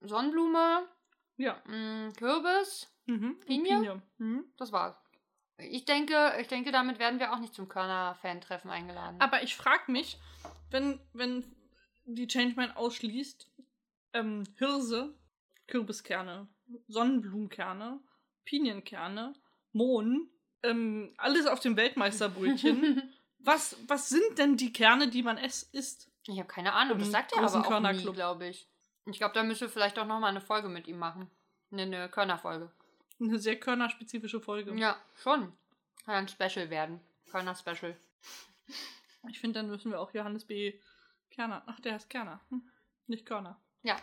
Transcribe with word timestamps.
Sonnenblume, 0.00 0.86
Ja. 1.36 1.60
mh, 1.66 2.12
Kürbis. 2.16 2.88
Mhm. 3.06 3.38
Pinie? 3.46 3.76
Pinie. 3.76 4.02
Mhm. 4.18 4.44
Das 4.56 4.72
war's. 4.72 4.96
Ich 5.58 5.84
denke, 5.84 6.34
ich 6.40 6.48
denke, 6.48 6.72
damit 6.72 6.98
werden 6.98 7.20
wir 7.20 7.32
auch 7.32 7.38
nicht 7.38 7.54
zum 7.54 7.68
Körner-Fan-Treffen 7.68 8.70
eingeladen. 8.70 9.20
Aber 9.20 9.42
ich 9.42 9.54
frage 9.54 9.92
mich, 9.92 10.18
wenn, 10.70 10.98
wenn 11.12 11.44
die 12.04 12.26
Changeman 12.26 12.72
ausschließt, 12.72 13.48
ähm, 14.14 14.44
Hirse, 14.56 15.14
Kürbiskerne, 15.68 16.48
Sonnenblumenkerne, 16.88 18.00
Pinienkerne, 18.44 19.34
Mohn, 19.72 20.28
ähm, 20.62 21.14
alles 21.18 21.46
auf 21.46 21.60
dem 21.60 21.76
Weltmeisterbrötchen. 21.76 23.02
was, 23.38 23.76
was 23.86 24.08
sind 24.08 24.38
denn 24.38 24.56
die 24.56 24.72
Kerne, 24.72 25.08
die 25.08 25.22
man 25.22 25.38
ess 25.38 25.62
isst? 25.72 26.10
ich 26.26 26.38
habe 26.38 26.48
keine 26.48 26.72
Ahnung. 26.72 26.98
Das 26.98 27.10
sagt 27.10 27.32
er 27.32 27.40
großen 27.40 27.58
aber 27.58 27.66
auch 27.66 27.68
nie, 27.68 27.86
Körnerclub. 27.86 28.14
glaube 28.14 28.48
ich. 28.48 28.66
Ich 29.06 29.18
glaube, 29.18 29.34
da 29.34 29.42
müssen 29.42 29.62
wir 29.62 29.68
vielleicht 29.68 29.98
auch 29.98 30.06
noch 30.06 30.20
mal 30.20 30.28
eine 30.28 30.40
Folge 30.40 30.68
mit 30.68 30.86
ihm 30.88 30.98
machen. 30.98 31.30
Eine, 31.70 31.82
eine 31.82 32.08
Körner-Folge. 32.08 32.70
Eine 33.20 33.38
sehr 33.38 33.58
körnerspezifische 33.58 34.40
Folge. 34.40 34.74
Ja, 34.74 34.96
schon. 35.16 35.52
Kann 36.04 36.14
ein 36.14 36.28
Special 36.28 36.70
werden. 36.70 37.00
Körner-Special. 37.30 37.96
Ich 39.28 39.40
finde, 39.40 39.60
dann 39.60 39.70
müssen 39.70 39.90
wir 39.90 40.00
auch 40.00 40.12
Johannes 40.12 40.44
B. 40.44 40.78
Kerner. 41.30 41.62
Ach, 41.66 41.80
der 41.80 41.94
heißt 41.94 42.10
Kerner. 42.10 42.40
Hm. 42.50 42.62
Nicht 43.06 43.26
Körner. 43.26 43.58
Ja. 43.82 43.96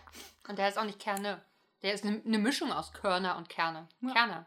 Und 0.48 0.58
der 0.60 0.68
ist 0.68 0.78
auch 0.78 0.86
nicht 0.86 1.00
Kerne. 1.00 1.42
Der 1.82 1.94
ist 1.94 2.06
eine, 2.06 2.22
eine 2.24 2.38
Mischung 2.38 2.72
aus 2.72 2.94
Körner 2.94 3.38
und 3.38 3.50
Kerne. 3.50 3.88
Ja. 4.02 4.14
Kerner. 4.14 4.46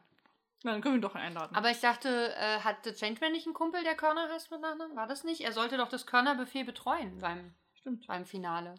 Na, 0.63 0.73
dann 0.73 0.81
können 0.81 0.95
wir 0.95 0.99
ihn 0.99 1.03
doch 1.03 1.15
einladen. 1.15 1.55
Aber 1.55 1.71
ich 1.71 1.81
dachte, 1.81 2.35
äh, 2.37 2.61
hatte 2.61 2.95
Changeman 2.95 3.33
nicht 3.33 3.47
einen 3.47 3.55
Kumpel, 3.55 3.83
der 3.85 3.97
Körner 3.97 4.31
heißt 4.31 4.51
mit 4.51 4.61
Nachnamen? 4.61 4.97
War 4.97 5.07
das 5.07 5.25
nicht? 5.25 5.43
Er 5.43 5.53
sollte 5.53 5.77
doch 5.77 5.89
das 5.89 6.07
Körner-Buffet 6.07 6.65
betreuen 6.65 7.19
beim, 7.19 7.55
Stimmt. 7.75 8.07
beim 8.07 8.25
Finale. 8.25 8.77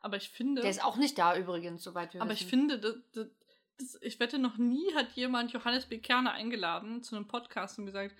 Aber 0.00 0.16
ich 0.16 0.28
finde. 0.30 0.62
Der 0.62 0.70
ist 0.70 0.84
auch 0.84 0.96
nicht 0.96 1.18
da 1.18 1.36
übrigens, 1.36 1.82
soweit 1.82 2.14
wir 2.14 2.22
aber 2.22 2.32
ich 2.32 2.40
wissen. 2.40 2.50
finde, 2.50 2.78
das, 2.78 2.96
das, 3.12 3.26
das, 3.78 3.98
ich 4.02 4.20
wette, 4.20 4.38
noch 4.38 4.56
nie 4.56 4.94
hat 4.94 5.12
jemand 5.12 5.52
Johannes 5.52 5.86
B. 5.86 5.98
Kerner 5.98 6.32
eingeladen 6.32 7.02
zu 7.02 7.16
einem 7.16 7.26
Podcast 7.26 7.78
und 7.78 7.86
gesagt, 7.86 8.14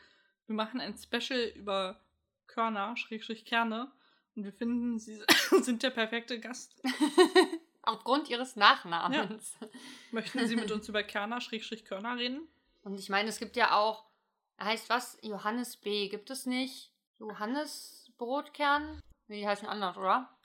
wir 0.47 0.55
machen 0.55 0.81
ein 0.81 0.97
Special 0.97 1.53
über 1.55 2.01
Körner, 2.47 2.97
Schrägstrich 2.97 3.45
Kerne. 3.45 3.93
Und 4.35 4.45
wir 4.45 4.53
finden, 4.53 4.99
sie 4.99 5.21
sind 5.63 5.83
der 5.83 5.91
perfekte 5.91 6.41
Gast. 6.41 6.75
Aufgrund 7.83 8.29
ihres 8.29 8.57
Nachnamens. 8.57 9.57
Möchten 10.11 10.47
Sie 10.47 10.57
mit 10.57 10.71
uns 10.71 10.89
über 10.89 11.03
Kerner, 11.03 11.41
Schrägstrich 11.41 11.85
Körner 11.85 12.17
reden? 12.17 12.47
Und 12.83 12.99
ich 12.99 13.09
meine, 13.09 13.29
es 13.29 13.39
gibt 13.39 13.57
ja 13.57 13.77
auch, 13.77 14.05
heißt 14.61 14.91
was? 14.91 15.19
Johannes 15.23 15.77
B. 15.77 16.09
Gibt 16.09 16.31
es 16.31 16.45
nicht? 16.45 16.93
Johannes 17.19 18.13
Brotkern? 18.19 19.01
Nee, 19.29 19.41
die 19.41 19.49
heißen 19.49 19.69
anders, 19.69 19.97
oder? 19.97 20.38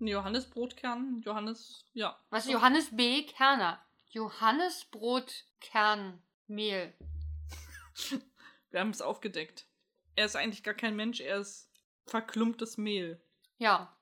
Johannes 0.00 0.46
Brotkern, 0.46 1.20
Johannes, 1.24 1.84
ja. 1.92 2.18
Was 2.30 2.46
ist 2.46 2.52
Johannes 2.52 2.96
B. 2.96 3.24
Kerner? 3.24 3.80
Johannes 4.10 4.86
Brotkernmehl. 4.86 6.94
Wir 8.70 8.80
haben 8.80 8.90
es 8.90 9.02
aufgedeckt. 9.02 9.66
Er 10.14 10.26
ist 10.26 10.36
eigentlich 10.36 10.62
gar 10.62 10.74
kein 10.74 10.96
Mensch, 10.96 11.20
er 11.20 11.38
ist 11.38 11.68
verklumptes 12.06 12.78
Mehl. 12.78 13.20
Ja, 13.58 13.92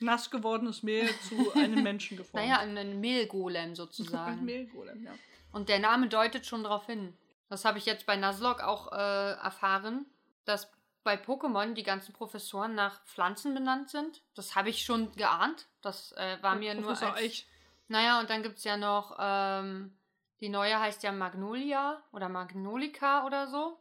Nass 0.00 0.30
gewordenes 0.30 0.82
Mehl 0.82 1.08
zu 1.28 1.52
einem 1.54 1.82
Menschen 1.82 2.16
geformt. 2.16 2.44
naja, 2.44 2.60
ein, 2.60 2.76
ein 2.76 3.00
Mehlgolem 3.00 3.70
ein 3.70 3.74
sozusagen. 3.74 4.44
Mehlgolem, 4.44 5.04
ja. 5.04 5.12
Und 5.52 5.68
der 5.68 5.78
Name 5.78 6.08
deutet 6.08 6.46
schon 6.46 6.62
darauf 6.62 6.86
hin. 6.86 7.16
Das 7.48 7.64
habe 7.64 7.78
ich 7.78 7.86
jetzt 7.86 8.06
bei 8.06 8.16
Nuzlocke 8.16 8.66
auch 8.66 8.92
äh, 8.92 9.32
erfahren, 9.32 10.06
dass 10.44 10.70
bei 11.04 11.14
Pokémon 11.16 11.74
die 11.74 11.82
ganzen 11.82 12.12
Professoren 12.12 12.74
nach 12.74 13.02
Pflanzen 13.04 13.54
benannt 13.54 13.90
sind. 13.90 14.22
Das 14.34 14.54
habe 14.56 14.68
ich 14.70 14.84
schon 14.84 15.12
geahnt. 15.12 15.66
Das 15.80 16.12
äh, 16.12 16.38
war 16.42 16.54
mir 16.56 16.74
nur 16.74 16.84
Professor 16.84 17.08
als... 17.14 17.18
Eich. 17.22 17.46
Naja, 17.88 18.20
und 18.20 18.28
dann 18.28 18.42
gibt 18.42 18.58
es 18.58 18.64
ja 18.64 18.76
noch, 18.76 19.16
ähm, 19.18 19.96
die 20.40 20.50
neue 20.50 20.78
heißt 20.78 21.02
ja 21.02 21.12
Magnolia 21.12 22.02
oder 22.12 22.28
Magnolika 22.28 23.24
oder 23.24 23.46
so. 23.48 23.78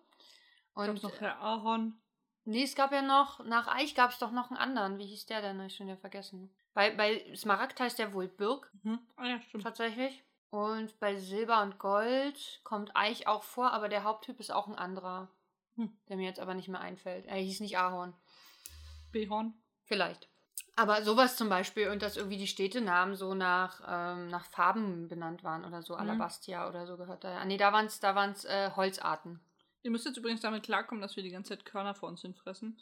Und 0.73 1.03
noch 1.03 1.19
Herr 1.19 1.41
Ahorn. 1.41 1.99
nee, 2.45 2.63
es 2.63 2.75
gab 2.75 2.91
ja 2.93 3.01
noch, 3.01 3.43
nach 3.43 3.67
Eich 3.67 3.95
gab 3.95 4.11
es 4.11 4.19
doch 4.19 4.31
noch 4.31 4.49
einen 4.49 4.57
anderen. 4.57 4.97
Wie 4.97 5.05
hieß 5.07 5.25
der 5.25 5.41
denn? 5.41 5.59
Hab 5.59 5.65
ich 5.67 5.75
schon 5.75 5.87
wieder 5.87 5.97
vergessen. 5.97 6.49
Bei, 6.73 6.91
bei 6.91 7.25
Smaragd 7.35 7.79
heißt 7.79 7.99
der 7.99 8.13
wohl 8.13 8.27
Birk, 8.27 8.71
Mhm. 8.83 8.99
Ah 9.17 9.25
ja, 9.25 9.41
stimmt. 9.41 9.63
tatsächlich. 9.63 10.23
Und 10.51 10.97
bei 11.01 11.17
Silber 11.17 11.61
und 11.63 11.77
Gold 11.79 12.61
kommt 12.63 12.95
Eich 12.95 13.27
auch 13.27 13.43
vor, 13.43 13.73
aber 13.73 13.89
der 13.89 14.03
Haupttyp 14.05 14.39
ist 14.39 14.51
auch 14.51 14.67
ein 14.67 14.75
anderer. 14.75 15.27
Hm. 15.77 15.91
Der 16.09 16.17
mir 16.17 16.25
jetzt 16.25 16.39
aber 16.39 16.53
nicht 16.53 16.67
mehr 16.67 16.81
einfällt. 16.81 17.25
Er 17.27 17.37
hieß 17.37 17.59
nicht 17.61 17.77
Ahorn. 17.77 18.13
Behorn. 19.11 19.53
Vielleicht. 19.85 20.27
Aber 20.75 21.01
sowas 21.01 21.37
zum 21.37 21.49
Beispiel 21.49 21.89
und 21.89 22.01
dass 22.01 22.17
irgendwie 22.17 22.37
die 22.37 22.47
Städtenamen 22.47 23.15
so 23.15 23.33
nach, 23.33 23.81
ähm, 23.87 24.27
nach 24.27 24.45
Farben 24.45 25.07
benannt 25.07 25.43
waren 25.43 25.65
oder 25.65 25.81
so. 25.81 25.93
Mhm. 25.93 26.01
Alabastia 26.01 26.67
oder 26.69 26.85
so 26.85 26.97
gehört 26.97 27.23
da. 27.23 27.37
Ah, 27.39 27.45
nee, 27.45 27.57
da 27.57 27.73
waren 27.73 27.85
es 27.85 27.99
da 27.99 28.13
waren's, 28.13 28.45
äh, 28.45 28.71
Holzarten. 28.75 29.39
Ihr 29.83 29.91
müsst 29.91 30.05
jetzt 30.05 30.17
übrigens 30.17 30.41
damit 30.41 30.63
klarkommen, 30.63 31.01
dass 31.01 31.15
wir 31.15 31.23
die 31.23 31.31
ganze 31.31 31.49
Zeit 31.49 31.65
Körner 31.65 31.95
vor 31.95 32.09
uns 32.09 32.21
hinfressen. 32.21 32.77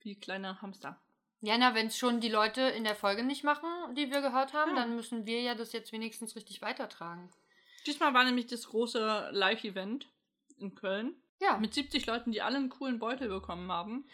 Wie 0.00 0.14
kleine 0.14 0.60
Hamster. 0.60 0.98
Ja, 1.40 1.56
na, 1.56 1.74
wenn 1.74 1.86
es 1.86 1.96
schon 1.96 2.20
die 2.20 2.28
Leute 2.28 2.62
in 2.62 2.84
der 2.84 2.96
Folge 2.96 3.22
nicht 3.22 3.44
machen, 3.44 3.68
die 3.94 4.10
wir 4.10 4.20
gehört 4.20 4.52
haben, 4.54 4.70
Ja. 4.74 4.82
dann 4.82 4.96
müssen 4.96 5.24
wir 5.24 5.40
ja 5.40 5.54
das 5.54 5.72
jetzt 5.72 5.92
wenigstens 5.92 6.34
richtig 6.34 6.60
weitertragen. 6.62 7.30
Diesmal 7.86 8.12
war 8.12 8.24
nämlich 8.24 8.46
das 8.48 8.66
große 8.68 9.30
Live-Event 9.32 10.08
in 10.58 10.74
Köln 10.74 11.14
Ja. 11.40 11.56
mit 11.58 11.74
70 11.74 12.06
Leuten, 12.06 12.32
die 12.32 12.42
alle 12.42 12.56
einen 12.56 12.68
coolen 12.68 12.98
Beutel 12.98 13.28
bekommen 13.28 13.70
haben. 13.70 14.08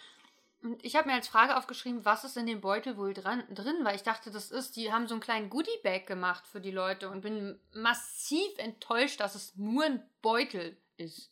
Und 0.62 0.82
ich 0.82 0.96
habe 0.96 1.08
mir 1.08 1.14
als 1.14 1.28
Frage 1.28 1.56
aufgeschrieben, 1.56 2.04
was 2.06 2.24
ist 2.24 2.38
in 2.38 2.46
dem 2.46 2.62
Beutel 2.62 2.96
wohl 2.96 3.12
dran, 3.12 3.44
drin, 3.50 3.76
weil 3.82 3.96
ich 3.96 4.02
dachte, 4.02 4.30
das 4.30 4.50
ist, 4.50 4.76
die 4.76 4.92
haben 4.92 5.06
so 5.06 5.14
einen 5.14 5.20
kleinen 5.20 5.50
Goodie-Bag 5.50 6.06
gemacht 6.06 6.46
für 6.46 6.60
die 6.60 6.70
Leute 6.70 7.10
und 7.10 7.20
bin 7.20 7.60
massiv 7.74 8.56
enttäuscht, 8.56 9.20
dass 9.20 9.34
es 9.34 9.54
nur 9.56 9.84
ein 9.84 10.02
Beutel 10.22 10.76
ist. 10.96 11.30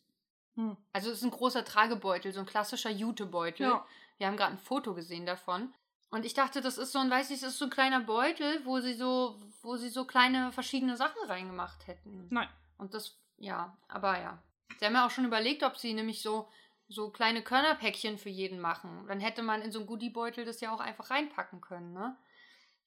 Hm. 0.55 0.77
Also 0.93 1.09
es 1.09 1.17
ist 1.17 1.23
ein 1.23 1.31
großer 1.31 1.65
Tragebeutel, 1.65 2.31
so 2.31 2.41
ein 2.41 2.45
klassischer 2.45 2.91
Jutebeutel. 2.91 3.67
Ja. 3.67 3.85
Wir 4.19 4.27
haben 4.27 4.37
gerade 4.37 4.51
ein 4.51 4.59
Foto 4.59 4.93
gesehen 4.93 5.25
davon. 5.25 5.73
Und 6.11 6.25
ich 6.25 6.35
dachte, 6.35 6.61
das 6.61 6.77
ist 6.77 6.91
so 6.91 6.99
ein, 6.99 7.09
weiß 7.09 7.31
ich, 7.31 7.41
das 7.41 7.53
ist 7.53 7.57
so 7.57 7.65
ein 7.65 7.71
kleiner 7.71 8.01
Beutel, 8.01 8.63
wo 8.65 8.79
sie 8.81 8.93
so, 8.93 9.39
wo 9.63 9.77
sie 9.77 9.89
so 9.89 10.05
kleine 10.05 10.51
verschiedene 10.51 10.95
Sachen 10.95 11.23
reingemacht 11.27 11.87
hätten. 11.87 12.27
Nein. 12.29 12.47
Und 12.77 12.93
das, 12.93 13.17
ja, 13.37 13.75
aber 13.87 14.19
ja. 14.19 14.43
Sie 14.79 14.85
haben 14.85 14.93
ja 14.93 15.05
auch 15.05 15.11
schon 15.11 15.25
überlegt, 15.25 15.63
ob 15.63 15.77
sie 15.77 15.93
nämlich 15.93 16.21
so, 16.21 16.49
so 16.87 17.09
kleine 17.09 17.43
Körnerpäckchen 17.43 18.17
für 18.17 18.29
jeden 18.29 18.59
machen. 18.59 19.05
Dann 19.07 19.19
hätte 19.19 19.41
man 19.41 19.61
in 19.61 19.71
so 19.71 19.79
einen 19.79 19.87
Goodiebeutel 19.87 20.45
das 20.45 20.61
ja 20.61 20.73
auch 20.73 20.79
einfach 20.79 21.09
reinpacken 21.09 21.61
können, 21.61 21.93
ne? 21.93 22.17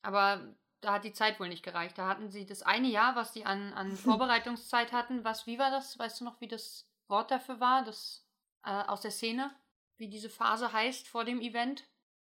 Aber 0.03 0.55
da 0.81 0.93
hat 0.93 1.05
die 1.05 1.13
Zeit 1.13 1.41
wohl 1.41 1.49
nicht 1.49 1.65
gereicht. 1.65 1.99
Da 1.99 2.07
hatten 2.07 2.31
sie 2.31 2.47
das 2.47 2.63
eine 2.63 2.89
Jahr, 2.89 3.17
was 3.17 3.33
sie 3.33 3.45
an, 3.45 3.73
an 3.73 3.91
Vorbereitungszeit 3.97 4.93
hatten. 4.93 5.25
Was, 5.25 5.47
wie 5.47 5.59
war 5.59 5.71
das? 5.71 5.99
Weißt 5.99 6.21
du 6.21 6.25
noch, 6.25 6.41
wie 6.41 6.49
das 6.49 6.89
Wort 7.09 7.31
dafür 7.31 7.61
war? 7.61 7.85
Das 7.85 8.27
äh, 8.65 8.71
aus 8.71 9.01
der 9.01 9.11
Szene? 9.11 9.55
Wie 9.97 10.09
diese 10.09 10.31
Phase 10.31 10.73
heißt 10.73 11.09
vor 11.09 11.25
dem 11.25 11.41
Event? 11.41 11.85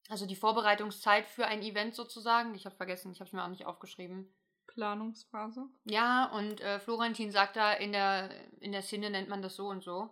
Also 0.09 0.25
die 0.25 0.35
Vorbereitungszeit 0.35 1.27
für 1.27 1.47
ein 1.47 1.61
Event 1.61 1.95
sozusagen. 1.95 2.53
Ich 2.53 2.65
habe 2.65 2.75
vergessen, 2.75 3.11
ich 3.11 3.19
habe 3.19 3.27
es 3.27 3.33
mir 3.33 3.43
auch 3.43 3.49
nicht 3.49 3.65
aufgeschrieben. 3.65 4.33
Planungsphase. 4.73 5.67
Ja, 5.85 6.25
und 6.25 6.61
äh, 6.61 6.79
Florentin 6.79 7.31
sagt 7.31 7.55
da, 7.55 7.73
in 7.73 7.91
der, 7.91 8.29
in 8.59 8.71
der 8.71 8.81
Szene 8.81 9.09
nennt 9.09 9.29
man 9.29 9.41
das 9.41 9.55
so 9.55 9.67
und 9.67 9.83
so. 9.83 10.09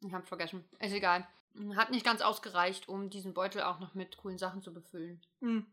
Ich 0.00 0.12
hab's 0.12 0.28
vergessen. 0.28 0.64
Ist 0.80 0.92
egal. 0.92 1.26
Hat 1.76 1.90
nicht 1.90 2.04
ganz 2.04 2.20
ausgereicht, 2.20 2.88
um 2.88 3.08
diesen 3.10 3.32
Beutel 3.32 3.62
auch 3.62 3.80
noch 3.80 3.94
mit 3.94 4.16
coolen 4.18 4.38
Sachen 4.38 4.60
zu 4.62 4.72
befüllen. 4.74 5.22
Hm. 5.40 5.66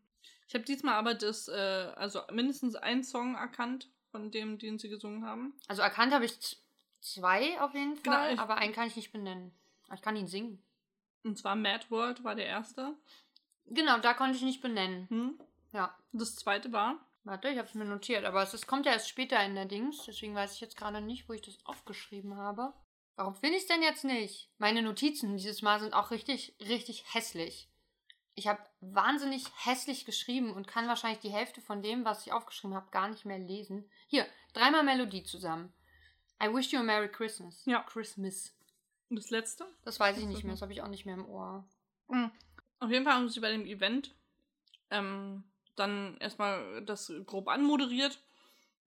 Ich 0.48 0.54
habe 0.54 0.64
diesmal 0.64 0.94
aber 0.96 1.14
das, 1.14 1.48
äh, 1.50 1.52
also 1.96 2.22
mindestens 2.32 2.76
einen 2.76 3.04
Song 3.04 3.36
erkannt 3.36 3.90
von 4.12 4.32
dem, 4.32 4.58
den 4.60 4.80
sie 4.80 4.88
gesungen 4.90 5.26
haben. 5.26 5.54
Also 5.68 5.82
erkannt 5.82 6.14
habe 6.14 6.24
ich 6.26 6.58
zwei 7.02 7.60
auf 7.60 7.74
jeden 7.74 8.02
Genau, 8.02 8.16
Fall, 8.16 8.34
ich- 8.34 8.40
aber 8.40 8.56
einen 8.56 8.74
kann 8.74 8.88
ich 8.88 8.96
nicht 8.96 9.12
benennen. 9.12 9.52
Ich 9.94 10.02
kann 10.02 10.16
ihn 10.16 10.28
singen. 10.28 10.64
Und 11.24 11.38
zwar 11.38 11.56
Mad 11.56 11.86
World 11.90 12.24
war 12.24 12.36
der 12.36 12.46
erste. 12.46 12.96
Genau, 13.66 13.98
da 14.00 14.14
konnte 14.14 14.38
ich 14.38 14.44
nicht 14.44 14.62
benennen. 14.62 15.08
Hm. 15.10 15.40
Ja. 15.74 15.94
Das 16.14 16.36
zweite 16.36 16.72
war. 16.72 16.98
Warte, 17.26 17.50
ich 17.50 17.58
habe 17.58 17.68
es 17.68 17.74
mir 17.74 17.86
notiert, 17.86 18.26
aber 18.26 18.44
es 18.44 18.54
ist, 18.54 18.68
kommt 18.68 18.86
ja 18.86 18.92
erst 18.92 19.08
später 19.08 19.44
in 19.46 19.56
der 19.56 19.66
Dings, 19.66 20.04
deswegen 20.06 20.36
weiß 20.36 20.54
ich 20.54 20.62
jetzt 20.62 20.76
gerade 20.76 21.00
nicht, 21.00 21.30
wo 21.30 21.34
ich 21.34 21.42
das 21.42 21.58
aufgeschrieben 21.66 22.36
habe. 22.36 22.74
Warum 23.16 23.36
finde 23.36 23.58
ich 23.58 23.64
es 23.64 23.68
denn 23.68 23.82
jetzt 23.82 24.04
nicht? 24.04 24.50
Meine 24.58 24.82
Notizen 24.82 25.38
dieses 25.38 25.62
Mal 25.62 25.80
sind 25.80 25.94
auch 25.94 26.12
richtig, 26.12 26.56
richtig 26.60 27.14
hässlich. 27.14 27.70
Ich 28.36 28.48
habe 28.48 28.60
wahnsinnig 28.82 29.46
hässlich 29.64 30.06
geschrieben 30.06 30.52
und 30.52 30.68
kann 30.68 30.88
wahrscheinlich 30.88 31.20
die 31.20 31.32
Hälfte 31.32 31.62
von 31.62 31.84
dem, 31.84 32.04
was 32.04 32.26
ich 32.26 32.34
aufgeschrieben 32.34 32.76
habe, 32.76 32.90
gar 32.90 33.08
nicht 33.08 33.26
mehr 33.26 33.38
lesen. 33.38 33.90
Hier, 34.08 34.26
dreimal 34.54 34.84
Melodie 34.84 35.24
zusammen. 35.24 35.72
I 36.44 36.48
wish 36.48 36.74
you 36.74 36.80
a 36.80 36.84
Merry 36.84 37.10
Christmas. 37.10 37.64
Ja. 37.66 37.84
Christmas. 37.84 38.58
Und 39.10 39.18
das 39.18 39.30
letzte. 39.30 39.66
Das 39.84 40.00
weiß 40.00 40.18
ich 40.18 40.26
nicht 40.26 40.44
mehr, 40.44 40.54
das 40.54 40.64
habe 40.64 40.74
ich 40.74 40.82
auch 40.82 40.88
nicht 40.88 41.06
mehr 41.06 41.16
im 41.16 41.28
Ohr. 41.28 41.64
Mhm. 42.08 42.32
Auf 42.80 42.90
jeden 42.90 43.06
Fall 43.06 43.14
haben 43.14 43.30
sie 43.30 43.40
bei 43.40 43.52
dem 43.52 43.66
Event 43.66 44.16
ähm, 44.90 45.44
dann 45.76 46.18
erstmal 46.20 46.82
das 46.84 47.12
grob 47.26 47.48
anmoderiert. 47.48 48.20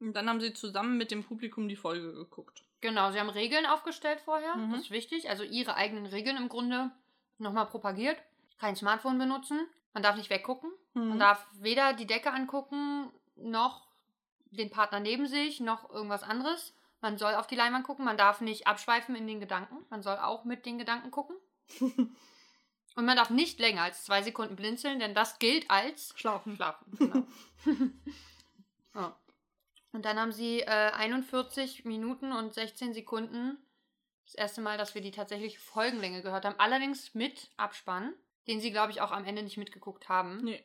Und 0.01 0.13
dann 0.15 0.29
haben 0.29 0.41
sie 0.41 0.53
zusammen 0.53 0.97
mit 0.99 1.11
dem 1.11 1.25
Publikum 1.25 1.69
die 1.69 1.77
Folge 1.77 2.13
geguckt. 2.13 2.63
Genau, 2.83 3.11
sie 3.11 3.19
haben 3.19 3.31
Regeln 3.31 3.65
aufgestellt 3.67 4.21
vorher, 4.21 4.55
Mhm. 4.57 4.73
das 4.73 4.83
ist 4.83 4.91
wichtig. 4.91 5.31
Also 5.31 5.43
ihre 5.43 5.75
eigenen 5.77 6.07
Regeln 6.07 6.37
im 6.37 6.49
Grunde 6.51 6.91
nochmal 7.39 7.67
propagiert. 7.67 8.19
Kein 8.59 8.77
Smartphone 8.77 9.19
benutzen, 9.19 9.67
man 9.95 10.03
darf 10.03 10.17
nicht 10.17 10.29
weggucken, 10.31 10.71
man 10.95 11.15
Mhm. 11.15 11.19
darf 11.19 11.47
weder 11.55 11.95
die 11.95 12.07
Decke 12.07 12.31
angucken, 12.33 13.11
noch 13.37 13.87
den 14.51 14.71
Partner 14.71 15.01
neben 15.01 15.27
sich, 15.27 15.61
noch 15.61 15.91
irgendwas 15.91 16.23
anderes. 16.23 16.75
Man 17.01 17.19
soll 17.19 17.35
auf 17.35 17.47
die 17.47 17.57
Leinwand 17.57 17.85
gucken, 17.87 18.05
man 18.05 18.17
darf 18.19 18.41
nicht 18.41 18.67
abschweifen 18.67 19.17
in 19.17 19.27
den 19.27 19.41
Gedanken, 19.41 19.77
man 19.91 20.03
soll 20.03 20.17
auch 20.19 20.45
mit 20.45 20.65
den 20.67 20.79
Gedanken 20.79 21.11
gucken. 21.11 21.37
Und 22.97 23.05
man 23.05 23.17
darf 23.17 23.29
nicht 23.29 23.61
länger 23.61 23.83
als 23.83 24.05
zwei 24.05 24.23
Sekunden 24.23 24.57
blinzeln, 24.57 24.99
denn 24.99 25.15
das 25.15 25.39
gilt 25.39 25.71
als 25.71 26.15
Schlafen. 26.17 26.57
Schlafen. 26.57 26.87
Genau. 27.65 27.93
ja. 28.95 29.17
Und 29.93 30.05
dann 30.05 30.19
haben 30.19 30.33
sie 30.33 30.61
äh, 30.61 30.93
41 30.93 31.85
Minuten 31.85 32.33
und 32.33 32.55
16 32.55 32.95
Sekunden. 32.95 33.59
Das 34.25 34.35
erste 34.35 34.61
Mal, 34.63 34.79
dass 34.79 34.95
wir 34.95 35.03
die 35.03 35.11
tatsächliche 35.11 35.61
Folgenlänge 35.61 36.23
gehört 36.23 36.45
haben. 36.47 36.59
Allerdings 36.59 37.15
mit 37.15 37.51
Abspann, 37.59 38.15
den 38.47 38.61
sie, 38.61 38.71
glaube 38.71 38.93
ich, 38.93 39.01
auch 39.03 39.13
am 39.13 39.25
Ende 39.25 39.43
nicht 39.43 39.59
mitgeguckt 39.59 40.09
haben. 40.09 40.39
Nee. 40.43 40.65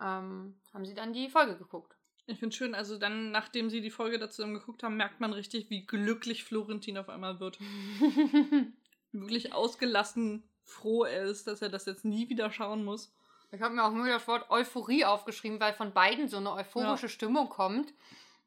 Ähm, 0.00 0.60
haben 0.72 0.86
sie 0.86 0.94
dann 0.94 1.12
die 1.12 1.28
Folge 1.28 1.56
geguckt. 1.56 1.96
Ich 2.26 2.38
finde 2.38 2.54
schön, 2.54 2.74
also 2.74 2.96
dann, 2.96 3.30
nachdem 3.32 3.70
sie 3.70 3.80
die 3.80 3.90
Folge 3.90 4.18
dazu 4.18 4.44
geguckt 4.46 4.82
haben, 4.82 4.96
merkt 4.96 5.20
man 5.20 5.32
richtig, 5.32 5.70
wie 5.70 5.86
glücklich 5.86 6.44
Florentin 6.44 6.98
auf 6.98 7.08
einmal 7.08 7.40
wird. 7.40 7.58
Wirklich 9.12 9.52
ausgelassen 9.52 10.44
froh 10.66 11.04
er 11.04 11.22
ist, 11.24 11.46
dass 11.46 11.62
er 11.62 11.68
das 11.70 11.86
jetzt 11.86 12.04
nie 12.04 12.28
wieder 12.28 12.50
schauen 12.52 12.84
muss. 12.84 13.12
Ich 13.52 13.62
habe 13.62 13.72
mir 13.74 13.84
auch 13.84 13.92
nur 13.92 14.06
das 14.08 14.26
Wort 14.28 14.50
Euphorie 14.50 15.04
aufgeschrieben, 15.04 15.60
weil 15.60 15.72
von 15.72 15.92
beiden 15.92 16.28
so 16.28 16.36
eine 16.36 16.52
euphorische 16.52 17.08
Stimmung 17.08 17.48
kommt. 17.48 17.94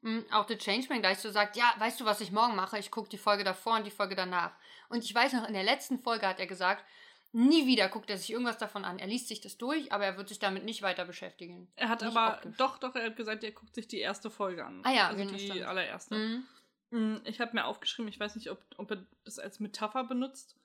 Mm, 0.02 0.20
Auch 0.32 0.44
der 0.46 0.58
Changeman 0.58 1.00
gleich 1.00 1.18
so 1.18 1.30
sagt, 1.30 1.56
ja, 1.56 1.72
weißt 1.78 1.98
du, 2.00 2.04
was 2.04 2.20
ich 2.20 2.30
morgen 2.32 2.54
mache? 2.54 2.78
Ich 2.78 2.90
gucke 2.90 3.08
die 3.08 3.18
Folge 3.18 3.42
davor 3.42 3.76
und 3.76 3.86
die 3.86 3.90
Folge 3.90 4.14
danach. 4.14 4.52
Und 4.90 5.02
ich 5.04 5.14
weiß 5.14 5.32
noch, 5.32 5.48
in 5.48 5.54
der 5.54 5.64
letzten 5.64 5.98
Folge 5.98 6.26
hat 6.28 6.38
er 6.38 6.46
gesagt, 6.46 6.84
nie 7.32 7.66
wieder 7.66 7.88
guckt 7.88 8.10
er 8.10 8.18
sich 8.18 8.30
irgendwas 8.30 8.58
davon 8.58 8.84
an. 8.84 8.98
Er 8.98 9.06
liest 9.06 9.28
sich 9.28 9.40
das 9.40 9.56
durch, 9.56 9.92
aber 9.92 10.04
er 10.04 10.16
wird 10.16 10.28
sich 10.28 10.38
damit 10.38 10.64
nicht 10.64 10.82
weiter 10.82 11.04
beschäftigen. 11.04 11.68
Er 11.76 11.88
hat 11.88 12.02
Nicht 12.02 12.16
aber, 12.16 12.36
optisch. 12.36 12.56
doch, 12.58 12.78
doch, 12.78 12.94
er 12.94 13.06
hat 13.06 13.16
gesagt, 13.16 13.42
er 13.44 13.52
guckt 13.52 13.74
sich 13.74 13.88
die 13.88 14.00
erste 14.00 14.30
Folge 14.30 14.64
an. 14.66 14.80
Ah 14.84 14.92
ja, 14.92 15.06
also 15.08 15.18
genau, 15.24 15.32
die 15.36 15.46
stimmt. 15.46 15.62
allererste. 15.62 16.14
Mhm. 16.14 16.46
Mm, 16.90 17.16
Ich 17.24 17.40
habe 17.40 17.52
mir 17.54 17.64
aufgeschrieben, 17.66 18.08
ich 18.08 18.18
weiß 18.20 18.34
nicht, 18.36 18.50
ob, 18.50 18.58
ob 18.76 18.90
er 18.90 19.04
das 19.24 19.38
als 19.38 19.60
Metapher 19.60 20.04
benutzt 20.04 20.56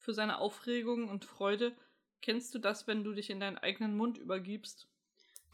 für 0.00 0.14
seine 0.14 0.38
Aufregung 0.38 1.08
und 1.08 1.24
Freude. 1.24 1.76
Kennst 2.22 2.54
du 2.54 2.58
das, 2.58 2.86
wenn 2.86 3.04
du 3.04 3.12
dich 3.12 3.30
in 3.30 3.40
deinen 3.40 3.58
eigenen 3.58 3.96
Mund 3.96 4.18
übergibst? 4.18 4.88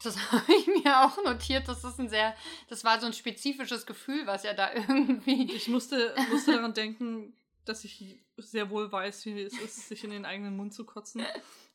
Das 0.03 0.17
habe 0.31 0.53
ich 0.53 0.67
mir 0.67 1.01
auch 1.01 1.23
notiert. 1.23 1.67
Das 1.67 1.83
ist 1.83 1.99
ein 1.99 2.09
sehr, 2.09 2.35
das 2.69 2.83
war 2.83 2.99
so 2.99 3.05
ein 3.05 3.13
spezifisches 3.13 3.85
Gefühl, 3.85 4.25
was 4.25 4.43
er 4.43 4.53
da 4.53 4.73
irgendwie. 4.73 5.51
Ich 5.53 5.67
musste, 5.67 6.15
musste 6.29 6.53
daran 6.53 6.73
denken, 6.73 7.35
dass 7.65 7.83
ich 7.83 8.19
sehr 8.37 8.69
wohl 8.69 8.91
weiß, 8.91 9.25
wie 9.25 9.41
es 9.41 9.59
ist, 9.59 9.87
sich 9.87 10.03
in 10.03 10.11
den 10.11 10.25
eigenen 10.25 10.55
Mund 10.55 10.73
zu 10.73 10.85
kotzen. 10.85 11.25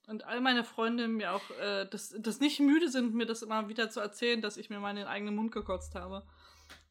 Und 0.06 0.24
all 0.24 0.40
meine 0.40 0.64
Freunde 0.64 1.06
mir 1.06 1.32
auch, 1.32 1.50
äh, 1.60 1.86
das, 1.86 2.14
das 2.18 2.40
nicht 2.40 2.60
müde 2.60 2.88
sind, 2.88 3.14
mir 3.14 3.26
das 3.26 3.42
immer 3.42 3.68
wieder 3.68 3.90
zu 3.90 4.00
erzählen, 4.00 4.40
dass 4.40 4.56
ich 4.56 4.70
mir 4.70 4.80
mal 4.80 4.90
in 4.90 4.96
den 4.96 5.06
eigenen 5.06 5.36
Mund 5.36 5.52
gekotzt 5.52 5.94
habe. 5.94 6.26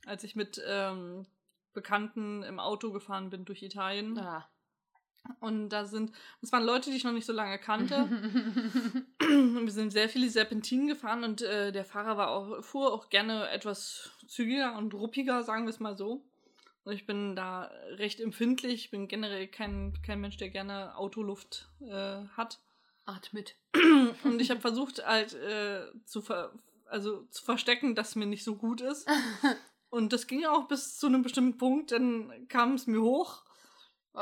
Als 0.06 0.24
ich 0.24 0.36
mit 0.36 0.62
ähm, 0.66 1.26
Bekannten 1.74 2.44
im 2.44 2.60
Auto 2.60 2.92
gefahren 2.92 3.30
bin 3.30 3.46
durch 3.46 3.64
Italien. 3.64 4.16
Ja. 4.16 4.50
Und 5.40 5.70
da 5.70 5.86
sind, 5.86 6.12
das 6.42 6.52
waren 6.52 6.64
Leute, 6.64 6.90
die 6.90 6.98
ich 6.98 7.04
noch 7.04 7.12
nicht 7.12 7.26
so 7.26 7.34
lange 7.34 7.60
kannte. 7.60 8.10
Wir 9.20 9.72
sind 9.72 9.92
sehr 9.92 10.10
viele 10.10 10.30
Serpentinen 10.30 10.88
gefahren 10.88 11.24
und 11.24 11.42
äh, 11.42 11.72
der 11.72 11.86
Fahrer 11.86 12.18
war 12.18 12.30
auch, 12.32 12.64
fuhr 12.64 12.92
auch 12.92 13.10
gerne 13.10 13.50
etwas 13.50 14.12
zügiger 14.28 14.78
und 14.78 14.94
ruppiger, 14.94 15.44
sagen 15.44 15.66
wir 15.66 15.70
es 15.70 15.80
mal 15.80 15.96
so. 15.96 16.24
Und 16.84 16.94
ich 16.94 17.06
bin 17.06 17.36
da 17.36 17.72
recht 17.92 18.20
empfindlich. 18.20 18.86
Ich 18.86 18.92
bin 18.92 19.08
generell 19.08 19.48
kein, 19.48 19.94
kein 20.04 20.20
Mensch, 20.20 20.38
der 20.38 20.50
gerne 20.50 20.98
Autoluft 20.98 21.70
äh, 21.82 22.26
hat. 22.36 22.60
Atmet. 23.06 23.56
Und 24.24 24.42
ich 24.42 24.50
habe 24.50 24.62
versucht, 24.62 25.06
halt 25.06 25.34
äh, 25.34 25.86
zu, 26.06 26.22
ver 26.22 26.54
also, 26.88 27.24
zu 27.30 27.44
verstecken, 27.44 27.96
dass 27.96 28.10
es 28.10 28.16
mir 28.16 28.26
nicht 28.26 28.44
so 28.44 28.56
gut 28.56 28.82
ist. 28.82 29.08
Und 29.90 30.14
das 30.14 30.28
ging 30.28 30.46
auch 30.46 30.68
bis 30.68 30.98
zu 30.98 31.08
einem 31.08 31.22
bestimmten 31.22 31.58
Punkt. 31.58 31.92
Dann 31.92 32.48
kam 32.48 32.76
es 32.76 32.88
mir 32.88 33.02
hoch 33.02 33.44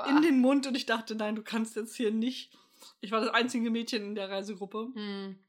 in 0.07 0.21
den 0.21 0.39
Mund 0.39 0.67
und 0.67 0.75
ich 0.75 0.85
dachte, 0.85 1.15
nein, 1.15 1.35
du 1.35 1.41
kannst 1.43 1.75
jetzt 1.75 1.95
hier 1.95 2.11
nicht. 2.11 2.51
Ich 3.01 3.11
war 3.11 3.19
das 3.21 3.29
einzige 3.33 3.69
Mädchen 3.71 4.03
in 4.03 4.15
der 4.15 4.29
Reisegruppe. 4.29 4.89
Hm. 4.93 5.39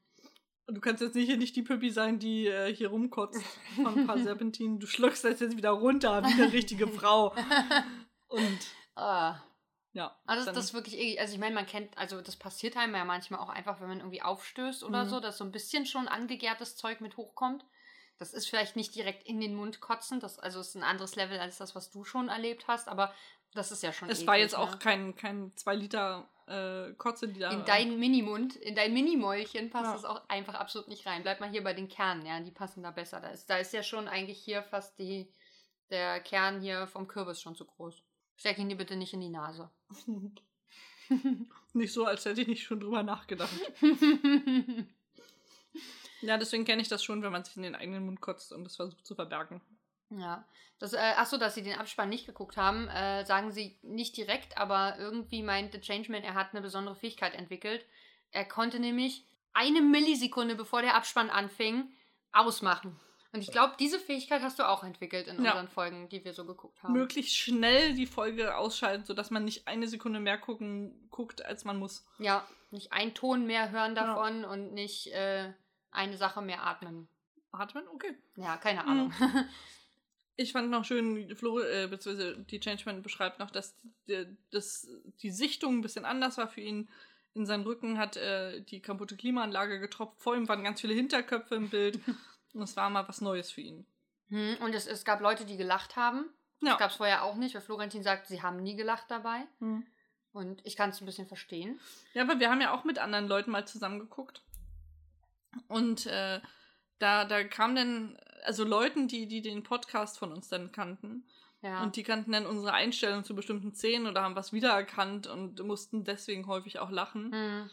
Und 0.67 0.75
du 0.75 0.81
kannst 0.81 1.01
jetzt 1.01 1.15
nicht 1.15 1.25
hier 1.27 1.37
nicht 1.37 1.55
die 1.55 1.63
Püppi 1.63 1.91
sein, 1.91 2.17
die 2.19 2.47
äh, 2.47 2.73
hier 2.73 2.89
rumkotzt 2.89 3.43
von 3.75 3.87
ein 3.99 4.07
paar 4.07 4.17
Serpentinen. 4.23 4.79
Du 4.79 4.87
schluckst 4.87 5.23
das 5.23 5.39
jetzt 5.39 5.57
wieder 5.57 5.71
runter, 5.71 6.23
wie 6.23 6.41
eine 6.41 6.51
richtige 6.53 6.87
Frau. 6.99 7.35
Und 8.27 8.59
Ah. 8.95 9.41
ja. 9.93 10.15
Also 10.25 10.45
dann- 10.45 10.55
das 10.55 10.65
ist 10.65 10.73
wirklich, 10.73 10.97
eklig. 10.97 11.19
also 11.19 11.33
ich 11.33 11.39
meine, 11.39 11.55
man 11.55 11.65
kennt, 11.65 11.97
also 11.97 12.21
das 12.21 12.35
passiert 12.35 12.77
einem 12.77 12.95
ja 12.95 13.05
manchmal 13.05 13.39
auch 13.39 13.49
einfach, 13.49 13.79
wenn 13.81 13.87
man 13.89 13.99
irgendwie 13.99 14.21
aufstößt 14.21 14.83
oder 14.83 15.05
Mhm. 15.05 15.09
so, 15.09 15.19
dass 15.19 15.37
so 15.37 15.43
ein 15.43 15.51
bisschen 15.51 15.85
schon 15.85 16.07
angegärtes 16.07 16.75
Zeug 16.75 17.01
mit 17.01 17.17
hochkommt. 17.17 17.65
Das 18.17 18.33
ist 18.33 18.47
vielleicht 18.47 18.75
nicht 18.75 18.93
direkt 18.93 19.23
in 19.27 19.39
den 19.41 19.55
Mund 19.55 19.79
kotzen, 19.81 20.19
das 20.19 20.37
also 20.37 20.59
ist 20.59 20.75
ein 20.75 20.83
anderes 20.83 21.15
Level 21.15 21.39
als 21.39 21.57
das, 21.57 21.73
was 21.75 21.89
du 21.89 22.03
schon 22.03 22.29
erlebt 22.29 22.65
hast, 22.67 22.87
aber 22.87 23.13
das 23.53 23.71
ist 23.71 23.83
ja 23.83 23.91
schon 23.93 24.09
es 24.09 24.25
war 24.25 24.35
eklig, 24.35 24.43
jetzt 24.43 24.55
auch 24.55 24.71
ne? 24.71 24.77
kein, 24.77 25.15
kein 25.15 25.55
2 25.55 25.75
Liter 25.75 26.29
äh, 26.47 26.93
Kotze, 26.93 27.27
die 27.27 27.39
da. 27.39 27.51
in 27.51 27.65
deinen 27.65 27.99
Minimund, 27.99 28.55
in 28.55 28.75
dein 28.75 28.93
Minimäulchen 28.93 29.69
passt 29.69 29.85
Ja. 29.85 29.93
das 29.93 30.05
auch 30.05 30.21
einfach 30.29 30.55
absolut 30.55 30.87
nicht 30.87 31.05
rein. 31.05 31.23
Bleib 31.23 31.39
mal 31.39 31.49
hier 31.49 31.63
bei 31.63 31.73
den 31.73 31.87
Kernen, 31.87 32.25
ja, 32.25 32.39
die 32.39 32.51
passen 32.51 32.83
da 32.83 32.91
besser. 32.91 33.19
Da 33.19 33.29
ist, 33.29 33.49
da 33.49 33.57
ist 33.57 33.73
ja 33.73 33.83
schon 33.83 34.07
eigentlich 34.07 34.39
hier 34.39 34.63
fast 34.63 34.97
die, 34.99 35.31
der 35.89 36.19
Kern 36.21 36.61
hier 36.61 36.87
vom 36.87 37.07
Kürbis 37.07 37.41
schon 37.41 37.55
zu 37.55 37.65
groß. 37.65 38.03
Steck 38.37 38.57
ihn 38.57 38.69
dir 38.69 38.77
bitte 38.77 38.95
nicht 38.95 39.13
in 39.13 39.21
die 39.21 39.29
Nase. 39.29 39.69
Nicht 41.73 41.91
so, 41.91 42.05
als 42.05 42.23
hätte 42.23 42.41
ich 42.41 42.47
nicht 42.47 42.63
schon 42.63 42.79
drüber 42.79 43.03
nachgedacht. 43.03 43.51
Ja, 46.21 46.37
deswegen 46.37 46.65
kenne 46.65 46.81
ich 46.83 46.87
das 46.87 47.03
schon, 47.03 47.23
wenn 47.23 47.31
man 47.31 47.43
sich 47.43 47.57
in 47.57 47.63
den 47.63 47.73
eigenen 47.75 48.05
Mund 48.05 48.21
kotzt 48.21 48.53
und 48.53 48.63
das 48.63 48.75
versucht 48.75 49.05
zu 49.05 49.15
verbergen. 49.15 49.59
Ja. 50.11 50.43
Das, 50.79 50.93
äh, 50.93 50.97
achso, 50.97 51.37
dass 51.37 51.53
sie 51.55 51.61
den 51.63 51.77
Abspann 51.77 52.09
nicht 52.09 52.25
geguckt 52.25 52.57
haben, 52.57 52.87
äh, 52.87 53.23
sagen 53.25 53.51
sie 53.51 53.77
nicht 53.83 54.17
direkt, 54.17 54.57
aber 54.57 54.97
irgendwie 54.97 55.43
meinte 55.43 55.79
Changeman, 55.79 56.23
er 56.23 56.33
hat 56.33 56.53
eine 56.53 56.61
besondere 56.61 56.95
Fähigkeit 56.95 57.35
entwickelt. 57.35 57.85
Er 58.31 58.45
konnte 58.45 58.79
nämlich 58.79 59.23
eine 59.53 59.81
Millisekunde, 59.81 60.55
bevor 60.55 60.81
der 60.81 60.95
Abspann 60.95 61.29
anfing, 61.29 61.91
ausmachen. 62.31 62.99
Und 63.33 63.41
ich 63.41 63.51
glaube, 63.51 63.75
diese 63.79 63.99
Fähigkeit 63.99 64.41
hast 64.41 64.59
du 64.59 64.67
auch 64.67 64.83
entwickelt 64.83 65.27
in 65.27 65.35
Ja. 65.43 65.51
unseren 65.51 65.69
Folgen, 65.69 66.09
die 66.09 66.25
wir 66.25 66.33
so 66.33 66.45
geguckt 66.45 66.81
haben. 66.83 66.93
Möglichst 66.93 67.35
schnell 67.37 67.93
die 67.93 68.05
Folge 68.07 68.57
ausschalten, 68.57 69.05
sodass 69.05 69.29
man 69.31 69.45
nicht 69.45 69.67
eine 69.67 69.87
Sekunde 69.87 70.19
mehr 70.19 70.37
gucken, 70.37 71.07
guckt, 71.11 71.45
als 71.45 71.63
man 71.63 71.77
muss. 71.77 72.05
Ja, 72.19 72.45
nicht 72.71 72.91
einen 72.91 73.13
Ton 73.13 73.45
mehr 73.45 73.69
hören 73.71 73.95
davon 73.95 74.43
und 74.45 74.73
nicht 74.73 75.07
äh, 75.13 75.53
eine 75.91 76.17
Sache 76.17 76.41
mehr 76.41 76.63
atmen. 76.65 77.07
Atmen? 77.51 77.87
Okay. 77.93 78.17
Ja, 78.35 78.57
keine 78.57 78.83
Mhm. 78.83 79.13
Ich 80.41 80.53
fand 80.53 80.69
noch 80.69 80.85
schön, 80.85 81.35
Flo, 81.35 81.59
äh, 81.59 81.87
beziehungsweise 81.87 82.37
die 82.37 82.59
Changeman 82.59 83.01
beschreibt 83.01 83.39
noch, 83.39 83.51
dass 83.51 83.75
die, 84.07 84.25
dass 84.49 84.87
die 85.21 85.31
Sichtung 85.31 85.77
ein 85.77 85.81
bisschen 85.81 86.05
anders 86.05 86.37
war 86.37 86.47
für 86.47 86.61
ihn. 86.61 86.89
In 87.33 87.45
seinen 87.45 87.63
Rücken 87.63 87.97
hat 87.97 88.17
äh, 88.17 88.61
die 88.61 88.81
kaputte 88.81 89.15
Klimaanlage 89.15 89.79
getropft. 89.79 90.21
Vor 90.21 90.35
ihm 90.35 90.49
waren 90.49 90.63
ganz 90.63 90.81
viele 90.81 90.93
Hinterköpfe 90.93 91.55
im 91.55 91.69
Bild. 91.69 91.99
Und 92.53 92.63
es 92.63 92.75
war 92.75 92.89
mal 92.89 93.07
was 93.07 93.21
Neues 93.21 93.51
für 93.51 93.61
ihn. 93.61 93.85
Hm, 94.29 94.57
und 94.59 94.73
es, 94.73 94.87
es 94.87 95.05
gab 95.05 95.21
Leute, 95.21 95.45
die 95.45 95.57
gelacht 95.57 95.95
haben. 95.95 96.25
Ja. 96.61 96.71
Das 96.71 96.79
gab 96.79 96.91
es 96.91 96.97
vorher 96.97 97.23
auch 97.23 97.35
nicht, 97.35 97.55
weil 97.55 97.61
Florentin 97.61 98.03
sagt, 98.03 98.27
sie 98.27 98.41
haben 98.41 98.61
nie 98.61 98.75
gelacht 98.75 99.05
dabei. 99.09 99.47
Mhm. 99.59 99.85
Und 100.33 100.65
ich 100.65 100.77
kann 100.77 100.91
es 100.91 101.01
ein 101.01 101.05
bisschen 101.05 101.27
verstehen. 101.27 101.79
Ja, 102.13 102.23
aber 102.23 102.39
wir 102.39 102.49
haben 102.49 102.61
ja 102.61 102.73
auch 102.73 102.83
mit 102.83 102.99
anderen 102.99 103.27
Leuten 103.27 103.51
mal 103.51 103.67
zusammengeguckt. 103.67 104.41
Und 105.67 106.05
äh, 106.07 106.39
da, 106.99 107.25
da 107.25 107.43
kam 107.43 107.75
dann, 107.75 108.17
also 108.43 108.63
Leuten, 108.63 109.07
die, 109.07 109.27
die 109.27 109.41
den 109.41 109.63
Podcast 109.63 110.17
von 110.17 110.31
uns 110.31 110.47
dann 110.49 110.71
kannten. 110.71 111.25
Ja. 111.61 111.83
Und 111.83 111.95
die 111.95 112.03
kannten 112.03 112.31
dann 112.31 112.45
unsere 112.47 112.73
Einstellung 112.73 113.23
zu 113.23 113.35
bestimmten 113.35 113.73
Szenen 113.73 114.07
oder 114.07 114.23
haben 114.23 114.35
was 114.35 114.51
wiedererkannt 114.51 115.27
und 115.27 115.63
mussten 115.63 116.03
deswegen 116.03 116.47
häufig 116.47 116.79
auch 116.79 116.89
lachen. 116.89 117.31
Hm. 117.31 117.69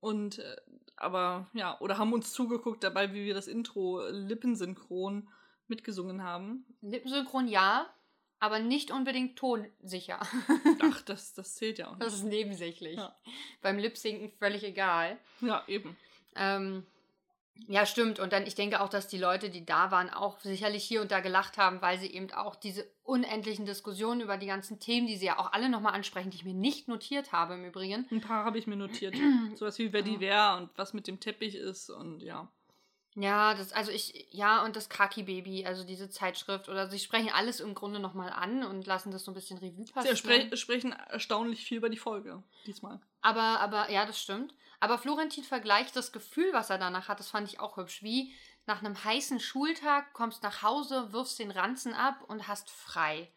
Und 0.00 0.38
äh, 0.38 0.56
aber 0.96 1.50
ja, 1.52 1.78
oder 1.80 1.98
haben 1.98 2.12
uns 2.12 2.32
zugeguckt 2.32 2.84
dabei, 2.84 3.12
wie 3.12 3.24
wir 3.24 3.34
das 3.34 3.48
Intro 3.48 4.02
äh, 4.02 4.10
lippensynchron 4.10 5.28
mitgesungen 5.66 6.22
haben. 6.22 6.66
Lippensynchron 6.80 7.48
ja, 7.48 7.90
aber 8.38 8.58
nicht 8.58 8.90
unbedingt 8.90 9.38
tonsicher. 9.38 10.20
Ach, 10.82 11.02
das, 11.02 11.34
das 11.34 11.54
zählt 11.54 11.78
ja 11.78 11.88
auch 11.88 11.98
Das 11.98 12.12
nicht. 12.12 12.22
ist 12.22 12.28
nebensächlich. 12.28 12.96
Ja. 12.96 13.16
Beim 13.62 13.78
Lipsinken 13.78 14.30
völlig 14.38 14.62
egal. 14.62 15.18
Ja, 15.40 15.64
eben. 15.66 15.96
Ähm, 16.34 16.86
ja, 17.68 17.86
stimmt. 17.86 18.18
Und 18.20 18.32
dann, 18.32 18.46
ich 18.46 18.54
denke 18.54 18.80
auch, 18.80 18.88
dass 18.88 19.08
die 19.08 19.18
Leute, 19.18 19.50
die 19.50 19.64
da 19.64 19.90
waren, 19.90 20.10
auch 20.10 20.38
sicherlich 20.40 20.84
hier 20.84 21.02
und 21.02 21.10
da 21.10 21.20
gelacht 21.20 21.58
haben, 21.58 21.82
weil 21.82 21.98
sie 21.98 22.12
eben 22.12 22.30
auch 22.32 22.54
diese 22.54 22.86
unendlichen 23.02 23.66
Diskussionen 23.66 24.20
über 24.20 24.36
die 24.36 24.46
ganzen 24.46 24.78
Themen, 24.78 25.06
die 25.06 25.16
sie 25.16 25.26
ja 25.26 25.38
auch 25.38 25.52
alle 25.52 25.68
nochmal 25.68 25.94
ansprechen, 25.94 26.30
die 26.30 26.36
ich 26.36 26.44
mir 26.44 26.54
nicht 26.54 26.88
notiert 26.88 27.32
habe 27.32 27.54
im 27.54 27.64
Übrigen. 27.64 28.06
Ein 28.10 28.20
paar 28.20 28.44
habe 28.44 28.58
ich 28.58 28.66
mir 28.66 28.76
notiert. 28.76 29.14
Sowas 29.54 29.78
wie 29.78 29.92
wer 29.92 30.02
die 30.02 30.20
wär 30.20 30.56
und 30.58 30.70
was 30.76 30.94
mit 30.94 31.06
dem 31.06 31.20
Teppich 31.20 31.56
ist 31.56 31.90
und 31.90 32.22
ja. 32.22 32.48
Ja, 33.18 33.54
das, 33.54 33.72
also 33.72 33.90
ich, 33.90 34.28
ja, 34.30 34.62
und 34.62 34.76
das 34.76 34.90
Kaki 34.90 35.22
Baby, 35.22 35.64
also 35.64 35.84
diese 35.84 36.10
Zeitschrift, 36.10 36.68
oder 36.68 36.86
sie 36.86 36.98
sprechen 36.98 37.30
alles 37.34 37.60
im 37.60 37.74
Grunde 37.74 37.98
nochmal 37.98 38.30
an 38.30 38.62
und 38.62 38.86
lassen 38.86 39.10
das 39.10 39.24
so 39.24 39.30
ein 39.30 39.34
bisschen 39.34 39.56
Revue 39.56 39.86
Sie 39.86 39.92
passieren. 39.92 40.16
spre 40.18 40.56
sprechen 40.58 40.92
erstaunlich 40.92 41.64
viel 41.64 41.78
über 41.78 41.88
die 41.88 41.96
Folge 41.96 42.42
diesmal. 42.66 43.00
Aber, 43.22 43.60
aber, 43.60 43.90
ja, 43.90 44.04
das 44.04 44.20
stimmt. 44.20 44.52
Aber 44.80 44.98
Florentin 44.98 45.44
vergleicht 45.44 45.96
das 45.96 46.12
Gefühl, 46.12 46.52
was 46.52 46.70
er 46.70 46.78
danach 46.78 47.08
hat, 47.08 47.20
das 47.20 47.30
fand 47.30 47.48
ich 47.48 47.60
auch 47.60 47.76
hübsch. 47.76 48.02
Wie 48.02 48.32
nach 48.66 48.80
einem 48.80 49.02
heißen 49.02 49.40
Schultag 49.40 50.12
kommst 50.12 50.42
nach 50.42 50.62
Hause, 50.62 51.12
wirfst 51.12 51.38
den 51.38 51.50
Ranzen 51.50 51.94
ab 51.94 52.24
und 52.28 52.48
hast 52.48 52.70
frei. 52.70 53.30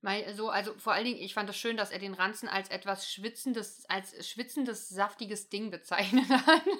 Weil 0.00 0.34
so, 0.34 0.50
also 0.50 0.74
vor 0.78 0.94
allen 0.94 1.04
Dingen, 1.04 1.20
ich 1.20 1.34
fand 1.34 1.48
es 1.48 1.54
das 1.54 1.60
schön, 1.60 1.76
dass 1.76 1.90
er 1.90 1.98
den 1.98 2.14
Ranzen 2.14 2.48
als 2.48 2.70
etwas 2.70 3.10
schwitzendes, 3.10 3.84
als 3.88 4.28
schwitzendes, 4.28 4.88
saftiges 4.88 5.48
Ding 5.48 5.70
bezeichnet 5.70 6.28
hat. 6.28 6.62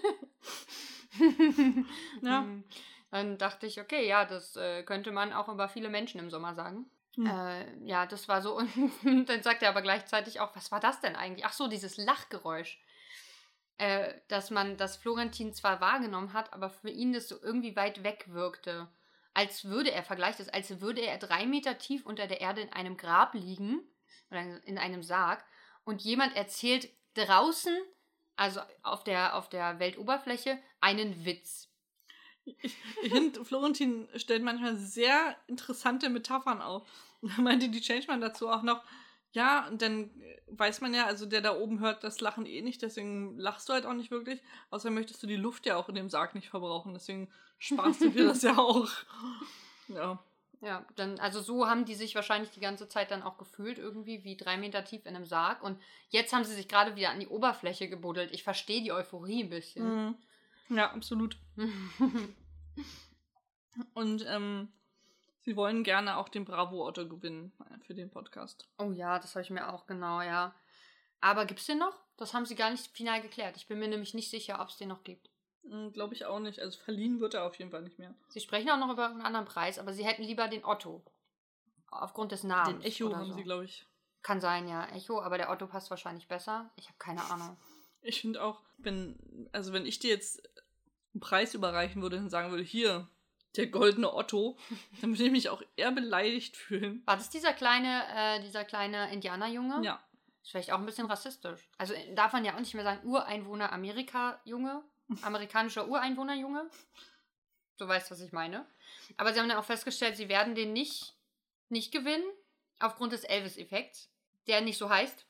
Ja. 2.23 2.41
Mm. 2.41 2.65
Dann 3.11 3.37
dachte 3.37 3.67
ich, 3.67 3.79
okay, 3.79 4.09
ja, 4.09 4.25
das 4.25 4.57
äh, 4.57 4.83
könnte 4.83 5.13
man 5.13 5.35
auch 5.35 5.49
über 5.49 5.69
viele 5.69 5.91
Menschen 5.91 6.19
im 6.19 6.31
Sommer 6.31 6.55
sagen. 6.55 6.87
Hm. 7.17 7.27
Äh, 7.27 7.85
ja, 7.85 8.07
das 8.07 8.29
war 8.29 8.41
so. 8.41 8.55
Und 9.05 9.27
dann 9.27 9.43
sagt 9.43 9.63
er 9.63 9.69
aber 9.69 9.83
gleichzeitig 9.83 10.41
auch, 10.41 10.57
was 10.57 10.73
war 10.73 10.81
das 10.81 11.01
denn 11.01 11.15
eigentlich? 11.15 11.45
Ach 11.45 11.53
so, 11.53 11.69
dieses 11.69 11.99
Lachgeräusch. 11.99 12.81
Äh, 13.83 14.15
dass 14.29 14.53
man 14.53 14.77
das 14.77 14.97
Florentin 14.97 15.53
zwar 15.53 15.81
wahrgenommen 15.81 16.35
hat, 16.35 16.53
aber 16.53 16.71
für 16.71 16.89
ihn 16.89 17.13
das 17.13 17.29
so 17.29 17.43
irgendwie 17.43 17.75
weit 17.75 18.05
weg 18.05 18.27
wirkte. 18.29 18.87
Als 19.35 19.65
würde 19.65 19.91
er, 19.91 20.05
vergleicht 20.05 20.39
es, 20.39 20.49
als 20.49 20.81
würde 20.81 21.01
er 21.01 21.19
drei 21.19 21.47
Meter 21.47 21.79
tief 21.79 22.07
unter 22.07 22.29
der 22.29 22.41
Erde 22.41 22.61
in 22.61 22.73
einem 22.73 22.97
Grab 22.97 23.35
liegen 23.35 23.81
oder 24.31 24.65
in 24.65 24.79
einem 24.79 25.03
Sarg 25.03 25.45
und 25.83 26.01
jemand 26.01 26.37
erzählt 26.37 26.91
draußen, 27.15 27.77
also 28.37 28.61
auf 28.85 29.03
der, 29.03 29.35
auf 29.35 29.49
der 29.49 29.81
Weltoberfläche, 29.81 30.63
einen 30.81 31.25
Witz. 31.25 31.69
Ich, 32.45 32.77
finde, 33.11 33.45
Florentin 33.45 34.09
stellt 34.15 34.45
manchmal 34.45 34.77
sehr 34.77 35.37
interessante 35.49 36.09
Metaphern 36.09 36.63
auf. 36.63 36.89
Da 37.21 37.43
meinte 37.43 37.69
die 37.69 37.81
Changeman 37.81 38.21
dazu 38.21 38.49
auch 38.49 38.63
noch, 38.63 38.85
ja, 39.33 39.67
und 39.69 39.83
dann 39.83 40.11
weiß 40.49 40.81
man 40.83 40.95
ja, 40.95 41.07
also 41.07 41.27
der 41.27 41.41
da 41.41 41.57
oben 41.57 41.81
hört 41.81 42.05
das 42.05 42.21
Lachen 42.21 42.47
eh 42.47 42.63
nicht, 42.63 42.83
deswegen 42.83 43.39
lachst 43.39 43.69
du 43.69 43.73
halt 43.73 43.87
auch 43.87 43.95
nicht 43.95 44.11
wirklich. 44.11 44.41
Außerdem 44.71 44.95
möchtest 44.95 45.23
du 45.23 45.27
die 45.27 45.37
Luft 45.37 45.67
ja 45.67 45.77
auch 45.77 45.89
in 45.89 45.95
dem 45.95 46.11
Sarg 46.11 46.35
nicht 46.35 46.51
verbrauchen, 46.51 46.93
deswegen 46.93 47.31
sparst 47.59 48.03
du 48.03 48.11
dir 48.11 48.25
das 48.29 48.43
ja 48.43 48.59
auch. 48.59 48.91
Ja. 49.89 50.23
Ja, 50.61 50.87
dann, 50.95 51.19
also 51.19 51.41
so 51.41 51.67
haben 51.67 51.87
die 51.87 51.97
sich 51.97 52.15
wahrscheinlich 52.15 52.53
die 52.53 52.61
ganze 52.61 52.89
Zeit 52.89 53.11
dann 53.11 53.25
auch 53.25 53.37
gefühlt, 53.37 53.79
irgendwie 53.79 54.23
wie 54.23 54.37
drei 54.37 54.57
Meter 54.57 54.85
tief 54.85 55.07
in 55.07 55.17
einem 55.17 55.25
Sarg. 55.25 55.61
Und 55.61 55.77
jetzt 56.11 56.33
haben 56.33 56.45
sie 56.45 56.55
sich 56.55 56.69
gerade 56.69 56.95
wieder 56.95 57.11
an 57.11 57.19
die 57.19 57.27
Oberfläche 57.27 57.89
gebuddelt. 57.89 58.31
Ich 58.33 58.45
verstehe 58.45 58.81
die 58.81 58.93
Euphorie 58.93 59.43
ein 59.43 59.51
bisschen. 59.51 60.07
Mhm. 60.07 60.15
Ja, 60.77 60.93
absolut. 60.93 61.37
Und 63.95 64.25
ähm, 64.29 64.69
sie 65.43 65.57
wollen 65.57 65.85
gerne 65.85 66.17
auch 66.17 66.29
den 66.29 66.45
Bravo-Otto 66.45 67.09
gewinnen 67.09 67.53
äh, 67.61 67.79
für 67.85 67.95
den 67.95 68.11
Podcast. 68.11 68.69
oh 68.79 68.93
ja, 68.93 69.19
das 69.19 69.35
habe 69.35 69.43
ich 69.43 69.51
mir 69.51 69.73
auch 69.73 69.87
genau, 69.87 70.21
ja. 70.23 70.55
Aber 71.21 71.47
gibt's 71.47 71.67
den 71.67 71.79
noch? 71.79 71.97
Das 72.17 72.35
haben 72.35 72.47
sie 72.47 72.57
gar 72.57 72.71
nicht 72.71 72.87
final 72.97 73.23
geklärt. 73.23 73.57
Ich 73.57 73.69
bin 73.69 73.79
mir 73.79 73.89
nämlich 73.89 74.15
nicht 74.15 74.31
sicher, 74.31 74.61
ob 74.61 74.69
es 74.69 74.77
den 74.77 74.89
noch 74.89 75.05
gibt. 75.05 75.31
Glaube 75.93 76.15
ich 76.15 76.25
auch 76.25 76.41
nicht. 76.41 76.61
Also 76.61 76.79
verliehen 76.81 77.21
wird 77.21 77.35
er 77.35 77.45
auf 77.45 77.57
jeden 77.57 77.71
Fall 77.71 77.83
nicht 77.83 77.99
mehr. 77.99 78.15
Sie 78.29 78.41
sprechen 78.41 78.71
auch 78.71 78.79
noch 78.79 78.91
über 78.93 79.09
einen 79.09 79.23
anderen 79.23 79.47
Preis, 79.47 79.79
aber 79.79 79.93
sie 79.93 80.05
hätten 80.05 80.25
lieber 80.25 80.49
den 80.49 80.65
Otto. 80.65 81.05
Aufgrund 81.91 82.33
des 82.33 82.43
Namens. 82.43 82.83
den 82.83 82.83
Echo 82.83 83.15
haben 83.15 83.29
so. 83.29 83.35
sie, 83.35 83.43
glaube 83.45 83.65
ich. 83.65 83.87
Kann 84.23 84.41
sein, 84.41 84.69
ja. 84.69 84.87
Echo, 84.89 85.21
aber 85.21 85.39
der 85.39 85.51
Otto 85.51 85.67
passt 85.67 85.91
wahrscheinlich 85.91 86.27
besser. 86.27 86.71
Ich 86.77 86.87
habe 86.87 86.99
keine 86.99 87.23
Ahnung. 87.25 87.57
Ich 88.01 88.21
finde 88.21 88.43
auch, 88.43 88.63
wenn, 88.79 89.49
also 89.53 89.73
wenn 89.73 89.87
ich 89.87 90.01
dir 90.01 90.11
jetzt 90.11 90.43
einen 91.15 91.21
Preis 91.21 91.55
überreichen 91.55 92.03
würde 92.03 92.19
und 92.19 92.31
sagen 92.31 92.51
würde, 92.51 92.65
hier, 92.65 93.09
der 93.57 93.67
goldene 93.67 94.13
Otto, 94.13 94.59
dann 95.01 95.13
würde 95.13 95.25
ich 95.25 95.33
mich 95.33 95.49
auch 95.49 95.63
eher 95.77 95.93
beleidigt 95.93 96.57
fühlen. 96.57 97.03
War 97.07 97.17
das 97.17 97.31
dieser 97.31 97.53
kleine, 97.53 98.05
äh, 98.15 98.41
dieser 98.43 98.65
kleine 98.65 99.13
Indianerjunge? 99.13 99.85
Ja. 99.85 100.03
Ist 100.43 100.51
vielleicht 100.51 100.73
auch 100.73 100.79
ein 100.79 100.87
bisschen 100.87 101.07
rassistisch. 101.07 101.69
Also 101.79 101.95
äh, 101.95 102.15
darf 102.15 102.33
man 102.33 102.45
ja 102.45 102.55
auch 102.55 102.61
nicht 102.61 102.75
mehr 102.75 102.85
sagen, 102.85 103.07
Ureinwohner 103.07 103.73
Amerika-Junge, 103.73 104.83
amerikanischer 105.23 105.87
Ureinwohner-Junge. 105.87 106.69
Du 107.79 107.89
weißt, 107.89 108.11
was 108.11 108.21
ich 108.21 108.33
meine. 108.33 108.67
Aber 109.17 109.33
sie 109.33 109.41
haben 109.41 109.49
dann 109.49 109.59
auch 109.59 109.65
festgestellt, 109.65 110.17
sie 110.17 110.29
werden 110.29 110.55
den 110.55 110.73
nicht, 110.73 111.15
nicht 111.69 111.93
gewinnen, 111.93 112.25
aufgrund 112.79 113.13
des 113.13 113.25
Elvis-Effekts, 113.25 114.11
der 114.47 114.61
nicht 114.61 114.79
so 114.79 114.89
heißt. 114.89 115.27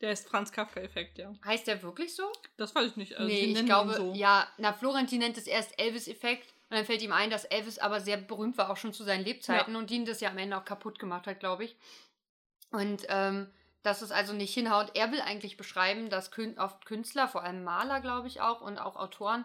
Der 0.00 0.12
ist 0.12 0.28
Franz 0.28 0.52
Kafka-Effekt, 0.52 1.18
ja. 1.18 1.32
Heißt 1.44 1.66
der 1.66 1.82
wirklich 1.82 2.14
so? 2.14 2.30
Das 2.58 2.74
weiß 2.74 2.90
ich 2.90 2.96
nicht. 2.96 3.14
Also 3.16 3.26
nee, 3.26 3.44
ich 3.44 3.64
glaube, 3.64 3.94
so. 3.94 4.12
ja, 4.14 4.46
na, 4.58 4.72
Florentin 4.72 5.20
nennt 5.20 5.38
es 5.38 5.46
erst 5.46 5.78
Elvis-Effekt 5.78 6.52
und 6.70 6.76
dann 6.76 6.86
fällt 6.86 7.02
ihm 7.02 7.12
ein, 7.12 7.30
dass 7.30 7.44
Elvis 7.44 7.80
aber 7.80 8.00
sehr 8.00 8.16
berühmt 8.16 8.56
war, 8.56 8.70
auch 8.70 8.76
schon 8.76 8.92
zu 8.92 9.02
seinen 9.02 9.24
Lebzeiten 9.24 9.74
und 9.74 9.90
ihn 9.90 10.04
das 10.04 10.20
ja 10.20 10.30
am 10.30 10.38
Ende 10.38 10.56
auch 10.56 10.64
kaputt 10.64 11.00
gemacht 11.00 11.26
hat, 11.26 11.40
glaube 11.40 11.64
ich. 11.64 11.76
Und 12.70 13.04
ähm, 13.08 13.50
dass 13.82 14.02
es 14.02 14.12
also 14.12 14.32
nicht 14.32 14.54
hinhaut. 14.54 14.92
Er 14.94 15.10
will 15.10 15.20
eigentlich 15.20 15.56
beschreiben, 15.56 16.10
dass 16.10 16.30
Kün 16.30 16.58
oft 16.58 16.86
Künstler, 16.86 17.28
vor 17.28 17.42
allem 17.42 17.64
Maler, 17.64 18.00
glaube 18.00 18.28
ich 18.28 18.40
auch, 18.40 18.60
und 18.60 18.78
auch 18.78 18.94
Autoren, 18.96 19.44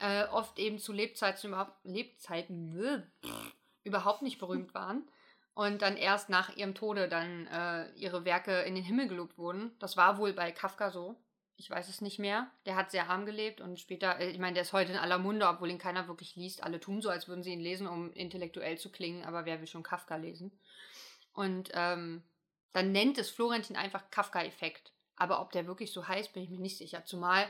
äh, 0.00 0.24
oft 0.24 0.58
eben 0.58 0.78
zu 0.78 0.92
Lebzeiten 0.92 1.50
überhaupt, 1.50 1.72
Lebzeiten 1.84 3.10
überhaupt 3.84 4.22
nicht 4.22 4.38
berühmt 4.38 4.74
waren. 4.74 5.08
Und 5.54 5.82
dann 5.82 5.96
erst 5.96 6.28
nach 6.28 6.54
ihrem 6.56 6.74
Tode 6.74 7.08
dann 7.08 7.46
äh, 7.46 7.90
ihre 7.92 8.24
Werke 8.24 8.62
in 8.62 8.74
den 8.74 8.84
Himmel 8.84 9.08
gelobt 9.08 9.38
wurden. 9.38 9.74
Das 9.78 9.96
war 9.96 10.18
wohl 10.18 10.32
bei 10.32 10.52
Kafka 10.52 10.90
so. 10.90 11.16
Ich 11.58 11.70
weiß 11.70 11.88
es 11.88 12.00
nicht 12.00 12.18
mehr. 12.18 12.50
Der 12.66 12.76
hat 12.76 12.90
sehr 12.90 13.08
arm 13.08 13.24
gelebt 13.24 13.60
und 13.60 13.80
später, 13.80 14.18
äh, 14.18 14.30
ich 14.30 14.38
meine, 14.38 14.54
der 14.54 14.62
ist 14.62 14.72
heute 14.72 14.92
in 14.92 14.98
aller 14.98 15.18
Munde, 15.18 15.48
obwohl 15.48 15.70
ihn 15.70 15.78
keiner 15.78 16.06
wirklich 16.06 16.36
liest. 16.36 16.62
Alle 16.62 16.80
tun 16.80 17.00
so, 17.00 17.08
als 17.08 17.28
würden 17.28 17.42
sie 17.42 17.52
ihn 17.52 17.60
lesen, 17.60 17.86
um 17.86 18.12
intellektuell 18.12 18.78
zu 18.78 18.90
klingen, 18.90 19.24
aber 19.24 19.44
wer 19.46 19.60
will 19.60 19.66
schon 19.66 19.82
Kafka 19.82 20.16
lesen? 20.16 20.52
Und 21.32 21.70
ähm, 21.74 22.22
dann 22.72 22.92
nennt 22.92 23.18
es 23.18 23.30
Florentin 23.30 23.76
einfach 23.76 24.10
Kafka-Effekt. 24.10 24.92
Aber 25.16 25.40
ob 25.40 25.50
der 25.52 25.66
wirklich 25.66 25.92
so 25.92 26.06
heißt, 26.06 26.34
bin 26.34 26.42
ich 26.42 26.50
mir 26.50 26.58
nicht 26.60 26.76
sicher. 26.76 27.04
Zumal 27.06 27.46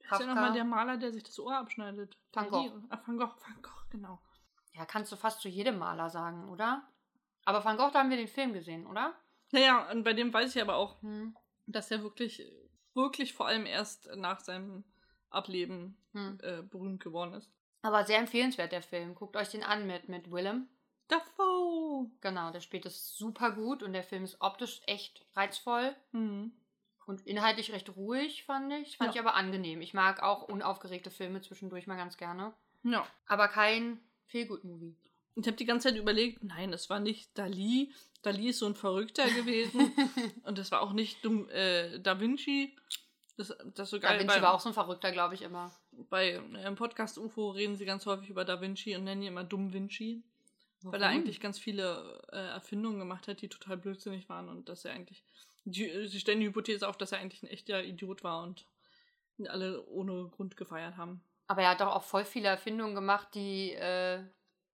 Wer 0.00 0.12
ist 0.12 0.20
ja 0.20 0.26
nochmal 0.26 0.52
der 0.52 0.64
Maler, 0.64 0.96
der 0.96 1.12
sich 1.12 1.22
das 1.22 1.38
Ohr 1.38 1.56
abschneidet? 1.56 2.16
Van 2.32 2.48
Gogh. 2.48 2.72
Ah, 2.88 3.00
Van 3.06 3.16
Gogh, 3.16 3.34
Van 3.40 3.62
Gogh, 3.62 3.84
genau. 3.90 4.20
Ja, 4.74 4.84
kannst 4.86 5.12
du 5.12 5.16
fast 5.16 5.40
zu 5.40 5.48
jedem 5.48 5.78
Maler 5.78 6.10
sagen, 6.10 6.48
oder? 6.48 6.82
Aber 7.44 7.64
Van 7.64 7.76
Gogh, 7.76 7.90
da 7.92 8.00
haben 8.00 8.10
wir 8.10 8.16
den 8.16 8.28
Film 8.28 8.52
gesehen, 8.52 8.86
oder? 8.86 9.14
Naja, 9.52 9.90
und 9.90 10.02
bei 10.02 10.12
dem 10.12 10.32
weiß 10.32 10.54
ich 10.54 10.62
aber 10.62 10.76
auch, 10.76 11.00
Hm. 11.02 11.36
dass 11.66 11.90
er 11.90 12.02
wirklich, 12.02 12.44
wirklich 12.94 13.32
vor 13.34 13.46
allem 13.46 13.66
erst 13.66 14.08
nach 14.16 14.40
seinem 14.40 14.84
Ableben 15.30 15.96
Hm. 16.12 16.38
äh, 16.42 16.62
berühmt 16.62 17.02
geworden 17.02 17.34
ist. 17.34 17.50
Aber 17.82 18.04
sehr 18.04 18.18
empfehlenswert, 18.18 18.72
der 18.72 18.82
Film. 18.82 19.14
Guckt 19.14 19.36
euch 19.36 19.48
den 19.48 19.62
an 19.62 19.86
mit, 19.86 20.08
mit 20.08 20.30
Willem. 20.32 20.68
Dafoe! 21.08 22.10
Genau, 22.20 22.50
der 22.50 22.60
spielt 22.60 22.86
es 22.86 23.14
super 23.16 23.52
gut 23.52 23.82
und 23.82 23.92
der 23.92 24.02
Film 24.02 24.24
ist 24.24 24.40
optisch 24.40 24.80
echt 24.86 25.24
reizvoll 25.34 25.94
Mhm. 26.12 26.52
und 27.06 27.20
inhaltlich 27.26 27.72
recht 27.72 27.94
ruhig, 27.96 28.44
fand 28.44 28.72
ich. 28.72 28.96
Fand 28.96 29.14
Ja. 29.14 29.20
ich 29.22 29.26
aber 29.26 29.34
angenehm. 29.36 29.80
Ich 29.80 29.94
mag 29.94 30.22
auch 30.22 30.42
unaufgeregte 30.42 31.10
Filme 31.10 31.40
zwischendurch 31.40 31.86
mal 31.86 31.96
ganz 31.96 32.16
gerne. 32.16 32.52
Ja. 32.82 33.06
Aber 33.26 33.48
kein 33.48 34.00
Feel-Good-Movie. 34.26 34.96
Ich 35.40 35.46
habe 35.46 35.56
die 35.56 35.64
ganze 35.64 35.88
Zeit 35.88 35.98
überlegt, 35.98 36.44
nein, 36.44 36.72
es 36.72 36.90
war 36.90 37.00
nicht 37.00 37.36
Dali. 37.38 37.92
Dali 38.22 38.48
ist 38.48 38.58
so 38.58 38.66
ein 38.66 38.74
Verrückter 38.74 39.26
gewesen. 39.30 39.92
und 40.44 40.58
das 40.58 40.70
war 40.70 40.82
auch 40.82 40.92
nicht 40.92 41.24
äh, 41.24 41.98
Da 42.00 42.20
Vinci. 42.20 42.76
Das, 43.36 43.56
das 43.74 43.90
so 43.90 43.98
Da 43.98 44.08
geil. 44.08 44.20
Vinci 44.20 44.36
bei, 44.36 44.42
war 44.42 44.54
auch 44.54 44.60
so 44.60 44.68
ein 44.68 44.74
Verrückter, 44.74 45.12
glaube 45.12 45.34
ich, 45.34 45.42
immer. 45.42 45.74
bei 46.10 46.32
äh, 46.32 46.66
im 46.66 46.74
Podcast 46.74 47.16
UFO 47.16 47.50
reden 47.50 47.76
sie 47.76 47.86
ganz 47.86 48.04
häufig 48.04 48.28
über 48.28 48.44
Da 48.44 48.60
Vinci 48.60 48.94
und 48.96 49.04
nennen 49.04 49.22
ihn 49.22 49.28
immer 49.28 49.44
Dumm 49.44 49.72
Vinci. 49.72 50.22
Weil 50.82 51.00
er 51.02 51.08
Warum? 51.08 51.16
eigentlich 51.16 51.40
ganz 51.40 51.58
viele 51.58 52.22
äh, 52.32 52.36
Erfindungen 52.36 52.98
gemacht 52.98 53.28
hat, 53.28 53.42
die 53.42 53.48
total 53.48 53.76
blödsinnig 53.76 54.28
waren 54.28 54.48
und 54.48 54.68
dass 54.68 54.84
er 54.84 54.92
eigentlich. 54.92 55.22
Die, 55.64 56.08
sie 56.08 56.20
stellen 56.20 56.40
die 56.40 56.46
Hypothese 56.46 56.88
auf, 56.88 56.96
dass 56.96 57.12
er 57.12 57.18
eigentlich 57.18 57.42
ein 57.42 57.48
echter 57.48 57.84
Idiot 57.84 58.24
war 58.24 58.42
und 58.42 58.64
alle 59.46 59.86
ohne 59.86 60.28
Grund 60.28 60.56
gefeiert 60.56 60.96
haben. 60.96 61.22
Aber 61.48 61.62
er 61.62 61.70
hat 61.70 61.80
doch 61.80 61.94
auch 61.94 62.02
voll 62.02 62.24
viele 62.24 62.48
Erfindungen 62.48 62.94
gemacht, 62.94 63.28
die, 63.34 63.72
äh, 63.72 64.22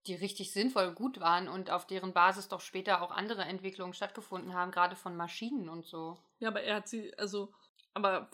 die 0.07 0.15
richtig 0.15 0.51
sinnvoll 0.51 0.87
und 0.87 0.95
gut 0.95 1.19
waren 1.19 1.47
und 1.47 1.69
auf 1.69 1.85
deren 1.85 2.13
Basis 2.13 2.47
doch 2.47 2.61
später 2.61 3.01
auch 3.01 3.11
andere 3.11 3.43
Entwicklungen 3.43 3.93
stattgefunden 3.93 4.53
haben, 4.53 4.71
gerade 4.71 4.95
von 4.95 5.15
Maschinen 5.15 5.69
und 5.69 5.85
so. 5.85 6.17
Ja, 6.39 6.49
aber 6.49 6.61
er 6.61 6.75
hat 6.75 6.87
sie, 6.87 7.17
also, 7.17 7.53
aber 7.93 8.29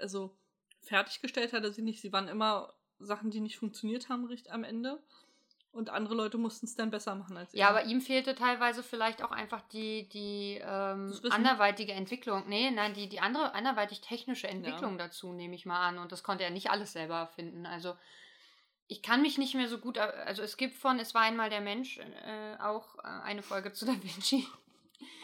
also 0.00 0.34
fertiggestellt 0.82 1.52
hat 1.52 1.64
er 1.64 1.72
sie 1.72 1.82
nicht. 1.82 2.00
Sie 2.00 2.12
waren 2.12 2.28
immer 2.28 2.72
Sachen, 2.98 3.30
die 3.30 3.40
nicht 3.40 3.58
funktioniert 3.58 4.08
haben, 4.08 4.24
richtig 4.26 4.52
am 4.52 4.64
Ende. 4.64 5.02
Und 5.72 5.88
andere 5.88 6.14
Leute 6.14 6.36
mussten 6.36 6.66
es 6.66 6.76
dann 6.76 6.90
besser 6.90 7.14
machen 7.14 7.34
als 7.38 7.54
er. 7.54 7.60
Ja, 7.60 7.68
aber 7.70 7.84
ihm 7.84 8.02
fehlte 8.02 8.34
teilweise 8.34 8.82
vielleicht 8.82 9.24
auch 9.24 9.30
einfach 9.30 9.62
die, 9.62 10.06
die 10.10 10.60
ähm, 10.62 11.14
anderweitige 11.30 11.92
Entwicklung. 11.92 12.44
Nee, 12.46 12.70
nein, 12.70 12.92
die, 12.92 13.08
die 13.08 13.20
andere 13.20 13.54
anderweitig 13.54 14.02
technische 14.02 14.48
Entwicklung 14.48 14.98
dazu, 14.98 15.32
nehme 15.32 15.54
ich 15.54 15.64
mal 15.64 15.88
an. 15.88 15.96
Und 15.96 16.12
das 16.12 16.22
konnte 16.22 16.44
er 16.44 16.50
nicht 16.50 16.70
alles 16.70 16.92
selber 16.92 17.14
erfinden. 17.14 17.64
Also 17.64 17.94
ich 18.92 19.00
kann 19.00 19.22
mich 19.22 19.38
nicht 19.38 19.54
mehr 19.54 19.68
so 19.68 19.78
gut, 19.78 19.96
also 19.96 20.42
es 20.42 20.58
gibt 20.58 20.74
von 20.74 20.98
Es 20.98 21.14
war 21.14 21.22
einmal 21.22 21.48
der 21.48 21.62
Mensch 21.62 21.98
äh, 21.98 22.56
auch 22.60 22.98
äh, 22.98 23.08
eine 23.24 23.42
Folge 23.42 23.72
zu 23.72 23.86
Da 23.86 23.92
Vinci. 23.92 24.46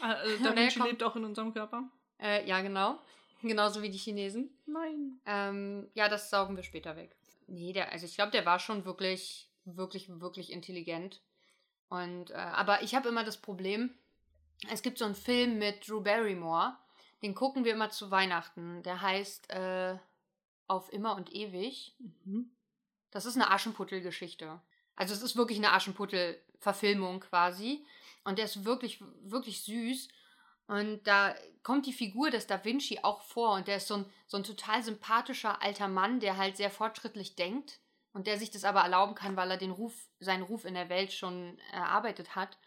Ah, 0.01 0.23
äh, 0.23 0.35
Und 0.37 0.43
da 0.43 0.55
Vinci 0.55 0.79
lebt 0.79 1.03
auch 1.03 1.15
in 1.15 1.23
unserem 1.23 1.53
Körper. 1.53 1.83
Äh, 2.19 2.47
ja, 2.47 2.61
genau. 2.61 2.97
Genauso 3.43 3.83
wie 3.83 3.91
die 3.91 3.99
Chinesen. 3.99 4.49
Nein. 4.65 5.19
Ähm, 5.27 5.87
ja, 5.93 6.09
das 6.09 6.31
saugen 6.31 6.55
wir 6.55 6.63
später 6.63 6.95
weg. 6.95 7.15
Nee, 7.45 7.71
der, 7.71 7.91
also 7.91 8.07
ich 8.07 8.15
glaube, 8.15 8.31
der 8.31 8.45
war 8.45 8.57
schon 8.57 8.85
wirklich, 8.85 9.47
wirklich, 9.65 10.09
wirklich 10.19 10.51
intelligent. 10.51 11.21
Und, 11.89 12.31
äh, 12.31 12.33
aber 12.33 12.81
ich 12.81 12.95
habe 12.95 13.09
immer 13.09 13.23
das 13.23 13.37
Problem, 13.37 13.91
es 14.71 14.81
gibt 14.81 14.97
so 14.97 15.05
einen 15.05 15.15
Film 15.15 15.59
mit 15.59 15.87
Drew 15.87 16.01
Barrymore, 16.01 16.75
den 17.21 17.35
gucken 17.35 17.65
wir 17.65 17.73
immer 17.73 17.91
zu 17.91 18.09
Weihnachten. 18.09 18.81
Der 18.81 18.99
heißt 18.99 19.51
äh, 19.51 19.95
Auf 20.67 20.91
immer 20.91 21.15
und 21.15 21.31
ewig. 21.33 21.95
Mhm. 22.25 22.49
Das 23.11 23.25
ist 23.25 23.35
eine 23.35 23.51
Aschenputtel-Geschichte. 23.51 24.61
Also 24.95 25.13
es 25.13 25.21
ist 25.21 25.35
wirklich 25.35 25.57
eine 25.57 25.73
Aschenputtel-Verfilmung 25.73 27.21
quasi. 27.21 27.85
Und 28.23 28.37
der 28.37 28.45
ist 28.45 28.65
wirklich, 28.65 29.01
wirklich 29.21 29.63
süß. 29.63 30.09
Und 30.67 31.03
da 31.07 31.33
kommt 31.63 31.87
die 31.87 31.93
Figur 31.93 32.29
des 32.29 32.45
Da 32.45 32.63
Vinci 32.63 32.99
auch 33.01 33.21
vor. 33.23 33.55
Und 33.55 33.67
der 33.67 33.77
ist 33.77 33.87
so 33.87 33.95
ein, 33.95 34.05
so 34.27 34.37
ein 34.37 34.43
total 34.43 34.83
sympathischer 34.83 35.61
alter 35.63 35.87
Mann, 35.87 36.19
der 36.19 36.37
halt 36.37 36.57
sehr 36.57 36.69
fortschrittlich 36.69 37.35
denkt. 37.35 37.79
Und 38.13 38.27
der 38.27 38.37
sich 38.37 38.51
das 38.51 38.63
aber 38.63 38.81
erlauben 38.81 39.15
kann, 39.15 39.35
weil 39.35 39.51
er 39.51 39.57
den 39.57 39.71
Ruf, 39.71 39.93
seinen 40.19 40.43
Ruf 40.43 40.65
in 40.65 40.73
der 40.73 40.89
Welt 40.89 41.13
schon 41.13 41.59
erarbeitet 41.71 42.35
hat. 42.35 42.57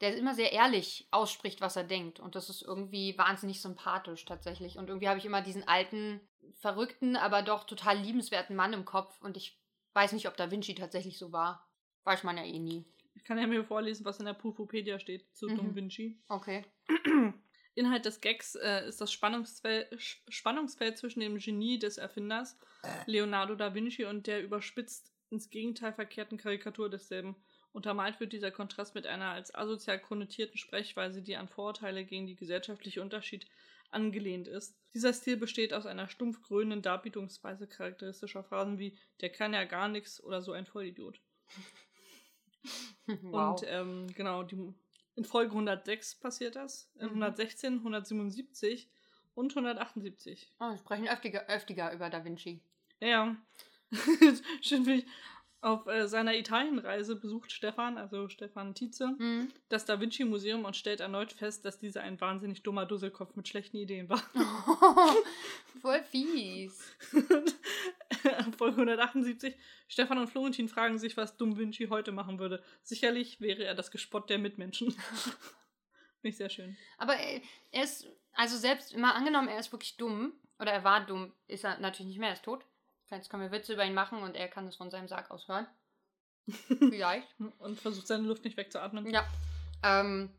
Der 0.00 0.16
immer 0.16 0.34
sehr 0.34 0.52
ehrlich 0.52 1.08
ausspricht, 1.10 1.60
was 1.60 1.76
er 1.76 1.84
denkt. 1.84 2.20
Und 2.20 2.34
das 2.34 2.50
ist 2.50 2.62
irgendwie 2.62 3.16
wahnsinnig 3.16 3.62
sympathisch 3.62 4.24
tatsächlich. 4.24 4.76
Und 4.76 4.88
irgendwie 4.88 5.08
habe 5.08 5.18
ich 5.18 5.24
immer 5.24 5.40
diesen 5.40 5.66
alten, 5.66 6.20
verrückten, 6.56 7.16
aber 7.16 7.42
doch 7.42 7.64
total 7.64 7.98
liebenswerten 7.98 8.56
Mann 8.56 8.72
im 8.72 8.84
Kopf. 8.84 9.20
Und 9.20 9.36
ich 9.36 9.61
weiß 9.94 10.12
nicht, 10.12 10.28
ob 10.28 10.36
Da 10.36 10.50
Vinci 10.50 10.74
tatsächlich 10.74 11.18
so 11.18 11.32
war. 11.32 11.68
Weiß 12.04 12.24
man 12.24 12.36
ja 12.36 12.44
eh 12.44 12.58
nie. 12.58 12.84
Ich 13.14 13.24
kann 13.24 13.38
ja 13.38 13.46
mir 13.46 13.64
vorlesen, 13.64 14.04
was 14.04 14.18
in 14.18 14.26
der 14.26 14.32
Pufopedia 14.34 14.98
steht 14.98 15.26
zu 15.36 15.48
Mhm. 15.48 15.56
Dumm 15.56 15.74
Vinci. 15.74 16.20
Okay. 16.28 16.64
Inhalt 17.74 18.04
des 18.04 18.20
Gags 18.20 18.54
äh, 18.54 18.86
ist 18.88 19.00
das 19.00 19.12
Spannungsfeld, 19.12 19.88
Spannungsfeld 20.28 20.98
zwischen 20.98 21.20
dem 21.20 21.38
Genie 21.38 21.78
des 21.78 21.96
Erfinders, 21.96 22.58
Leonardo 23.06 23.54
da 23.54 23.74
Vinci, 23.74 24.04
und 24.04 24.26
der 24.26 24.42
überspitzt 24.42 25.10
ins 25.30 25.48
Gegenteil 25.48 25.94
verkehrten 25.94 26.36
Karikatur 26.36 26.90
desselben. 26.90 27.36
Untermalt 27.72 28.20
wird 28.20 28.34
dieser 28.34 28.50
Kontrast 28.50 28.94
mit 28.94 29.06
einer 29.06 29.30
als 29.30 29.54
asozial 29.54 29.98
konnotierten 29.98 30.58
Sprechweise, 30.58 31.22
die 31.22 31.36
an 31.36 31.48
Vorurteile 31.48 32.04
gegen 32.04 32.26
die 32.26 32.36
gesellschaftliche 32.36 33.00
Unterschied 33.00 33.46
angelehnt 33.92 34.48
ist. 34.48 34.76
Dieser 34.94 35.12
Stil 35.12 35.36
besteht 35.36 35.72
aus 35.72 35.86
einer 35.86 36.08
stumpf 36.08 36.42
grünenden 36.42 36.82
Darbietungsweise 36.82 37.66
charakteristischer 37.66 38.44
Phrasen 38.44 38.78
wie 38.78 38.98
der 39.20 39.30
kann 39.30 39.54
ja 39.54 39.64
gar 39.64 39.88
nichts 39.88 40.22
oder 40.22 40.42
so 40.42 40.52
ein 40.52 40.66
Vollidiot. 40.66 41.20
wow. 43.06 43.60
Und 43.60 43.68
ähm, 43.68 44.06
genau, 44.14 44.42
die, 44.42 44.74
in 45.16 45.24
Folge 45.24 45.52
106 45.52 46.16
passiert 46.16 46.56
das, 46.56 46.90
in 46.96 47.06
Mhm. 47.06 47.22
116, 47.22 47.74
177 47.78 48.88
und 49.34 49.52
178. 49.52 50.50
oh, 50.60 50.70
wir 50.70 50.78
sprechen 50.78 51.08
öftiger, 51.08 51.46
öftiger 51.48 51.92
über 51.92 52.10
Da 52.10 52.24
Vinci. 52.24 52.60
Ja. 53.00 53.36
Schön 54.62 54.86
wie 54.86 55.04
auf 55.62 55.86
äh, 55.86 56.08
seiner 56.08 56.36
Italienreise 56.36 57.14
besucht 57.16 57.52
Stefan, 57.52 57.96
also 57.96 58.28
Stefan 58.28 58.74
Tietze, 58.74 59.14
Hm. 59.16 59.48
das 59.68 59.84
Da 59.84 60.00
Vinci 60.00 60.24
Museum 60.24 60.64
und 60.64 60.76
stellt 60.76 61.00
erneut 61.00 61.32
fest, 61.32 61.64
dass 61.64 61.78
dieser 61.78 62.02
ein 62.02 62.20
wahnsinnig 62.20 62.62
dummer 62.64 62.84
Dusselkopf 62.84 63.36
mit 63.36 63.48
schlechten 63.48 63.76
Ideen 63.76 64.08
war. 64.08 64.22
Voll 65.80 66.02
fies. 66.02 66.82
Folge 68.58 68.76
178. 68.76 69.54
Stefan 69.88 70.18
und 70.18 70.28
Florentin 70.28 70.68
fragen 70.68 70.98
sich, 70.98 71.16
was 71.16 71.36
Dumm 71.36 71.56
Vinci 71.56 71.86
heute 71.88 72.12
machen 72.12 72.38
würde. 72.38 72.62
Sicherlich 72.82 73.40
wäre 73.40 73.64
er 73.64 73.74
das 73.74 73.90
Gespott 73.90 74.30
der 74.30 74.38
Mitmenschen. 74.38 74.94
Ich 76.22 76.36
sehr 76.36 76.50
schön. 76.50 76.76
Aber 76.98 77.14
er, 77.16 77.40
er 77.72 77.82
ist, 77.82 78.08
also 78.32 78.56
selbst 78.56 78.96
mal 78.96 79.12
angenommen, 79.12 79.48
er 79.48 79.58
ist 79.58 79.72
wirklich 79.72 79.96
dumm, 79.96 80.32
oder 80.60 80.70
er 80.70 80.84
war 80.84 81.04
dumm, 81.04 81.32
ist 81.48 81.64
er 81.64 81.78
natürlich 81.80 82.10
nicht 82.10 82.18
mehr, 82.20 82.28
er 82.28 82.34
ist 82.34 82.44
tot. 82.44 82.64
Jetzt 83.16 83.30
können 83.30 83.42
wir 83.42 83.52
Witze 83.52 83.72
über 83.74 83.84
ihn 83.84 83.94
machen 83.94 84.22
und 84.22 84.34
er 84.36 84.48
kann 84.48 84.66
es 84.66 84.76
von 84.76 84.90
seinem 84.90 85.08
Sarg 85.08 85.30
aus 85.30 85.48
hören. 85.48 85.66
Vielleicht. 86.46 87.28
Und 87.58 87.80
versucht 87.80 88.06
seine 88.06 88.26
Luft 88.26 88.44
nicht 88.44 88.56
wegzuatmen. 88.56 89.08
Ja. 89.10 89.24
Ähm, 89.82 90.30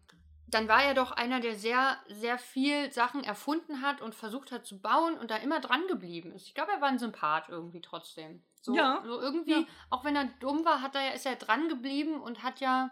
dann 0.47 0.67
war 0.67 0.83
er 0.83 0.93
doch 0.93 1.11
einer, 1.11 1.39
der 1.39 1.55
sehr, 1.55 1.97
sehr 2.09 2.37
viel 2.37 2.91
Sachen 2.91 3.23
erfunden 3.23 3.81
hat 3.81 4.01
und 4.01 4.13
versucht 4.13 4.51
hat 4.51 4.65
zu 4.65 4.79
bauen 4.81 5.17
und 5.17 5.31
da 5.31 5.37
immer 5.37 5.59
dran 5.61 5.87
geblieben 5.87 6.31
ist. 6.33 6.47
Ich 6.47 6.53
glaube, 6.53 6.71
er 6.71 6.81
war 6.81 6.89
ein 6.89 6.99
Sympath 6.99 7.49
irgendwie 7.49 7.81
trotzdem. 7.81 8.43
So, 8.61 8.75
Ja. 8.75 9.01
so 9.05 9.19
irgendwie, 9.19 9.61
Ja. 9.61 9.65
auch 9.89 10.03
wenn 10.05 10.15
er 10.15 10.25
dumm 10.39 10.63
war, 10.65 10.81
hat 10.81 10.95
er, 10.95 11.13
ist 11.15 11.25
er 11.25 11.35
dran 11.37 11.69
geblieben 11.69 12.21
und 12.21 12.43
hat 12.43 12.59
ja 12.59 12.91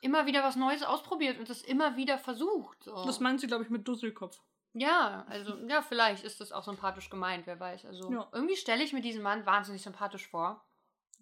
immer 0.00 0.26
wieder 0.26 0.42
was 0.42 0.56
Neues 0.56 0.82
ausprobiert 0.82 1.38
und 1.38 1.48
das 1.48 1.62
immer 1.62 1.96
wieder 1.96 2.18
versucht. 2.18 2.82
So. 2.84 3.04
Das 3.04 3.20
meint 3.20 3.40
sie, 3.40 3.46
glaube 3.46 3.64
ich, 3.64 3.70
mit 3.70 3.86
Dusselkopf. 3.86 4.40
Ja, 4.78 5.24
also, 5.30 5.56
ja, 5.68 5.80
vielleicht 5.80 6.22
ist 6.22 6.40
das 6.40 6.52
auch 6.52 6.62
sympathisch 6.64 7.08
gemeint, 7.08 7.46
wer 7.46 7.58
weiß. 7.58 7.86
Also, 7.86 8.12
Ja. 8.12 8.28
irgendwie 8.32 8.56
stelle 8.56 8.84
ich 8.84 8.92
mir 8.92 9.00
diesen 9.00 9.22
Mann 9.22 9.46
wahnsinnig 9.46 9.82
sympathisch 9.82 10.28
vor. 10.28 10.62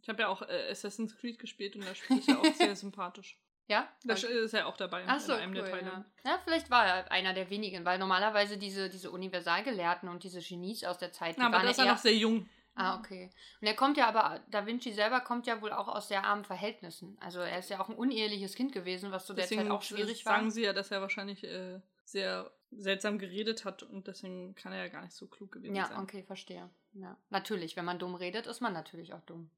Ich 0.03 0.09
habe 0.09 0.23
ja 0.23 0.29
auch 0.29 0.43
äh, 0.43 0.71
Assassin's 0.71 1.17
Creed 1.17 1.39
gespielt 1.39 1.77
und 1.77 1.87
da 1.87 1.95
spielt 1.95 2.29
er 2.29 2.41
auch 2.41 2.45
sehr 2.55 2.75
sympathisch. 2.75 3.39
Ja? 3.69 3.89
Da 4.03 4.15
ist 4.15 4.53
er 4.55 4.67
auch 4.67 4.77
dabei 4.77 5.05
Ach 5.07 5.21
so, 5.21 5.33
in 5.35 5.39
einem 5.39 5.55
cool, 5.55 5.63
der 5.63 5.71
Teile. 5.71 5.87
ja. 5.87 6.05
ja, 6.33 6.39
vielleicht 6.43 6.69
war 6.71 6.85
er 6.85 7.13
einer 7.13 7.33
der 7.33 7.49
wenigen, 7.49 7.85
weil 7.85 7.99
normalerweise 7.99 8.59
diese, 8.59 8.91
diese 8.91 9.11
Universalgelehrten 9.13 10.09
und 10.09 10.25
diese 10.25 10.41
Genies 10.41 10.85
aus 10.85 10.99
der 10.99 11.13
Zeit, 11.13 11.37
die 11.37 11.41
Ja, 11.41 11.47
aber 11.47 11.57
waren 11.59 11.65
da 11.67 11.71
ist 11.71 11.79
ja 11.79 11.85
noch 11.87 11.99
sehr 11.99 12.15
jung. 12.15 12.49
Ah, 12.75 12.99
okay. 12.99 13.31
Und 13.61 13.69
er 13.69 13.75
kommt 13.77 13.97
ja 13.97 14.09
aber, 14.09 14.41
Da 14.51 14.67
Vinci 14.67 14.93
selber 14.93 15.21
kommt 15.21 15.47
ja 15.47 15.63
wohl 15.63 15.73
auch 15.73 15.87
aus 15.87 16.09
sehr 16.09 16.25
armen 16.25 16.45
Verhältnissen. 16.45 17.17
Also 17.21 17.39
er 17.39 17.61
ist 17.61 17.71
ja 17.71 17.81
auch 17.81 17.89
ein 17.89 17.95
uneheliches 17.95 18.57
Kind 18.57 18.73
gewesen, 18.73 19.13
was 19.13 19.27
zu 19.27 19.33
der 19.33 19.45
Deswegen 19.45 19.63
Zeit 19.63 19.71
auch 19.71 19.83
schwierig 19.83 20.27
war. 20.27 20.35
sagen 20.35 20.51
sie 20.51 20.63
ja, 20.63 20.73
dass 20.73 20.91
er 20.91 21.01
wahrscheinlich 21.01 21.45
äh, 21.45 21.81
sehr 22.05 22.51
seltsam 22.79 23.19
geredet 23.19 23.65
hat 23.65 23.83
und 23.83 24.07
deswegen 24.07 24.55
kann 24.55 24.73
er 24.73 24.79
ja 24.85 24.89
gar 24.89 25.03
nicht 25.03 25.15
so 25.15 25.27
klug 25.27 25.53
gewesen 25.53 25.75
Ja, 25.77 25.87
sein. 25.87 25.99
okay, 25.99 26.23
verstehe. 26.23 26.69
Ja. 26.95 27.17
Natürlich, 27.31 27.77
wenn 27.77 27.85
man 27.85 27.99
dumm 27.99 28.15
redet, 28.15 28.47
ist 28.47 28.61
man 28.61 28.73
natürlich 28.73 29.13
auch 29.15 29.23
dumm. 29.23 29.51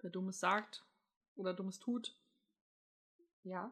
Wer 0.00 0.10
Dummes 0.10 0.40
sagt 0.40 0.84
oder 1.36 1.54
Dummes 1.54 1.78
tut, 1.78 2.14
Ja. 3.44 3.70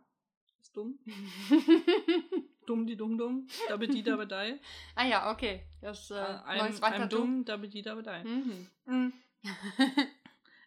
ist 0.60 0.76
dumm. 0.76 0.98
Dumm 2.66 2.86
die 2.86 2.96
Dumm 2.96 3.18
Dumm, 3.18 3.48
Dabedi 3.68 4.02
Dabedei. 4.02 4.60
Ah 4.94 5.04
ja, 5.06 5.32
okay. 5.32 5.62
Das 5.80 6.10
äh, 6.10 6.14
Ein, 6.14 6.58
neues 6.58 6.80
ein 6.82 6.92
Wörterbuch. 6.92 7.08
Dumm, 7.18 7.44
Dabedi 7.44 7.82
Dabedei. 7.82 8.22
Mhm. 8.24 8.66
Mhm. 8.86 9.12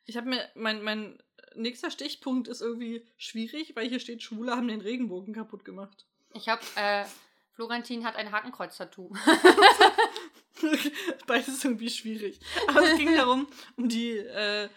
Ich 0.05 0.17
habe 0.17 0.27
mir, 0.27 0.49
mein, 0.55 0.83
mein 0.83 1.17
nächster 1.55 1.89
Stichpunkt 1.89 2.49
ist 2.49 2.59
irgendwie 2.59 3.05
schwierig, 3.15 3.73
weil 3.77 3.87
hier 3.87 4.01
steht, 4.01 4.21
Schwule 4.21 4.51
haben 4.51 4.67
den 4.67 4.81
Regenbogen 4.81 5.33
kaputt 5.33 5.63
gemacht. 5.63 6.05
Ich 6.33 6.49
habe, 6.49 6.61
äh, 6.75 7.05
Florentin 7.53 8.03
hat 8.05 8.15
ein 8.15 8.31
Hakenkreuz-Tattoo. 8.31 9.11
Beides 11.27 11.47
ist 11.49 11.65
irgendwie 11.65 11.89
schwierig. 11.89 12.39
Aber 12.67 12.83
es 12.83 12.97
ging 12.97 13.15
darum, 13.15 13.47
um 13.75 13.89
die 13.89 14.11
äh, 14.17 14.69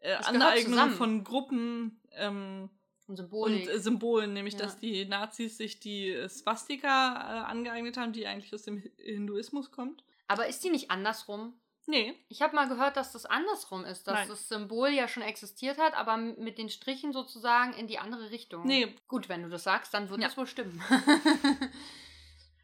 äh, 0.00 0.14
Aneignung 0.24 0.90
von 0.92 1.24
Gruppen 1.24 2.00
ähm, 2.16 2.70
Und 3.06 3.20
und 3.32 3.68
äh, 3.68 3.78
Symbolen, 3.78 4.32
nämlich 4.32 4.54
Ja. 4.54 4.60
dass 4.60 4.78
die 4.78 5.04
Nazis 5.04 5.56
sich 5.58 5.78
die 5.80 6.08
äh, 6.10 6.28
Swastika 6.28 7.14
äh, 7.14 7.50
angeeignet 7.50 7.96
haben, 7.96 8.12
die 8.12 8.26
eigentlich 8.26 8.52
aus 8.54 8.62
dem 8.62 8.78
Hi- 8.82 8.92
Hinduismus 8.98 9.70
kommt. 9.70 10.02
Aber 10.26 10.46
ist 10.46 10.62
die 10.64 10.70
nicht 10.70 10.90
andersrum? 10.90 11.54
Nee, 11.86 12.14
Ich 12.28 12.40
habe 12.42 12.54
mal 12.54 12.68
gehört, 12.68 12.96
dass 12.96 13.10
das 13.12 13.26
andersrum 13.26 13.84
ist, 13.84 14.06
dass 14.06 14.14
Nein. 14.14 14.28
das 14.28 14.48
Symbol 14.48 14.90
ja 14.90 15.08
schon 15.08 15.24
existiert 15.24 15.76
hat, 15.78 15.94
aber 15.94 16.16
mit 16.18 16.56
den 16.58 16.68
Strichen 16.68 17.12
sozusagen 17.12 17.72
in 17.72 17.88
die 17.88 17.98
andere 17.98 18.30
Richtung. 18.30 18.64
nee, 18.66 18.94
Gut, 19.08 19.28
wenn 19.28 19.42
du 19.42 19.48
das 19.48 19.64
sagst, 19.64 19.92
dann 19.92 20.08
wird 20.08 20.20
Ja. 20.20 20.28
das 20.28 20.36
wohl 20.36 20.46
stimmen. 20.46 20.80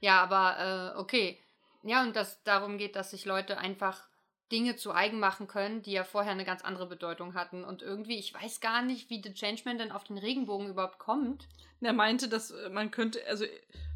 ja, 0.00 0.22
aber 0.22 0.94
äh, 0.94 0.98
okay. 0.98 1.40
Ja, 1.82 2.02
und 2.02 2.16
dass 2.16 2.42
darum 2.42 2.78
geht, 2.78 2.96
dass 2.96 3.12
sich 3.12 3.24
Leute 3.24 3.58
einfach 3.58 4.08
Dinge 4.52 4.76
zu 4.76 4.92
eigen 4.92 5.18
machen 5.18 5.48
können, 5.48 5.82
die 5.82 5.92
ja 5.92 6.04
vorher 6.04 6.32
eine 6.32 6.44
ganz 6.44 6.62
andere 6.62 6.86
Bedeutung 6.86 7.34
hatten. 7.34 7.64
Und 7.64 7.82
irgendwie, 7.82 8.18
ich 8.18 8.32
weiß 8.32 8.60
gar 8.60 8.82
nicht, 8.82 9.10
wie 9.10 9.22
The 9.22 9.34
Changeman 9.34 9.78
denn 9.78 9.92
auf 9.92 10.04
den 10.04 10.18
Regenbogen 10.18 10.68
überhaupt 10.68 10.98
kommt. 10.98 11.48
er 11.80 11.92
meinte, 11.92 12.28
dass 12.28 12.50
äh, 12.50 12.68
man 12.70 12.90
könnte, 12.90 13.20
also 13.28 13.44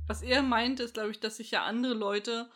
was 0.06 0.22
er 0.22 0.42
meinte, 0.42 0.82
ist, 0.82 0.94
glaube 0.94 1.10
ich, 1.10 1.20
dass 1.20 1.36
sich 1.36 1.52
ja 1.52 1.62
andere 1.62 1.94
Leute 1.94 2.50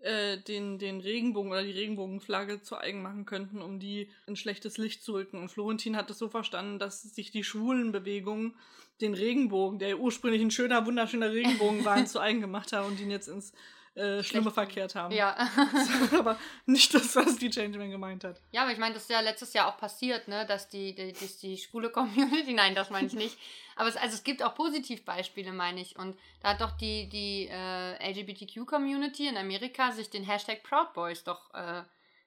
äh, 0.00 0.38
den, 0.38 0.78
den 0.78 1.00
Regenbogen 1.00 1.50
oder 1.50 1.62
die 1.62 1.72
Regenbogenflagge 1.72 2.62
zu 2.62 2.78
eigen 2.78 3.02
machen 3.02 3.26
könnten, 3.26 3.60
um 3.60 3.78
die 3.80 4.08
in 4.26 4.36
schlechtes 4.36 4.78
Licht 4.78 5.02
zu 5.02 5.14
rücken. 5.14 5.38
Und 5.38 5.50
Florentin 5.50 5.96
hat 5.96 6.10
es 6.10 6.18
so 6.18 6.28
verstanden, 6.28 6.78
dass 6.78 7.02
sich 7.02 7.30
die 7.30 7.44
Schwulenbewegung 7.44 8.54
den 9.00 9.14
Regenbogen, 9.14 9.78
der 9.78 9.98
ursprünglich 9.98 10.42
ein 10.42 10.50
schöner, 10.50 10.86
wunderschöner 10.86 11.32
Regenbogen 11.32 11.84
war, 11.84 12.04
zu 12.06 12.20
eigen 12.20 12.40
gemacht 12.40 12.72
haben 12.72 12.86
und 12.86 13.00
ihn 13.00 13.10
jetzt 13.10 13.28
ins 13.28 13.52
äh, 13.98 14.22
Schlimme 14.22 14.50
verkehrt 14.50 14.94
haben. 14.94 15.12
Ja. 15.14 15.36
aber 16.18 16.38
nicht 16.66 16.94
das, 16.94 17.14
was 17.16 17.36
die 17.36 17.50
Changeman 17.50 17.90
gemeint 17.90 18.24
hat. 18.24 18.40
Ja, 18.52 18.62
aber 18.62 18.72
ich 18.72 18.78
meine, 18.78 18.94
das 18.94 19.04
ist 19.04 19.10
ja 19.10 19.20
letztes 19.20 19.52
Jahr 19.52 19.68
auch 19.68 19.76
passiert, 19.76 20.28
ne, 20.28 20.46
dass 20.46 20.68
die, 20.68 20.94
die, 20.94 21.12
dass 21.12 21.38
die 21.38 21.58
schwule 21.58 21.90
Community, 21.90 22.52
nein, 22.54 22.74
das 22.74 22.90
meine 22.90 23.08
ich 23.08 23.14
nicht. 23.14 23.38
Aber 23.76 23.88
es, 23.88 23.96
also 23.96 24.14
es 24.14 24.24
gibt 24.24 24.42
auch 24.42 24.54
Positivbeispiele, 24.54 25.52
meine 25.52 25.80
ich. 25.80 25.98
Und 25.98 26.18
da 26.42 26.50
hat 26.50 26.60
doch 26.60 26.72
die, 26.72 27.08
die 27.08 27.48
äh, 27.50 28.10
LGBTQ-Community 28.12 29.28
in 29.28 29.36
Amerika 29.36 29.92
sich 29.92 30.10
den 30.10 30.24
Hashtag 30.24 30.62
Proud 30.62 30.92
Boys 30.94 31.24
doch 31.24 31.52
äh, 31.54 31.82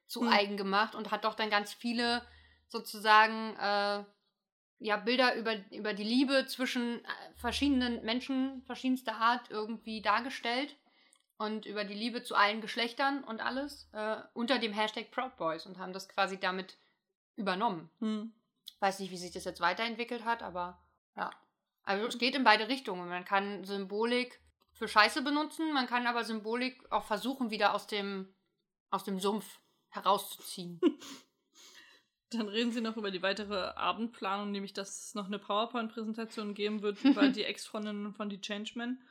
zu 0.08 0.22
Hm. 0.22 0.28
eigen 0.28 0.58
gemacht 0.58 0.94
und 0.94 1.12
hat 1.12 1.24
doch 1.24 1.36
dann 1.36 1.50
ganz 1.50 1.74
viele 1.74 2.22
sozusagen 2.68 3.56
äh, 3.58 4.04
ja, 4.80 4.98
Bilder 4.98 5.36
über, 5.36 5.56
über 5.72 5.94
die 5.94 6.04
Liebe 6.04 6.46
zwischen 6.48 7.06
äh, 7.06 7.08
verschiedenen 7.38 8.04
Menschen 8.04 8.64
verschiedenster 8.66 9.16
Art 9.16 9.50
irgendwie 9.50 10.02
dargestellt 10.02 10.76
und 11.42 11.66
über 11.66 11.84
die 11.84 11.96
Liebe 11.96 12.22
zu 12.22 12.36
allen 12.36 12.62
Geschlechtern 12.62 13.24
und 13.24 13.42
alles 13.42 13.90
äh, 13.94 14.18
unter 14.36 14.60
dem 14.60 14.74
Hashtag 14.74 15.10
Proud 15.10 15.38
Boys 15.38 15.66
und 15.66 15.80
haben 15.80 15.92
das 15.92 16.08
quasi 16.08 16.40
damit 16.40 16.78
übernommen. 17.36 17.90
Hm. 17.98 18.32
Weiß 18.80 19.00
nicht, 19.00 19.10
wie 19.10 19.18
sich 19.18 19.32
das 19.32 19.46
jetzt 19.46 19.60
weiterentwickelt 19.60 20.24
hat, 20.24 20.44
aber 20.44 20.80
ja. 21.18 21.32
Also 21.82 22.06
es 22.06 22.20
geht 22.20 22.36
in 22.36 22.44
beide 22.44 22.68
Richtungen. 22.68 23.10
Man 23.10 23.26
kann 23.26 23.64
Symbolik 23.64 24.40
für 24.74 24.88
Scheiße 24.88 25.24
benutzen, 25.24 25.74
man 25.74 25.88
kann 25.88 26.06
aber 26.06 26.24
Symbolik 26.24 26.80
auch 26.92 27.06
versuchen, 27.06 27.50
wieder 27.50 27.74
aus 27.74 27.88
dem, 27.88 28.32
aus 28.92 29.04
dem 29.04 29.20
Sumpf 29.20 29.60
herauszuziehen. 29.90 30.80
Dann 32.30 32.50
reden 32.50 32.72
sie 32.72 32.82
noch 32.82 32.98
über 32.98 33.10
die 33.10 33.24
weitere 33.24 33.72
Abendplanung, 33.76 34.52
nämlich 34.52 34.74
dass 34.74 35.08
es 35.08 35.16
noch 35.16 35.26
eine 35.26 35.40
PowerPoint-Präsentation 35.40 36.54
geben 36.54 36.84
wird 36.84 37.04
über 37.04 37.28
die 37.30 37.46
Ex-Freundinnen 37.46 38.14
von 38.14 38.30
die 38.30 38.42
Changemen. 38.42 39.02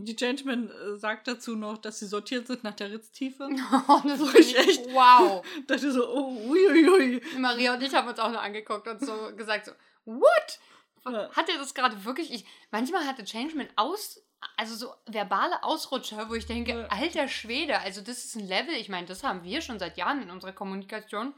Die 0.00 0.14
Changeman 0.14 0.70
äh, 0.70 0.96
sagt 0.96 1.26
dazu 1.26 1.56
noch, 1.56 1.76
dass 1.78 1.98
sie 1.98 2.06
sortiert 2.06 2.46
sind 2.46 2.62
nach 2.62 2.74
der 2.74 2.92
Ritztiefe. 2.92 3.48
oh, 3.88 4.00
das 4.04 4.20
finde 4.20 4.38
ich 4.38 4.56
echt. 4.56 4.86
Wow. 4.92 5.44
Da 5.66 5.74
dachte 5.74 5.90
so, 5.90 6.08
oh, 6.08 6.50
uiuiui. 6.50 7.20
Maria 7.38 7.74
und 7.74 7.82
ich 7.82 7.92
haben 7.92 8.06
uns 8.06 8.18
auch 8.20 8.30
noch 8.30 8.40
angeguckt 8.42 8.86
und 8.86 9.04
so 9.04 9.34
gesagt 9.36 9.66
so, 9.66 9.72
what? 10.04 10.60
Ja. 11.04 11.30
Hat 11.32 11.48
er 11.48 11.58
das 11.58 11.74
gerade 11.74 12.04
wirklich? 12.04 12.32
Ich, 12.32 12.44
manchmal 12.70 13.06
hatte 13.06 13.24
Changeman 13.24 13.68
aus, 13.74 14.22
also 14.56 14.76
so 14.76 14.94
verbale 15.06 15.62
Ausrutscher, 15.64 16.28
wo 16.28 16.34
ich 16.34 16.46
denke, 16.46 16.72
Ja. 16.72 16.86
alter 16.86 17.26
Schwede, 17.26 17.80
also 17.80 18.00
das 18.00 18.24
ist 18.24 18.36
ein 18.36 18.46
Level, 18.46 18.74
ich 18.74 18.88
meine, 18.88 19.06
das 19.06 19.24
haben 19.24 19.42
wir 19.42 19.60
schon 19.62 19.80
seit 19.80 19.96
Jahren 19.96 20.22
in 20.22 20.30
unserer 20.30 20.52
Kommunikation. 20.52 21.34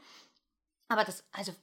Aber 0.87 1.03
das, 1.03 1.23
also, 1.31 1.53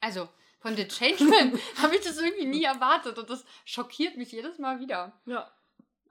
also 0.00 0.28
von 0.60 0.76
The 0.76 0.86
Changeman 0.88 1.58
habe 1.82 1.96
ich 1.96 2.02
das 2.02 2.18
irgendwie 2.18 2.46
nie 2.46 2.64
erwartet 2.64 3.18
und 3.18 3.28
das 3.28 3.44
schockiert 3.64 4.16
mich 4.16 4.30
jedes 4.30 4.58
Mal 4.58 4.78
wieder. 4.78 5.20
Ja. 5.26 5.50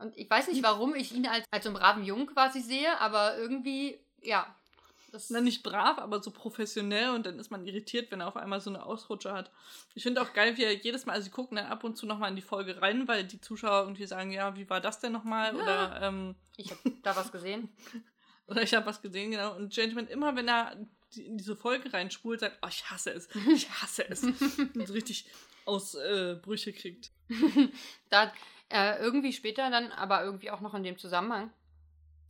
Und 0.03 0.17
ich 0.17 0.29
weiß 0.29 0.49
nicht, 0.49 0.61
warum 0.63 0.95
ich 0.95 1.13
ihn 1.13 1.27
als, 1.27 1.45
als 1.49 1.63
so 1.63 1.69
einen 1.69 1.79
braven 1.79 2.03
Jungen 2.03 2.27
quasi 2.27 2.61
sehe, 2.61 2.99
aber 2.99 3.37
irgendwie, 3.37 3.97
ja. 4.21 4.53
Das, 5.11 5.29
Na, 5.29 5.41
nicht 5.41 5.61
brav, 5.63 5.99
aber 5.99 6.21
so 6.23 6.31
professionell 6.31 7.11
und 7.11 7.25
dann 7.25 7.39
ist 7.39 7.51
man 7.51 7.65
irritiert, 7.65 8.11
wenn 8.11 8.21
er 8.21 8.27
auf 8.27 8.35
einmal 8.35 8.59
so 8.59 8.71
eine 8.71 8.83
Ausrutscher 8.83 9.33
hat. 9.33 9.51
Ich 9.93 10.03
finde 10.03 10.21
auch 10.21 10.33
geil, 10.33 10.57
wie 10.57 10.63
er 10.63 10.73
jedes 10.73 11.05
Mal, 11.05 11.13
also 11.13 11.25
sie 11.25 11.31
gucken 11.31 11.57
dann 11.57 11.67
ab 11.67 11.83
und 11.83 11.95
zu 11.95 12.07
nochmal 12.07 12.31
in 12.31 12.35
die 12.35 12.41
Folge 12.41 12.81
rein, 12.81 13.07
weil 13.07 13.23
die 13.23 13.39
Zuschauer 13.39 13.83
irgendwie 13.83 14.07
sagen, 14.07 14.31
ja, 14.31 14.55
wie 14.55 14.69
war 14.69 14.81
das 14.81 14.99
denn 14.99 15.11
nochmal? 15.11 15.55
Ja. 15.55 15.61
Oder, 15.61 16.01
ähm, 16.01 16.35
ich 16.57 16.71
habe 16.71 16.81
da 17.03 17.15
was 17.15 17.31
gesehen. 17.31 17.69
oder 18.47 18.63
ich 18.63 18.73
habe 18.73 18.87
was 18.87 19.01
gesehen, 19.01 19.31
genau. 19.31 19.55
Und 19.55 19.71
Gentleman, 19.71 20.07
immer 20.07 20.35
wenn 20.35 20.47
er 20.47 20.75
in 21.15 21.37
diese 21.37 21.55
Folge 21.55 21.93
reinspult, 21.93 22.39
sagt, 22.39 22.57
oh, 22.63 22.67
ich 22.67 22.89
hasse 22.89 23.11
es, 23.11 23.29
ich 23.53 23.69
hasse 23.69 24.09
es. 24.09 24.23
und 24.73 24.87
so 24.87 24.93
richtig 24.93 25.27
Ausbrüche 25.65 26.73
kriegt. 26.73 27.11
da 28.09 28.33
äh, 28.73 28.97
irgendwie 28.97 29.31
später 29.33 29.69
dann, 29.69 29.91
aber 29.91 30.23
irgendwie 30.23 30.51
auch 30.51 30.59
noch 30.61 30.73
in 30.73 30.83
dem 30.83 30.97
Zusammenhang. 30.97 31.51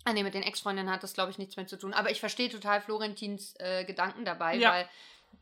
Ah, 0.05 0.11
nee, 0.13 0.23
mit 0.23 0.33
den 0.33 0.43
Ex-Freundinnen 0.43 0.91
hat 0.91 1.01
das, 1.01 1.13
glaube 1.13 1.31
ich, 1.31 1.37
nichts 1.37 1.55
mehr 1.55 1.65
zu 1.65 1.77
tun. 1.77 1.93
Aber 1.93 2.11
ich 2.11 2.19
verstehe 2.19 2.49
total 2.49 2.81
Florentins 2.81 3.55
äh, 3.59 3.85
Gedanken 3.85 4.25
dabei, 4.25 4.55
Ja. 4.57 4.71
weil 4.71 4.89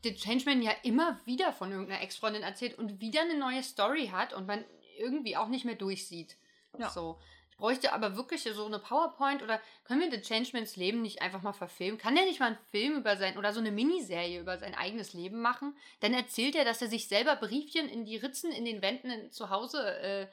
der 0.03 0.15
Changeman 0.15 0.61
ja 0.61 0.71
immer 0.83 1.19
wieder 1.25 1.51
von 1.51 1.71
irgendeiner 1.71 2.01
Ex-Freundin 2.01 2.43
erzählt 2.43 2.77
und 2.77 3.01
wieder 3.01 3.21
eine 3.21 3.37
neue 3.37 3.63
Story 3.63 4.07
hat 4.13 4.33
und 4.33 4.45
man 4.47 4.63
irgendwie 4.99 5.35
auch 5.35 5.47
nicht 5.47 5.65
mehr 5.65 5.75
durchsieht. 5.75 6.37
Ja. 6.77 6.89
So. 6.89 7.19
Ich 7.49 7.57
bräuchte 7.57 7.93
aber 7.93 8.15
wirklich 8.15 8.41
so 8.43 8.65
eine 8.65 8.79
PowerPoint 8.79 9.43
oder 9.43 9.59
können 9.83 9.99
wir 10.01 10.11
The 10.11 10.21
Changemans 10.21 10.75
Leben 10.77 11.01
nicht 11.01 11.21
einfach 11.21 11.41
mal 11.41 11.53
verfilmen? 11.53 11.99
Kann 11.99 12.15
der 12.15 12.25
nicht 12.25 12.39
mal 12.39 12.47
einen 12.47 12.57
Film 12.71 12.97
über 12.97 13.17
sein 13.17 13.37
oder 13.37 13.53
so 13.53 13.59
eine 13.59 13.71
Miniserie 13.71 14.39
über 14.39 14.57
sein 14.57 14.73
eigenes 14.75 15.13
Leben 15.13 15.41
machen? 15.41 15.75
Dann 15.99 16.13
erzählt 16.13 16.55
er, 16.55 16.65
dass 16.65 16.81
er 16.81 16.87
sich 16.87 17.07
selber 17.07 17.35
Briefchen 17.35 17.87
in 17.89 18.05
die 18.05 18.17
Ritzen 18.17 18.51
in 18.51 18.65
den 18.65 18.81
Wänden 18.81 19.31
zu 19.31 19.49
Hause 19.49 19.83
äh, 20.01 20.27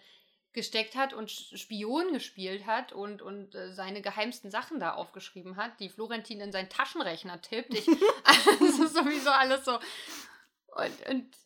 gesteckt 0.59 0.97
hat 0.97 1.13
und 1.15 1.31
Spion 1.31 2.13
gespielt 2.13 2.67
hat 2.67 2.93
und, 2.93 3.23
und 3.23 3.55
äh, 3.55 3.73
seine 3.73 4.03
geheimsten 4.03 4.51
Sachen 4.51 4.81
da 4.81 4.95
aufgeschrieben 4.95 5.57
hat, 5.57 5.79
die 5.79 5.89
Florentin 5.89 6.41
in 6.41 6.51
seinen 6.51 6.69
Taschenrechner 6.69 7.41
tippt. 7.41 7.73
Ich, 7.73 7.87
das 8.61 8.79
ist 8.79 8.95
sowieso 8.95 9.31
alles 9.31 9.65
so. 9.65 9.79
Und, 10.75 11.09
und 11.09 11.37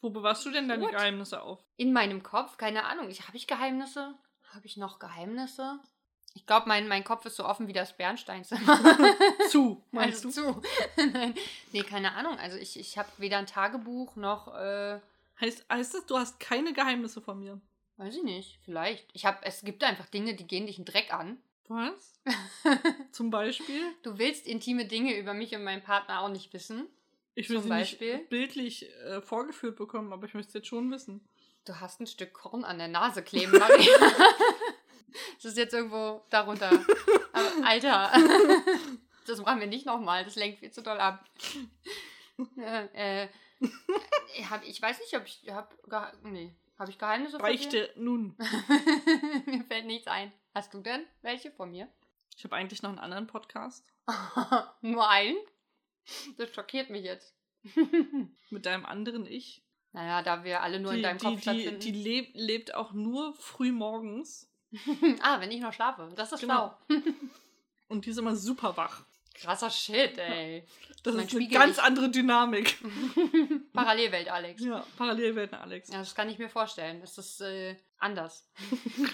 Wo 0.00 0.10
bewahrst 0.10 0.46
du 0.46 0.50
denn 0.50 0.68
deine 0.68 0.84
What? 0.84 0.92
Geheimnisse 0.92 1.42
auf? 1.42 1.58
in 1.76 1.92
meinem 1.92 2.22
Kopf, 2.22 2.56
keine 2.56 2.84
Ahnung, 2.84 3.10
ich, 3.10 3.26
habe 3.26 3.36
ich 3.36 3.48
Geheimnisse? 3.48 4.14
Habe 4.54 4.66
ich 4.66 4.76
noch 4.76 5.00
Geheimnisse? 5.00 5.80
Ich 6.34 6.46
glaube, 6.46 6.68
mein, 6.68 6.86
mein 6.86 7.04
Kopf 7.04 7.26
ist 7.26 7.36
so 7.36 7.44
offen 7.44 7.66
wie 7.66 7.72
das 7.72 7.96
Bernsteinzimmer. 7.96 8.78
Zu, 9.50 9.84
meinst 9.90 10.24
also 10.24 10.52
du? 10.52 10.60
zu. 10.60 11.10
Nein. 11.12 11.34
Nee, 11.72 11.82
keine 11.82 12.12
Ahnung. 12.12 12.38
Also 12.38 12.56
ich, 12.56 12.78
ich 12.78 12.96
habe 12.96 13.08
weder 13.18 13.38
ein 13.38 13.46
Tagebuch 13.46 14.16
noch, 14.16 14.54
äh, 14.56 15.00
Heißt, 15.42 15.66
heißt 15.68 15.94
das, 15.94 16.06
du 16.06 16.16
hast 16.18 16.38
keine 16.38 16.72
Geheimnisse 16.72 17.20
von 17.20 17.40
mir? 17.40 17.60
Weiß 18.02 18.16
ich 18.16 18.22
nicht, 18.22 18.58
vielleicht. 18.64 19.08
Ich 19.12 19.24
habe, 19.24 19.38
es 19.42 19.62
gibt 19.62 19.84
einfach 19.84 20.06
Dinge, 20.06 20.34
die 20.34 20.46
gehen 20.46 20.66
dich 20.66 20.76
einen 20.76 20.84
Dreck 20.84 21.12
an. 21.14 21.38
Was? 21.68 22.20
Zum 23.12 23.30
Beispiel? 23.30 23.80
Du 24.02 24.18
willst 24.18 24.46
intime 24.46 24.86
Dinge 24.86 25.16
über 25.16 25.34
mich 25.34 25.54
und 25.54 25.64
meinen 25.64 25.82
Partner 25.82 26.20
auch 26.20 26.28
nicht 26.28 26.52
wissen. 26.52 26.88
Ich 27.34 27.48
will 27.48 27.56
Zum 27.56 27.64
sie 27.64 27.68
Beispiel? 27.68 28.16
nicht 28.16 28.28
bildlich 28.28 28.90
äh, 29.04 29.22
vorgeführt 29.22 29.76
bekommen, 29.76 30.12
aber 30.12 30.26
ich 30.26 30.34
möchte 30.34 30.48
es 30.48 30.54
jetzt 30.54 30.68
schon 30.68 30.90
wissen. 30.90 31.26
Du 31.64 31.80
hast 31.80 32.00
ein 32.00 32.06
Stück 32.06 32.32
Korn 32.32 32.64
an 32.64 32.78
der 32.78 32.88
Nase 32.88 33.22
kleben, 33.22 33.56
Maria. 33.56 33.98
das 35.36 35.44
ist 35.44 35.56
jetzt 35.56 35.72
irgendwo 35.72 36.22
darunter. 36.28 36.70
Aber, 37.32 37.66
Alter. 37.66 38.12
Das 39.26 39.40
machen 39.40 39.60
wir 39.60 39.68
nicht 39.68 39.86
nochmal. 39.86 40.24
Das 40.24 40.34
lenkt 40.34 40.58
viel 40.58 40.72
zu 40.72 40.82
doll 40.82 40.98
ab. 40.98 41.24
Äh, 42.58 43.22
äh, 43.22 43.28
ich, 44.66 44.82
weiß 44.82 44.98
nicht, 44.98 45.16
ob 45.16 45.24
ich 45.24 45.48
hab, 45.48 45.72
nee, 46.24 46.52
habe 46.82 46.90
ich 46.90 46.98
Geheimnisse 46.98 47.38
von 47.38 47.42
Beichte 47.42 47.90
nun. 47.96 48.36
dir? 48.36 49.42
mir 49.46 49.64
fällt 49.64 49.86
nichts 49.86 50.08
ein. 50.08 50.32
Hast 50.54 50.74
du 50.74 50.80
denn 50.80 51.04
welche 51.22 51.50
von 51.52 51.70
mir? 51.70 51.88
Ich 52.36 52.44
habe 52.44 52.56
eigentlich 52.56 52.82
noch 52.82 52.90
einen 52.90 52.98
anderen 52.98 53.26
Podcast 53.26 53.86
Nur 54.82 55.08
einen? 55.08 55.36
Das 56.36 56.52
schockiert 56.54 56.90
mich 56.90 57.04
jetzt. 57.04 57.34
mit 58.50 58.66
deinem 58.66 58.84
anderen 58.84 59.24
Ich. 59.26 59.62
naja, 59.92 60.22
da 60.22 60.42
wir 60.42 60.62
alle 60.62 60.80
nur 60.80 60.90
die, 60.92 60.96
in 60.98 61.02
deinem 61.04 61.18
die, 61.18 61.24
Kopf 61.24 61.36
die, 61.36 61.42
stattfinden. 61.42 61.80
die 61.80 61.92
leb, 61.92 62.30
lebt 62.34 62.74
auch 62.74 62.92
nur 62.92 63.32
früh 63.34 63.70
morgens. 63.70 64.50
ah, 65.20 65.40
wenn 65.40 65.52
ich 65.52 65.60
noch 65.60 65.72
schlafe. 65.72 66.10
Das 66.16 66.32
ist 66.32 66.40
Genau. 66.40 66.74
schlau. 66.88 67.00
Und 67.88 68.04
die 68.06 68.10
ist 68.10 68.18
immer 68.18 68.34
super 68.34 68.76
wach. 68.76 69.04
Krasser 69.34 69.70
Shit, 69.70 70.18
ey. 70.18 70.64
Das 71.02 71.14
Mein 71.14 71.24
ist 71.24 71.30
eine 71.34 71.42
Spiegellicht. 71.42 71.52
ganz 71.52 71.78
andere 71.78 72.10
Dynamik. 72.10 72.78
Parallelwelt, 73.72 74.28
Alex. 74.28 74.62
Ja, 74.64 74.86
Parallelwelten, 74.96 75.58
Alex. 75.58 75.88
Ja, 75.90 75.98
das 75.98 76.14
kann 76.14 76.28
ich 76.28 76.38
mir 76.38 76.48
vorstellen. 76.48 77.00
Das 77.00 77.18
ist 77.18 77.40
äh, 77.40 77.76
anders. 77.98 78.48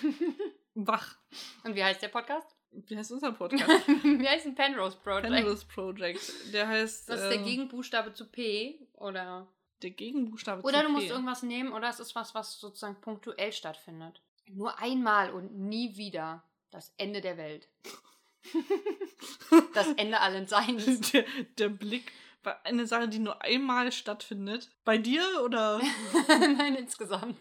Wach. 0.75 1.17
Und 1.65 1.75
wie 1.75 1.83
heißt 1.83 2.03
der 2.03 2.09
Podcast? 2.09 2.55
Wie 2.71 2.97
heißt 2.97 3.13
unser 3.13 3.33
Podcast? 3.33 3.69
wie 3.89 4.29
heißt 4.29 4.47
ein 4.47 4.55
Penrose 4.55 4.97
Project? 4.99 5.35
Penrose 5.35 5.67
Project. 5.67 6.53
Der 6.53 6.69
heißt. 6.69 7.09
Das 7.09 7.23
ist 7.23 7.31
der 7.31 7.41
äh, 7.41 7.45
Gegenbuchstabe 7.45 8.13
zu 8.13 8.27
P 8.27 8.87
oder 8.93 9.49
der 9.83 9.91
Gegenbuchstabe 9.91 10.63
oder 10.63 10.81
zu 10.81 10.87
du 10.87 10.93
musst 10.93 11.07
P. 11.07 11.13
irgendwas 11.13 11.43
nehmen 11.43 11.73
oder 11.73 11.89
es 11.89 12.01
ist 12.01 12.15
was, 12.15 12.35
was 12.35 12.61
sozusagen 12.61 13.01
punktuell 13.01 13.53
stattfindet. 13.53 14.21
Nur 14.51 14.79
einmal 14.79 15.31
und 15.31 15.59
nie 15.59 15.97
wieder 15.97 16.43
das 16.71 16.93
Ende 16.97 17.21
der 17.21 17.37
Welt. 17.37 17.69
das 19.74 19.88
Ende 19.96 20.20
allen 20.20 20.46
Seins. 20.46 21.11
der, 21.12 21.24
der 21.59 21.68
Blick 21.68 22.12
bei 22.42 22.55
eine 22.64 22.87
Sache, 22.87 23.09
die 23.09 23.18
nur 23.18 23.42
einmal 23.42 23.90
stattfindet. 23.92 24.70
Bei 24.85 24.98
dir 24.98 25.22
oder? 25.44 25.81
Nein, 26.29 26.77
insgesamt. 26.77 27.37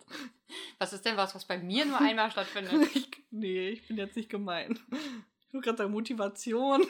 Was 0.79 0.93
ist 0.93 1.05
denn 1.05 1.17
was, 1.17 1.35
was 1.35 1.45
bei 1.45 1.57
mir 1.57 1.85
nur 1.85 1.99
einmal 1.99 2.31
stattfindet? 2.31 2.95
ich, 2.95 3.09
nee, 3.31 3.69
ich 3.69 3.87
bin 3.87 3.97
jetzt 3.97 4.15
nicht 4.15 4.29
gemein. 4.29 4.79
Ich 5.47 5.53
will 5.53 5.61
gerade 5.61 5.77
sagen 5.77 5.91
Motivation. 5.91 6.85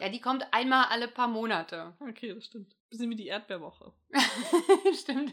Ja, 0.00 0.08
die 0.08 0.20
kommt 0.20 0.46
einmal 0.52 0.86
alle 0.86 1.08
paar 1.08 1.28
Monate. 1.28 1.94
Okay, 2.00 2.34
das 2.34 2.46
stimmt. 2.46 2.74
Bisschen 2.90 3.10
wie 3.10 3.16
die 3.16 3.26
Erdbeerwoche. 3.26 3.92
Stimmt. 4.96 5.32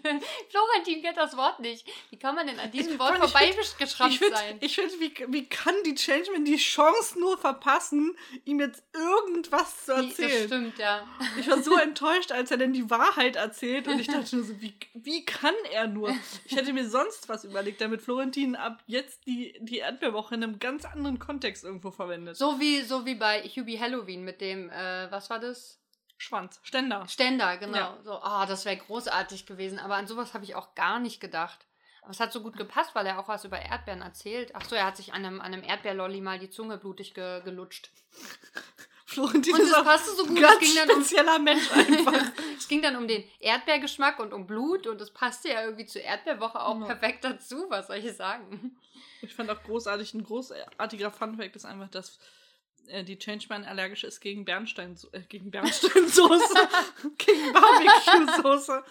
Florentin 0.50 1.02
kennt 1.04 1.18
das 1.18 1.38
Wort 1.38 1.60
nicht. 1.60 1.88
Wie 2.10 2.18
kann 2.18 2.34
man 2.34 2.48
denn 2.48 2.60
an 2.60 2.72
diesem 2.72 2.98
Wort 2.98 3.16
Vor 3.18 3.36
allem, 3.40 3.52
ich 3.54 3.68
vorbeigeschrammt 3.68 4.14
Ich 4.14 4.20
finde, 4.20 4.36
sein? 4.36 4.58
ich 4.62 4.76
find, 4.76 4.92
wie, 5.00 5.14
wie 5.28 5.48
kann 5.48 5.76
die 5.86 5.94
Changeman 5.94 6.44
die 6.46 6.56
Chance 6.58 7.20
nur 7.20 7.38
verpassen, 7.38 8.18
ihm 8.46 8.60
jetzt 8.60 8.84
irgendwas 8.96 9.86
zu 9.86 9.94
Die- 10.02 10.10
Das 10.10 10.20
erzählen? 10.20 10.48
stimmt, 10.48 10.80
ja. 10.80 11.08
Ich 11.40 11.48
war 11.50 11.62
so 11.62 11.78
enttäuscht, 11.78 12.32
als 12.32 12.50
er 12.50 12.58
denn 12.58 12.74
die 12.74 12.90
Wahrheit 12.90 13.36
erzählt 13.36 13.88
und 13.88 14.00
ich 14.00 14.08
dachte 14.08 14.36
nur 14.38 14.46
so, 14.46 14.60
wie, 14.62 14.74
wie 14.96 15.24
kann 15.26 15.54
er 15.72 15.86
nur? 15.88 16.16
Ich 16.46 16.56
hätte 16.56 16.74
mir 16.74 16.90
sonst 16.90 17.30
was 17.30 17.44
überlegt, 17.44 17.82
damit 17.82 18.02
Florentin 18.02 18.56
ab 18.56 18.82
jetzt 18.88 19.28
die, 19.28 19.56
die 19.62 19.78
Erdbeerwoche 19.80 20.34
in 20.36 20.44
einem 20.44 20.58
ganz 20.58 20.86
anderen 20.86 21.20
Kontext 21.20 21.64
irgendwo 21.64 21.92
verwendet. 21.92 22.38
So 22.38 22.60
wie, 22.60 22.82
so 22.82 23.06
wie 23.06 23.16
bei 23.16 23.44
Hubie 23.44 23.80
Halloween 23.80 24.24
mit 24.24 24.42
dem, 24.42 24.70
äh, 24.72 25.12
was 25.12 25.30
war 25.30 25.40
das? 25.40 25.78
Schwanz, 26.22 26.60
Ständer. 26.64 27.08
Ständer, 27.08 27.58
genau. 27.58 27.78
Ja. 27.78 27.98
So, 28.04 28.14
ah, 28.22 28.46
das 28.46 28.66
wäre 28.66 28.78
großartig 28.78 29.46
gewesen. 29.48 29.80
Aber 29.80 29.96
an 29.96 30.06
sowas 30.06 30.34
habe 30.36 30.44
ich 30.44 30.54
auch 30.56 30.76
gar 30.76 31.00
nicht 31.00 31.20
gedacht. 31.20 31.60
Aber 32.04 32.12
es 32.12 32.20
hat 32.20 32.32
so 32.32 32.42
gut 32.42 32.58
gepasst, 32.58 32.94
weil 32.94 33.06
er 33.08 33.20
auch 33.20 33.28
was 33.28 33.44
über 33.44 33.60
Erdbeeren 33.60 34.02
erzählt. 34.02 34.52
Ach 34.54 34.64
so, 34.64 34.76
er 34.76 34.86
hat 34.86 34.98
sich 34.98 35.14
an 35.14 35.26
einem, 35.26 35.42
an 35.42 35.54
einem 35.54 35.64
Erdbeerlolli 35.64 36.22
mal 36.22 36.40
die 36.40 36.50
Zunge 36.50 36.78
blutig 36.78 37.14
ge 37.14 37.42
gelutscht. 37.44 37.90
Florentin 39.06 39.54
Und 39.56 39.60
ist 39.62 39.68
es 39.70 39.74
auch 39.74 39.84
passte 39.84 40.16
so 40.16 40.26
gut. 40.26 40.38
Es 40.38 40.42
ganz 40.44 40.60
ging, 40.60 40.76
dann 40.76 40.90
um, 40.90 41.04
spezieller 41.04 41.40
Mensch 41.40 41.72
einfach. 41.76 42.32
es 42.58 42.68
ging 42.68 42.82
dann 42.82 42.96
um 42.96 43.08
den 43.08 43.24
Erdbeergeschmack 43.40 44.20
und 44.20 44.32
um 44.32 44.48
Blut. 44.48 44.88
Und 44.88 45.02
es 45.02 45.12
passte 45.12 45.50
ja 45.50 45.64
irgendwie 45.64 45.86
zur 45.86 46.02
Erdbeerwoche 46.02 46.62
auch 46.62 46.80
Ja. 46.80 46.86
perfekt 46.86 47.24
dazu. 47.24 47.66
Was 47.70 47.88
soll 47.88 47.98
ich 47.98 48.16
sagen? 48.16 48.78
Ich 49.22 49.36
fand 49.36 49.50
auch 49.50 49.62
großartig, 49.64 50.14
ein 50.14 50.24
großartiger 50.24 51.12
Funfact 51.12 51.56
ist 51.56 51.66
einfach, 51.66 51.90
dass 51.90 52.20
äh, 52.88 53.04
die 53.04 53.18
Changeman 53.18 53.64
allergisch 53.64 54.04
ist 54.04 54.20
gegen 54.22 54.46
Bernstein, 54.46 54.98
äh, 55.12 55.22
gegen 55.22 55.52
Bernsteinsoße, 55.52 56.56
gegen 57.18 57.54
Barbecue-Soße. 57.54 58.84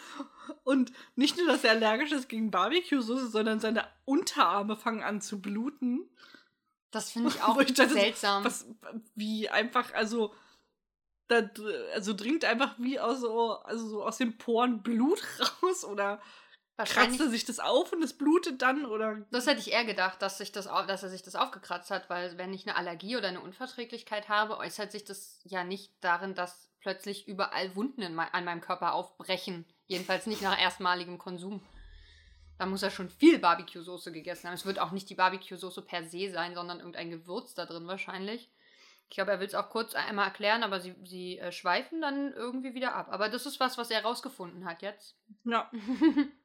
Und 0.65 0.93
nicht 1.17 1.37
nur, 1.37 1.47
dass 1.47 1.65
er 1.65 1.73
allergisch 1.73 2.13
ist 2.13 2.29
gegen 2.29 2.51
Barbecue-Soße, 2.51 3.29
sondern 3.29 3.61
seine 3.61 3.87
Unterarme 4.05 4.77
fangen 4.77 5.03
an 5.03 5.21
zu 5.21 5.41
bluten. 5.41 6.09
Das 6.91 7.13
finde 7.13 7.31
ich 7.31 7.43
auch 7.43 7.59
ich 7.61 7.75
dachte, 7.75 7.95
seltsam. 7.95 8.45
Was, 8.45 8.67
wie 9.15 9.49
einfach, 9.49 9.93
also, 9.95 10.35
da, 11.29 11.49
also 11.95 12.13
dringt 12.13 12.45
einfach 12.45 12.75
wie 12.79 12.99
aus 12.99 13.21
so, 13.21 13.53
also 13.61 13.89
so 13.89 14.05
aus 14.05 14.17
den 14.17 14.37
Poren 14.39 14.83
Blut 14.83 15.23
raus 15.63 15.85
oder 15.85 16.21
kratzt 16.85 17.21
er 17.21 17.29
sich 17.29 17.45
das 17.45 17.59
auf 17.61 17.93
und 17.93 18.03
es 18.03 18.17
blutet 18.17 18.63
dann 18.63 18.85
oder 18.87 19.27
Das 19.31 19.47
hätte 19.47 19.61
ich 19.61 19.73
eher 19.73 19.85
gedacht, 19.85 20.21
dass, 20.23 20.39
sich 20.39 20.53
das, 20.53 20.67
dass 20.67 21.03
er 21.03 21.09
sich 21.09 21.23
das 21.23 21.35
aufgekratzt 21.37 21.91
hat, 21.91 22.09
weil 22.11 22.37
wenn 22.39 22.53
ich 22.53 22.67
eine 22.67 22.77
Allergie 22.77 23.17
oder 23.17 23.29
eine 23.29 23.41
Unverträglichkeit 23.41 24.29
habe, 24.29 24.59
äußert 24.59 24.93
sich 24.93 25.05
das 25.05 25.41
ja 25.45 25.65
nicht 25.65 25.93
darin, 26.01 26.35
dass 26.35 26.69
plötzlich 26.81 27.29
überall 27.29 27.75
Wunden 27.77 28.15
mei- 28.15 28.33
an 28.33 28.45
meinem 28.45 28.61
Körper 28.61 28.95
aufbrechen. 28.95 29.67
Jedenfalls 29.87 30.27
nicht 30.27 30.43
nach 30.43 30.59
erstmaligem 30.61 31.19
Konsum. 31.19 31.63
Da 32.59 32.67
muss 32.67 32.83
er 32.83 32.91
schon 32.91 33.09
viel 33.11 33.39
Barbecue-Soße 33.39 34.13
gegessen 34.13 34.47
haben. 34.47 34.55
Es 34.55 34.67
wird 34.67 34.79
auch 34.79 34.91
nicht 34.91 35.09
die 35.11 35.15
Barbecue-Soße 35.15 35.83
per 35.83 36.05
se 36.05 36.31
sein, 36.31 36.55
sondern 36.55 36.79
irgendein 36.79 37.11
Gewürz 37.11 37.55
da 37.55 37.65
drin 37.67 37.87
wahrscheinlich. 37.87 38.51
Ich 39.09 39.17
glaube, 39.17 39.33
er 39.33 39.41
will 39.41 39.47
es 39.49 39.55
auch 39.57 39.71
kurz 39.71 39.95
einmal 39.95 40.27
erklären, 40.27 40.63
aber 40.63 40.79
sie, 40.79 40.95
sie 41.05 41.39
äh, 41.39 41.51
schweifen 41.53 42.01
dann 42.01 42.33
irgendwie 42.33 42.75
wieder 42.75 42.95
ab. 42.95 43.09
Aber 43.11 43.29
das 43.29 43.45
ist 43.45 43.59
was, 43.59 43.77
was 43.77 43.91
er 43.91 44.03
rausgefunden 44.03 44.65
hat 44.65 44.83
jetzt. 44.83 45.17
ja. 45.45 45.71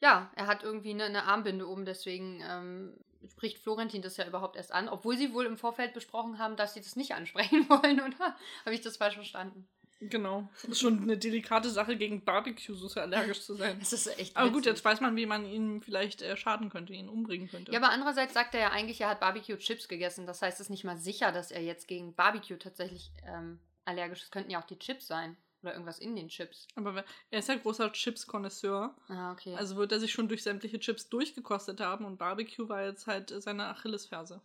Ja, 0.00 0.30
er 0.36 0.46
hat 0.46 0.62
irgendwie 0.62 0.90
eine, 0.90 1.04
eine 1.04 1.24
Armbinde 1.24 1.66
um, 1.66 1.84
deswegen 1.84 2.42
ähm, 2.46 2.94
spricht 3.30 3.58
Florentin 3.58 4.02
das 4.02 4.16
ja 4.16 4.26
überhaupt 4.26 4.56
erst 4.56 4.72
an, 4.72 4.88
obwohl 4.88 5.16
sie 5.16 5.32
wohl 5.32 5.46
im 5.46 5.56
Vorfeld 5.56 5.94
besprochen 5.94 6.38
haben, 6.38 6.56
dass 6.56 6.74
sie 6.74 6.80
das 6.80 6.96
nicht 6.96 7.14
ansprechen 7.14 7.66
wollen, 7.68 8.00
oder? 8.00 8.36
Habe 8.64 8.74
ich 8.74 8.82
das 8.82 8.98
falsch 8.98 9.14
verstanden? 9.14 9.66
Genau. 10.00 10.48
Das 10.62 10.72
ist 10.72 10.80
schon 10.80 11.02
eine 11.02 11.16
delikate 11.16 11.70
Sache, 11.70 11.96
gegen 11.96 12.24
Barbecue-Soße 12.24 13.00
allergisch 13.00 13.42
zu 13.42 13.54
sein. 13.54 13.78
Das 13.78 13.92
ist 13.92 14.06
echt. 14.18 14.36
Aber 14.36 14.48
gut, 14.48 14.58
witzig. 14.58 14.72
jetzt 14.72 14.84
weiß 14.84 15.00
man, 15.00 15.16
wie 15.16 15.26
man 15.26 15.46
ihn 15.46 15.80
vielleicht 15.80 16.20
äh, 16.22 16.36
schaden 16.36 16.68
könnte, 16.68 16.92
ihn 16.92 17.08
umbringen 17.08 17.48
könnte. 17.48 17.72
Ja, 17.72 17.78
aber 17.78 17.90
andererseits 17.90 18.34
sagt 18.34 18.54
er 18.54 18.60
ja 18.60 18.70
eigentlich, 18.70 19.00
er 19.00 19.08
hat 19.08 19.20
Barbecue-Chips 19.20 19.88
gegessen. 19.88 20.26
Das 20.26 20.42
heißt, 20.42 20.58
es 20.60 20.66
ist 20.66 20.70
nicht 20.70 20.84
mal 20.84 20.96
sicher, 20.96 21.32
dass 21.32 21.50
er 21.50 21.62
jetzt 21.62 21.88
gegen 21.88 22.14
Barbecue 22.14 22.56
tatsächlich 22.56 23.12
ähm, 23.26 23.60
allergisch 23.84 24.22
ist. 24.22 24.32
Könnten 24.32 24.50
ja 24.50 24.60
auch 24.60 24.66
die 24.66 24.78
Chips 24.78 25.06
sein. 25.06 25.36
Oder 25.64 25.72
irgendwas 25.72 25.98
in 25.98 26.14
den 26.14 26.28
Chips. 26.28 26.68
Aber 26.74 27.02
er 27.30 27.38
ist 27.38 27.48
ja 27.48 27.54
großer 27.54 27.90
Chips-Konnoisseur. 27.90 28.94
Ah, 29.08 29.32
okay. 29.32 29.54
Also 29.56 29.76
wird 29.76 29.92
er 29.92 29.98
sich 29.98 30.12
schon 30.12 30.28
durch 30.28 30.42
sämtliche 30.42 30.78
Chips 30.78 31.08
durchgekostet 31.08 31.80
haben 31.80 32.04
und 32.04 32.18
Barbecue 32.18 32.68
war 32.68 32.84
jetzt 32.84 33.06
halt 33.06 33.30
äh, 33.30 33.40
seine 33.40 33.68
Achillesferse. 33.68 34.42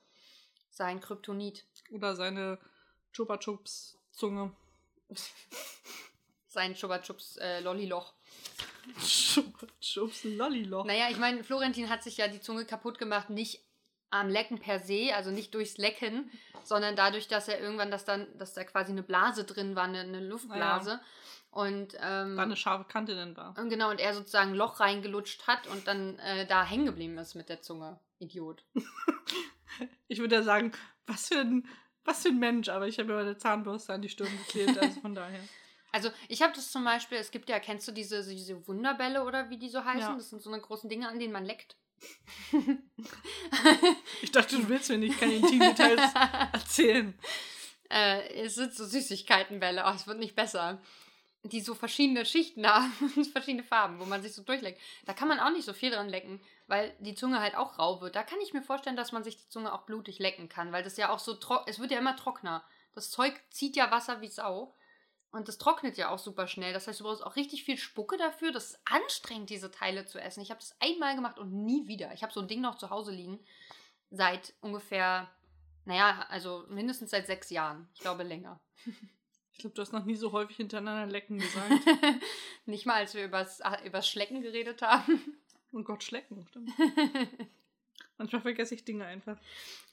Sein 0.70 1.02
Kryptonit. 1.02 1.66
Oder 1.92 2.16
seine 2.16 2.58
Chupa 3.12 3.36
Chups-Zunge. 3.36 4.56
Sein 6.48 6.74
Chupa 6.74 7.00
Chups 7.00 7.36
äh, 7.36 7.60
Lolliloch. 7.60 8.14
Chupa 9.06 9.68
Chups 9.82 10.24
Lolliloch. 10.24 10.86
Naja, 10.86 11.10
ich 11.12 11.18
meine, 11.18 11.44
Florentin 11.44 11.90
hat 11.90 12.02
sich 12.02 12.16
ja 12.16 12.30
die 12.30 12.40
Zunge 12.40 12.64
kaputt 12.64 12.98
gemacht, 12.98 13.30
nicht 13.30 13.62
am 14.12 14.30
Lecken 14.30 14.60
per 14.60 14.80
se, 14.80 15.12
also 15.16 15.32
nicht 15.32 15.54
durchs 15.54 15.78
Lecken, 15.78 16.32
sondern 16.64 16.96
dadurch, 16.96 17.28
dass 17.28 17.48
er 17.48 17.60
irgendwann 17.60 17.92
das 17.92 18.06
dann, 18.06 18.28
dass 18.38 18.54
da 18.54 18.64
quasi 18.64 18.92
eine 18.92 19.04
Blase 19.04 19.44
drin 19.44 19.76
war, 19.76 19.84
eine, 19.84 20.00
eine 20.02 20.26
Luftblase. 20.26 21.00
Und, 21.52 21.96
ähm, 22.00 22.38
War 22.38 22.44
eine 22.44 22.56
scharfe 22.56 22.86
Kante 22.86 23.16
denn 23.16 23.34
da. 23.34 23.56
und 23.58 23.70
genau, 23.70 23.90
und 23.90 24.00
er 24.00 24.14
sozusagen 24.14 24.52
ein 24.52 24.56
Loch 24.56 24.80
reingelutscht 24.80 25.48
hat 25.48 25.66
und 25.66 25.88
dann 25.88 26.20
äh, 26.20 26.46
da 26.46 26.64
hängen 26.64 26.86
geblieben 26.86 27.18
ist 27.18 27.34
mit 27.34 27.50
der 27.50 27.62
Zunge. 27.62 28.00
Idiot. 28.20 28.64
Ich 30.08 30.20
würde 30.20 30.36
ja 30.36 30.44
sagen, 30.44 30.72
was 31.06 31.28
für 31.28 31.40
ein, 31.40 31.68
was 32.04 32.24
für 32.24 32.30
ein 32.30 32.40
Mensch, 32.40 32.70
aber 32.70 32.88
ich 32.88 32.98
habe 32.98 33.10
mir 33.10 33.16
meine 33.16 33.38
Zahnbürste 33.38 33.94
an 33.94 34.02
die 34.02 34.10
Stirn 34.10 34.36
geklebt, 34.46 34.78
also 34.78 35.00
von 35.00 35.16
daher. 35.16 35.40
Also 35.92 36.10
ich 36.28 36.44
habe 36.44 36.54
das 36.54 36.72
zum 36.72 36.84
Beispiel, 36.84 37.18
es 37.18 37.32
gibt 37.32 37.50
ja, 37.50 37.60
kennst 37.60 37.88
du 37.88 37.92
diese, 37.92 38.24
diese 38.24 38.68
Wunderbälle 38.68 39.24
oder 39.24 39.50
wie 39.50 39.58
die 39.58 39.70
so 39.70 39.84
heißen? 39.84 40.02
Ja. 40.02 40.16
Das 40.16 40.30
sind 40.30 40.40
so 40.40 40.52
eine 40.52 40.62
großen 40.62 40.88
Dinge, 40.88 41.10
an 41.10 41.18
denen 41.18 41.34
man 41.34 41.46
leckt. 41.46 41.78
Ich 44.22 44.32
dachte, 44.32 44.58
du 44.58 44.68
willst 44.68 44.90
mir 44.90 44.98
nicht 44.98 45.20
keine 45.20 45.36
intimen 45.36 45.70
Details 45.70 46.14
erzählen. 46.54 47.18
Äh, 47.90 48.44
es 48.44 48.56
sind 48.56 48.74
so 48.74 48.86
Süßigkeitenbälle, 48.86 49.84
oh, 49.86 49.94
es 49.96 50.08
wird 50.08 50.20
nicht 50.20 50.36
besser. 50.36 50.82
Die 51.44 51.62
so 51.62 51.74
verschiedene 51.74 52.26
Schichten 52.26 52.68
haben, 52.68 52.92
verschiedene 53.32 53.64
Farben, 53.64 54.00
wo 54.00 54.06
man 54.06 54.22
sich 54.22 54.34
so 54.34 54.44
durchleckt. 54.44 54.82
Da 55.06 55.14
kann 55.14 55.30
man 55.30 55.40
auch 55.40 55.52
nicht 55.52 55.66
so 55.66 55.74
viel 55.74 55.90
dran 55.90 56.10
lecken, 56.10 56.42
weil 56.68 56.94
die 57.00 57.16
Zunge 57.16 57.40
halt 57.40 57.56
auch 57.56 57.80
rau 57.80 58.02
wird. 58.02 58.16
Da 58.16 58.24
kann 58.24 58.42
ich 58.42 58.54
mir 58.54 58.62
vorstellen, 58.62 58.98
dass 58.98 59.14
man 59.14 59.24
sich 59.24 59.38
die 59.38 59.48
Zunge 59.48 59.74
auch 59.74 59.84
blutig 59.84 60.20
lecken 60.20 60.50
kann, 60.50 60.74
weil 60.74 60.84
das 60.84 60.98
ja 60.98 61.10
auch 61.10 61.20
so 61.20 61.34
trocken, 61.36 61.70
es 61.70 61.80
wird 61.80 61.92
ja 61.92 62.00
immer 62.00 62.18
trockener. 62.18 62.64
Das 62.94 63.10
Zeug 63.10 63.34
zieht 63.52 63.76
ja 63.78 63.90
Wasser 63.90 64.22
wie 64.22 64.28
Sau. 64.28 64.76
Und 65.32 65.48
das 65.48 65.60
trocknet 65.60 65.98
ja 65.98 66.10
auch 66.10 66.18
super 66.18 66.48
schnell. 66.48 66.74
Das 66.74 66.88
heißt, 66.88 67.00
du 67.00 67.04
brauchst 67.04 67.24
auch 67.24 67.36
richtig 67.36 67.64
viel 67.64 67.78
Spucke 67.78 68.18
dafür. 68.18 68.52
Das 68.52 68.72
ist 68.72 68.80
anstrengend, 68.86 69.50
diese 69.50 69.70
Teile 69.70 70.06
zu 70.06 70.20
essen. 70.20 70.42
Ich 70.42 70.50
habe 70.50 70.60
das 70.60 70.76
einmal 70.80 71.16
gemacht 71.16 71.38
und 71.38 71.54
nie 71.54 71.88
wieder. 71.88 72.14
Ich 72.14 72.24
habe 72.24 72.34
so 72.34 72.40
ein 72.40 72.48
Ding 72.48 72.62
noch 72.62 72.78
zu 72.78 72.90
Hause 72.90 73.12
liegen. 73.12 73.40
Seit 74.10 74.54
ungefähr, 74.62 75.30
naja, 75.86 76.26
also 76.30 76.66
mindestens 76.70 77.12
seit 77.12 77.28
sechs 77.28 77.52
Jahren. 77.52 77.88
Ich 77.94 78.02
glaube 78.02 78.24
länger. 78.24 78.60
Ich 79.54 79.60
glaube, 79.60 79.76
du 79.76 79.82
hast 79.82 79.94
noch 79.94 80.06
nie 80.06 80.16
so 80.16 80.32
häufig 80.32 80.56
hintereinander 80.56 81.06
lecken 81.06 81.38
gesagt. 81.38 81.74
Nicht 82.66 82.86
mal, 82.86 82.96
als 82.96 83.14
wir 83.14 83.26
übers, 83.26 83.62
ah, 83.62 83.78
übers 83.84 84.08
Schlecken 84.08 84.42
geredet 84.42 84.82
haben. 84.82 85.38
Und 85.72 85.84
Gott, 85.84 86.04
schlecken, 86.04 86.48
stimmt. 86.48 86.72
Manchmal 88.20 88.42
vergesse 88.44 88.76
ich 88.76 88.86
Dinge 88.86 89.06
einfach. 89.06 89.38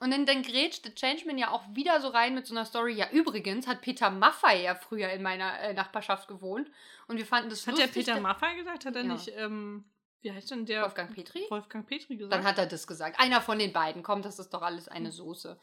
Und 0.00 0.10
dann, 0.10 0.26
dann 0.26 0.42
grätscht 0.42 0.84
der 0.84 0.94
Changeman 0.94 1.38
ja 1.38 1.50
auch 1.52 1.62
wieder 1.74 2.00
so 2.02 2.08
rein 2.08 2.34
mit 2.34 2.46
so 2.46 2.54
einer 2.54 2.66
Story. 2.66 2.92
Ja, 2.92 3.08
übrigens 3.10 3.66
hat 3.66 3.80
Peter 3.80 4.10
Maffay 4.10 4.64
ja 4.64 4.74
früher 4.74 5.08
in 5.10 5.22
meiner 5.22 5.58
äh, 5.60 5.72
Nachbarschaft 5.72 6.28
gewohnt. 6.28 6.68
Und 7.06 7.16
wir 7.16 7.24
fanden 7.24 7.48
das 7.50 7.66
Hat 7.66 7.78
der 7.78 7.86
lustig. 7.86 8.04
Peter 8.04 8.16
da- 8.16 8.20
Maffay 8.20 8.56
gesagt? 8.56 8.84
Hat 8.84 8.94
er 8.96 9.02
Ja. 9.04 9.12
nicht, 9.14 9.32
ähm, 9.36 9.84
Wie 10.22 10.32
heißt 10.32 10.50
denn 10.50 10.66
der? 10.66 10.82
Wolfgang 10.82 11.14
Petri? 11.14 11.46
Wolfgang 11.48 11.86
Petri 11.86 12.16
gesagt. 12.16 12.34
Dann 12.34 12.44
hat 12.44 12.58
er 12.58 12.66
das 12.66 12.86
gesagt. 12.86 13.18
Einer 13.18 13.40
von 13.40 13.58
den 13.58 13.72
beiden. 13.72 14.02
Komm, 14.02 14.20
das 14.22 14.38
ist 14.40 14.50
doch 14.52 14.62
alles 14.62 14.88
eine 14.88 15.12
Soße. 15.12 15.58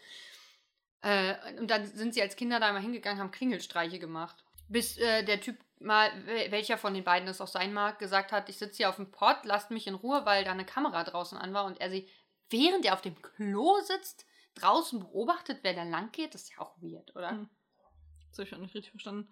Äh, 1.02 1.36
und 1.60 1.70
dann 1.70 1.86
sind 1.86 2.14
sie 2.14 2.22
als 2.22 2.36
Kinder 2.36 2.60
da 2.60 2.72
mal 2.72 2.82
hingegangen, 2.82 3.20
haben 3.22 3.32
Klingelstreiche 3.32 4.00
gemacht. 4.00 4.38
Bis 4.70 4.98
äh, 4.98 5.24
der 5.24 5.42
Typ 5.42 5.58
mal, 5.80 6.10
wel- 6.26 6.50
welcher 6.52 6.78
von 6.78 6.94
den 6.94 7.04
beiden 7.04 7.28
es 7.28 7.42
auch 7.42 7.48
sein 7.48 7.74
mag, 7.74 8.00
gesagt 8.00 8.32
hat, 8.32 8.48
ich 8.48 8.58
sitze 8.58 8.78
hier 8.78 8.90
auf 8.90 8.96
dem 8.96 9.12
Pott, 9.12 9.40
lasst 9.44 9.70
mich 9.70 9.86
in 9.88 9.96
Ruhe, 9.96 10.26
weil 10.26 10.46
da 10.46 10.52
eine 10.52 10.66
Kamera 10.66 11.04
draußen 11.04 11.38
an 11.38 11.54
war 11.54 11.66
und 11.66 11.82
er 11.82 11.90
sie, 11.90 12.08
während 12.54 12.86
er 12.86 12.94
auf 12.94 13.02
dem 13.02 13.22
Klo 13.22 13.80
sitzt, 13.82 14.26
draußen 14.56 15.00
beobachtet, 15.02 15.60
wer 15.64 15.74
da 15.74 15.84
lang 15.84 16.12
geht. 16.12 16.34
Das 16.34 16.44
ist 16.44 16.52
ja 16.52 16.60
auch 16.60 16.76
weird, 16.82 17.14
oder? 17.16 17.32
Hm. 17.32 17.50
Das 18.30 18.38
habe 18.40 18.48
ich 18.48 18.54
auch 18.56 18.60
nicht 18.60 18.76
richtig 18.76 18.92
verstanden. 18.92 19.28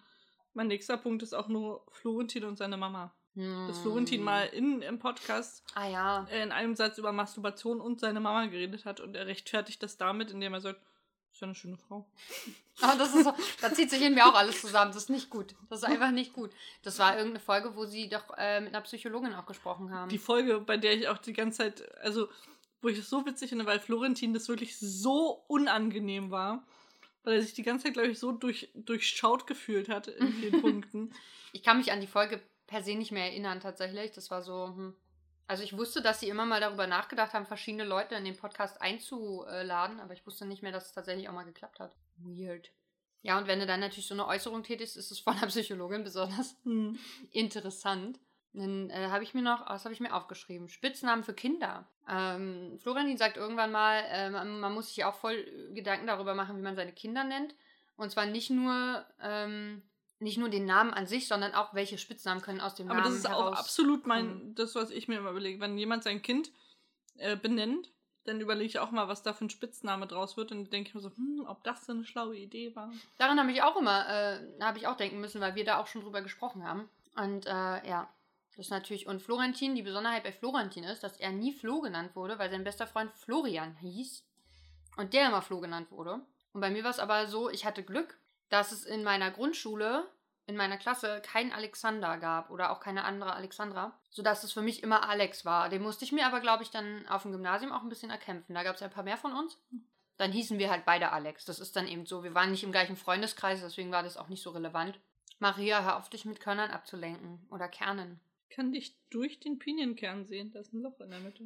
Mein 0.52 0.66
nächster 0.66 0.96
Punkt 0.98 1.22
ist 1.22 1.32
auch 1.32 1.48
nur 1.48 1.86
Florentin 1.92 2.44
und 2.44 2.58
seine 2.58 2.76
Mama. 2.76 3.14
Dass 3.34 3.78
Florentin 3.78 4.18
Hm. 4.18 4.24
mal 4.24 4.42
in, 4.48 4.82
im 4.82 4.98
Podcast 4.98 5.64
Ah 5.74 5.88
ja. 5.88 6.24
in 6.24 6.52
einem 6.52 6.74
Satz 6.76 6.98
über 6.98 7.12
Masturbation 7.12 7.80
und 7.80 7.98
seine 7.98 8.20
Mama 8.20 8.44
geredet 8.46 8.84
hat 8.84 9.00
und 9.00 9.14
er 9.16 9.26
rechtfertigt 9.26 9.82
das 9.82 9.96
damit, 9.96 10.30
indem 10.30 10.52
er 10.52 10.60
sagt, 10.60 10.82
ist 11.32 11.40
ja 11.40 11.46
eine 11.46 11.54
schöne 11.54 11.78
Frau. 11.78 12.06
Aber 12.82 12.94
das 12.98 13.14
ist 13.14 13.24
so, 13.24 13.32
da 13.62 13.72
zieht 13.72 13.88
sich 13.88 14.02
in 14.02 14.12
mir 14.14 14.26
auch 14.26 14.34
alles 14.34 14.60
zusammen. 14.60 14.92
Das 14.92 15.04
ist 15.04 15.08
nicht 15.08 15.30
gut. 15.30 15.54
Das 15.70 15.78
ist 15.78 15.84
einfach 15.88 16.10
nicht 16.10 16.34
gut. 16.34 16.50
Das 16.82 16.98
war 16.98 17.16
irgendeine 17.16 17.40
Folge, 17.42 17.74
wo 17.74 17.86
sie 17.86 18.10
doch 18.10 18.24
äh, 18.36 18.60
mit 18.60 18.74
einer 18.74 18.82
Psychologin 18.82 19.32
auch 19.32 19.46
gesprochen 19.46 19.90
haben. 19.94 20.10
Die 20.10 20.18
Folge, 20.18 20.60
bei 20.60 20.76
der 20.76 20.92
ich 20.92 21.08
auch 21.08 21.16
die 21.16 21.32
ganze 21.32 21.56
Zeit, 21.58 21.98
also 22.00 22.28
wo 22.82 22.88
ich 22.88 22.98
es 22.98 23.08
so 23.08 23.24
witzig 23.24 23.50
finde, 23.50 23.66
weil 23.66 23.80
Florentin 23.80 24.34
das 24.34 24.48
wirklich 24.48 24.78
so 24.78 25.44
unangenehm 25.48 26.30
war, 26.30 26.66
weil 27.22 27.34
er 27.34 27.42
sich 27.42 27.54
die 27.54 27.62
ganze 27.62 27.84
Zeit, 27.84 27.94
glaube 27.94 28.08
ich, 28.08 28.18
so 28.18 28.32
durch, 28.32 28.70
durchschaut 28.74 29.46
gefühlt 29.46 29.88
hat 29.88 30.08
in 30.08 30.32
vielen 30.34 30.60
Punkten. 30.60 31.14
Ich 31.52 31.62
kann 31.62 31.78
mich 31.78 31.92
an 31.92 32.00
die 32.00 32.06
Folge 32.06 32.42
per 32.66 32.82
se 32.82 32.94
nicht 32.94 33.12
mehr 33.12 33.26
erinnern, 33.26 33.60
tatsächlich. 33.60 34.10
Das 34.12 34.30
war 34.30 34.42
so. 34.42 34.66
Hm. 34.66 34.94
Also, 35.46 35.62
ich 35.62 35.76
wusste, 35.76 36.02
dass 36.02 36.20
sie 36.20 36.28
immer 36.28 36.46
mal 36.46 36.60
darüber 36.60 36.86
nachgedacht 36.86 37.34
haben, 37.34 37.46
verschiedene 37.46 37.84
Leute 37.84 38.14
in 38.14 38.24
den 38.24 38.36
Podcast 38.36 38.80
einzuladen, 38.80 40.00
aber 40.00 40.14
ich 40.14 40.26
wusste 40.26 40.46
nicht 40.46 40.62
mehr, 40.62 40.72
dass 40.72 40.86
es 40.86 40.92
tatsächlich 40.92 41.28
auch 41.28 41.34
mal 41.34 41.44
geklappt 41.44 41.80
hat. 41.80 41.94
Weird. 42.16 42.70
Ja, 43.22 43.38
und 43.38 43.46
wenn 43.46 43.60
du 43.60 43.66
dann 43.66 43.80
natürlich 43.80 44.06
so 44.06 44.14
eine 44.14 44.26
Äußerung 44.26 44.62
tätigst, 44.62 44.96
ist 44.96 45.10
es 45.10 45.20
von 45.20 45.36
einer 45.36 45.46
Psychologin 45.46 46.02
besonders 46.02 46.56
Hm. 46.64 46.98
interessant. 47.30 48.18
Dann 48.54 48.90
äh, 48.90 49.08
habe 49.08 49.24
ich 49.24 49.32
mir 49.32 49.42
noch, 49.42 49.68
was 49.68 49.84
habe 49.84 49.94
ich 49.94 50.00
mir 50.00 50.14
aufgeschrieben? 50.14 50.68
Spitznamen 50.68 51.24
für 51.24 51.32
Kinder. 51.32 51.86
Ähm, 52.08 52.78
Florentin 52.78 53.16
sagt 53.16 53.36
irgendwann 53.36 53.72
mal, 53.72 54.04
äh, 54.10 54.30
man, 54.30 54.60
man 54.60 54.74
muss 54.74 54.88
sich 54.88 55.04
auch 55.04 55.14
voll 55.14 55.34
äh, 55.34 55.72
Gedanken 55.72 56.06
darüber 56.06 56.34
machen, 56.34 56.58
wie 56.58 56.62
man 56.62 56.76
seine 56.76 56.92
Kinder 56.92 57.24
nennt. 57.24 57.54
Und 57.96 58.10
zwar 58.10 58.26
nicht 58.26 58.50
nur, 58.50 59.04
ähm, 59.22 59.82
nicht 60.18 60.36
nur 60.36 60.50
den 60.50 60.66
Namen 60.66 60.92
an 60.92 61.06
sich, 61.06 61.28
sondern 61.28 61.54
auch 61.54 61.72
welche 61.72 61.96
Spitznamen 61.96 62.42
können 62.42 62.60
aus 62.60 62.74
dem 62.74 62.90
Aber 62.90 63.00
Namen 63.00 63.14
das 63.14 63.20
ist 63.20 63.30
auch 63.30 63.52
absolut 63.52 64.06
mein, 64.06 64.54
das, 64.54 64.74
was 64.74 64.90
ich 64.90 65.08
mir 65.08 65.18
immer 65.18 65.30
überlege. 65.30 65.60
Wenn 65.60 65.78
jemand 65.78 66.04
sein 66.04 66.20
Kind 66.20 66.50
äh, 67.16 67.36
benennt, 67.36 67.90
dann 68.24 68.40
überlege 68.40 68.66
ich 68.66 68.78
auch 68.78 68.90
mal, 68.90 69.08
was 69.08 69.22
da 69.22 69.32
für 69.32 69.46
ein 69.46 69.50
Spitzname 69.50 70.06
draus 70.06 70.36
wird. 70.36 70.52
Und 70.52 70.64
dann 70.64 70.70
denke 70.70 70.88
ich 70.88 70.94
mir 70.94 71.00
so, 71.00 71.10
hm, 71.10 71.46
ob 71.48 71.64
das 71.64 71.86
so 71.86 71.92
eine 71.92 72.04
schlaue 72.04 72.36
Idee 72.36 72.76
war. 72.76 72.92
Daran 73.18 73.40
habe 73.40 73.50
ich 73.50 73.62
auch 73.62 73.76
immer, 73.76 74.08
äh, 74.08 74.40
habe 74.60 74.78
ich 74.78 74.86
auch 74.86 74.96
denken 74.96 75.20
müssen, 75.20 75.40
weil 75.40 75.54
wir 75.54 75.64
da 75.64 75.78
auch 75.78 75.86
schon 75.86 76.02
drüber 76.02 76.20
gesprochen 76.20 76.64
haben. 76.64 76.88
Und 77.16 77.46
äh, 77.46 77.88
ja, 77.88 78.08
das 78.56 78.66
ist 78.66 78.70
natürlich. 78.70 79.06
Und 79.06 79.22
Florentin, 79.22 79.74
die 79.74 79.82
Besonderheit 79.82 80.24
bei 80.24 80.32
Florentin 80.32 80.84
ist, 80.84 81.02
dass 81.02 81.16
er 81.16 81.32
nie 81.32 81.52
Flo 81.52 81.80
genannt 81.80 82.14
wurde, 82.14 82.38
weil 82.38 82.50
sein 82.50 82.64
bester 82.64 82.86
Freund 82.86 83.10
Florian 83.12 83.76
hieß. 83.76 84.24
Und 84.96 85.14
der 85.14 85.28
immer 85.28 85.40
Flo 85.40 85.60
genannt 85.60 85.90
wurde. 85.90 86.20
Und 86.52 86.60
bei 86.60 86.70
mir 86.70 86.84
war 86.84 86.90
es 86.90 86.98
aber 86.98 87.26
so, 87.28 87.48
ich 87.48 87.64
hatte 87.64 87.82
Glück, 87.82 88.18
dass 88.50 88.72
es 88.72 88.84
in 88.84 89.02
meiner 89.02 89.30
Grundschule, 89.30 90.06
in 90.46 90.56
meiner 90.56 90.76
Klasse, 90.76 91.22
kein 91.24 91.50
Alexander 91.50 92.18
gab 92.18 92.50
oder 92.50 92.70
auch 92.70 92.80
keine 92.80 93.04
andere 93.04 93.32
Alexandra, 93.32 93.98
sodass 94.10 94.44
es 94.44 94.52
für 94.52 94.60
mich 94.60 94.82
immer 94.82 95.08
Alex 95.08 95.46
war. 95.46 95.70
Den 95.70 95.82
musste 95.82 96.04
ich 96.04 96.12
mir 96.12 96.26
aber, 96.26 96.40
glaube 96.40 96.62
ich, 96.62 96.70
dann 96.70 97.08
auf 97.08 97.22
dem 97.22 97.32
Gymnasium 97.32 97.72
auch 97.72 97.82
ein 97.82 97.88
bisschen 97.88 98.10
erkämpfen. 98.10 98.54
Da 98.54 98.62
gab 98.64 98.74
es 98.74 98.82
ja 98.82 98.88
ein 98.88 98.92
paar 98.92 99.04
mehr 99.04 99.16
von 99.16 99.32
uns. 99.32 99.56
Dann 100.18 100.30
hießen 100.30 100.58
wir 100.58 100.70
halt 100.70 100.84
beide 100.84 101.10
Alex. 101.12 101.46
Das 101.46 101.58
ist 101.58 101.74
dann 101.74 101.88
eben 101.88 102.04
so. 102.04 102.22
Wir 102.22 102.34
waren 102.34 102.50
nicht 102.50 102.64
im 102.64 102.72
gleichen 102.72 102.96
Freundeskreis, 102.96 103.62
deswegen 103.62 103.92
war 103.92 104.02
das 104.02 104.18
auch 104.18 104.28
nicht 104.28 104.42
so 104.42 104.50
relevant. 104.50 105.00
Maria, 105.38 105.82
hör 105.82 105.96
auf, 105.96 106.10
dich 106.10 106.26
mit 106.26 106.40
Körnern 106.40 106.70
abzulenken. 106.70 107.46
Oder 107.50 107.68
Kernen. 107.68 108.20
Ich 108.52 108.56
kann 108.56 108.70
dich 108.70 108.94
durch 109.08 109.40
den 109.40 109.58
Pinienkern 109.58 110.26
sehen. 110.26 110.50
Da 110.52 110.60
ist 110.60 110.74
ein 110.74 110.82
Loch 110.82 111.00
in 111.00 111.08
der 111.08 111.20
Mitte. 111.20 111.44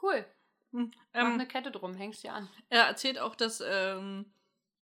Cool. 0.00 0.24
Hm. 0.72 0.90
Mach 1.12 1.20
Ähm, 1.20 1.32
eine 1.34 1.46
Kette 1.46 1.70
drum, 1.70 1.94
hängst 1.94 2.22
dir 2.24 2.32
an. 2.32 2.48
er 2.70 2.84
erzählt 2.84 3.18
auch, 3.18 3.34
dass 3.34 3.62
ähm, 3.66 4.24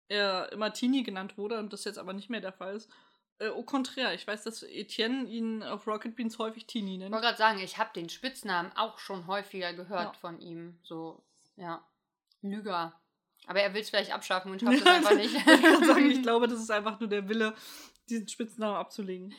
er 0.08 0.52
immer 0.52 0.72
Tini 0.72 1.02
genannt 1.02 1.36
wurde 1.36 1.58
und 1.58 1.74
das 1.74 1.84
jetzt 1.84 1.98
aber 1.98 2.14
nicht 2.14 2.30
mehr 2.30 2.42
der 2.42 2.54
Fall 2.54 2.76
ist. 2.76 2.92
Äh, 3.40 3.48
au 3.50 3.64
contraire, 3.64 4.14
ich 4.14 4.28
weiß, 4.28 4.44
dass 4.44 4.62
Etienne 4.62 5.28
ihn 5.28 5.64
auf 5.64 5.88
Rocket 5.88 6.16
Beans 6.16 6.38
häufig 6.38 6.68
Tini 6.68 6.94
Ich 6.94 7.00
nennt. 7.00 7.12
wollte 7.12 7.26
gerade 7.26 7.38
sagen, 7.40 7.58
ich 7.60 7.80
habe 7.80 7.90
den 7.96 8.10
Spitznamen 8.10 8.72
auch 8.76 9.00
schon 9.00 9.26
häufiger 9.26 9.74
gehört 9.74 10.14
Ja. 10.14 10.20
von 10.20 10.40
ihm. 10.40 10.78
So, 10.84 11.24
ja. 11.56 11.84
Lüger. 12.44 12.94
Aber 13.48 13.62
er 13.62 13.74
will 13.74 13.82
es 13.82 13.90
vielleicht 13.90 14.14
abschaffen 14.14 14.52
und 14.52 14.62
schafft 14.62 14.78
es 14.82 14.86
einfach 14.86 15.16
nicht. 15.16 15.34
ich 15.34 15.44
sagen, 15.88 16.12
ich 16.12 16.22
glaube, 16.22 16.48
das 16.48 16.60
ist 16.60 16.70
einfach 16.70 17.00
nur 17.00 17.10
der 17.10 17.28
Wille, 17.28 17.56
diesen 18.10 18.28
Spitznamen 18.28 18.76
abzulegen. 18.76 19.34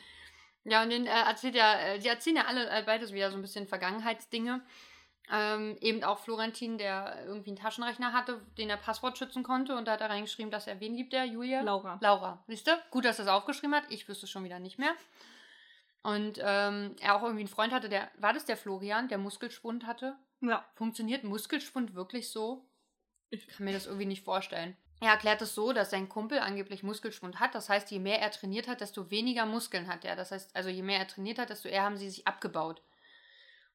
Ja, 0.65 0.83
und 0.83 0.89
den 0.89 1.05
äh, 1.07 1.09
erzählt 1.09 1.55
ja, 1.55 1.79
äh, 1.79 1.99
die 1.99 2.07
erzählen 2.07 2.37
ja 2.37 2.45
alle 2.45 2.69
äh, 2.69 2.83
beides 2.85 3.13
wieder 3.13 3.31
so 3.31 3.37
ein 3.37 3.41
bisschen 3.41 3.67
Vergangenheitsdinge. 3.67 4.61
Ähm, 5.31 5.77
eben 5.79 6.03
auch 6.03 6.19
Florentin, 6.19 6.79
der 6.79 7.23
irgendwie 7.25 7.51
einen 7.51 7.57
Taschenrechner 7.59 8.13
hatte, 8.13 8.41
den 8.57 8.69
er 8.69 8.77
Passwort 8.77 9.17
schützen 9.17 9.43
konnte 9.43 9.75
und 9.77 9.85
da 9.87 9.91
hat 9.91 10.01
er 10.01 10.09
reingeschrieben, 10.09 10.49
dass 10.49 10.65
er 10.65 10.79
wen 10.79 10.95
liebt 10.95 11.13
er? 11.13 11.23
Julia? 11.23 11.61
Laura. 11.61 11.99
Laura. 12.01 12.43
Siehst 12.47 12.65
du? 12.65 12.71
Gut, 12.89 13.05
dass 13.05 13.19
er 13.19 13.25
es 13.25 13.31
aufgeschrieben 13.31 13.75
hat. 13.75 13.83
Ich 13.89 14.07
wüsste 14.07 14.25
es 14.25 14.31
schon 14.31 14.43
wieder 14.43 14.57
nicht 14.59 14.79
mehr. 14.79 14.93
Und 16.01 16.39
ähm, 16.41 16.95
er 16.99 17.15
auch 17.15 17.21
irgendwie 17.21 17.41
einen 17.41 17.47
Freund 17.49 17.73
hatte, 17.73 17.89
der, 17.89 18.09
war 18.17 18.33
das 18.33 18.45
der 18.45 18.57
Florian, 18.57 19.07
der 19.07 19.17
Muskelschwund 19.17 19.85
hatte? 19.85 20.15
Ja. 20.41 20.65
Funktioniert 20.75 21.23
Muskelschwund 21.23 21.93
wirklich 21.93 22.31
so? 22.31 22.65
Ich- 23.29 23.47
kann 23.49 23.65
mir 23.65 23.73
das 23.73 23.85
irgendwie 23.85 24.05
nicht 24.07 24.23
vorstellen. 24.23 24.75
Er 25.01 25.11
erklärt 25.11 25.41
es 25.41 25.55
so, 25.55 25.71
dass 25.71 25.91
sein 25.91 26.09
Kumpel 26.09 26.39
angeblich 26.39 26.83
Muskelschwund 26.83 27.39
hat. 27.39 27.55
Das 27.55 27.69
heißt, 27.69 27.89
je 27.91 27.99
mehr 27.99 28.19
er 28.19 28.31
trainiert 28.31 28.67
hat, 28.67 28.81
desto 28.81 29.09
weniger 29.09 29.45
Muskeln 29.45 29.87
hat 29.87 30.03
er. 30.03 30.15
Das 30.15 30.31
heißt, 30.31 30.55
also 30.55 30.69
je 30.69 30.81
mehr 30.81 30.99
er 30.99 31.07
trainiert 31.07 31.39
hat, 31.39 31.49
desto 31.49 31.69
eher 31.69 31.83
haben 31.83 31.97
sie 31.97 32.09
sich 32.09 32.27
abgebaut. 32.27 32.81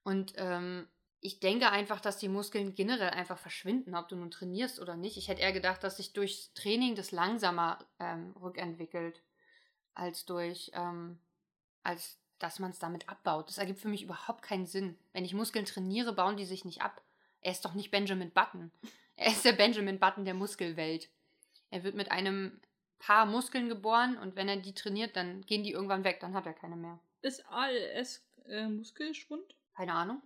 Und 0.03 0.35
ähm, 0.37 0.87
ich 1.21 1.41
denke 1.41 1.71
einfach, 1.71 2.01
dass 2.01 2.19
die 2.19 2.29
Muskeln 2.29 2.75
generell 2.75 3.09
einfach 3.09 3.39
verschwinden, 3.39 3.95
ob 3.95 4.09
du 4.09 4.17
nun 4.17 4.31
trainierst 4.31 4.79
oder 4.79 4.97
nicht. 4.97 5.17
Ich 5.17 5.29
hätte 5.29 5.41
eher 5.41 5.55
gedacht, 5.55 5.83
dass 5.83 5.97
sich 5.97 6.13
durchs 6.13 6.53
Training 6.53 6.95
das 6.95 7.13
langsamer 7.13 7.79
ähm, 7.99 8.35
rückentwickelt, 8.43 9.23
als 9.95 10.27
durch, 10.27 10.71
ähm, 10.75 11.19
als 11.83 12.19
dass 12.39 12.59
man 12.59 12.73
es 12.73 12.79
damit 12.79 13.09
abbaut. 13.09 13.49
Das 13.49 13.57
ergibt 13.57 13.81
für 13.81 13.89
mich 13.89 14.03
überhaupt 14.03 14.43
keinen 14.43 14.67
Sinn. 14.67 14.99
Wenn 15.15 15.25
ich 15.25 15.33
Muskeln 15.33 15.65
trainiere, 15.65 16.13
bauen 16.13 16.37
die 16.37 16.45
sich 16.45 16.67
nicht 16.67 16.83
ab. 16.83 17.01
Er 17.41 17.53
ist 17.53 17.65
doch 17.65 17.73
nicht 17.73 17.91
Benjamin 17.91 18.31
Button. 18.31 18.71
Er 19.17 19.29
ist 19.29 19.45
der 19.45 19.53
Benjamin 19.53 19.99
Button 19.99 20.25
der 20.25 20.35
Muskelwelt. 20.35 21.09
Er 21.71 21.85
wird 21.85 21.95
mit 21.95 22.11
einem 22.11 22.61
Paar 22.99 23.27
Muskeln 23.27 23.69
geboren 23.69 24.17
und 24.17 24.37
wenn 24.37 24.49
er 24.49 24.57
die 24.57 24.75
trainiert, 24.75 25.17
dann 25.17 25.43
gehen 25.43 25.63
die 25.63 25.73
irgendwann 25.73 26.05
weg, 26.05 26.21
dann 26.21 26.35
hat 26.35 26.47
er 26.47 26.55
keine 26.55 26.77
mehr. 26.77 26.99
Ist 27.21 27.45
ALS 27.51 28.25
äh, 28.47 28.69
Muskelschwund? 28.69 29.55
Keine 29.75 29.93
Ahnung. 29.93 30.23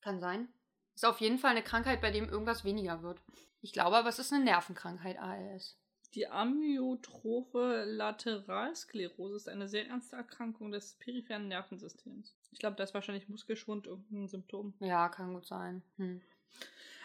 Kann 0.00 0.20
sein. 0.20 0.48
Ist 0.94 1.06
auf 1.06 1.20
jeden 1.20 1.38
Fall 1.38 1.52
eine 1.52 1.62
Krankheit, 1.62 2.00
bei 2.00 2.10
dem 2.10 2.28
irgendwas 2.28 2.64
weniger 2.64 3.02
wird. 3.02 3.20
Ich 3.60 3.72
glaube 3.72 3.96
aber, 3.96 4.08
es 4.08 4.18
ist 4.18 4.32
eine 4.32 4.44
Nervenkrankheit, 4.44 5.18
ALS. 5.18 5.78
Die 6.14 6.28
Amyotrophe 6.28 7.84
Lateralsklerose 7.86 9.36
ist 9.36 9.48
eine 9.48 9.68
sehr 9.68 9.86
ernste 9.86 10.16
Erkrankung 10.16 10.70
des 10.70 10.94
peripheren 10.94 11.48
Nervensystems. 11.48 12.34
Ich 12.50 12.58
glaube, 12.58 12.76
da 12.76 12.84
ist 12.84 12.92
wahrscheinlich 12.92 13.30
Muskelschwund 13.30 13.86
irgendein 13.86 14.28
Symptom. 14.28 14.74
Ja, 14.80 15.08
kann 15.08 15.32
gut 15.32 15.46
sein. 15.46 15.82
Hm. 15.96 16.20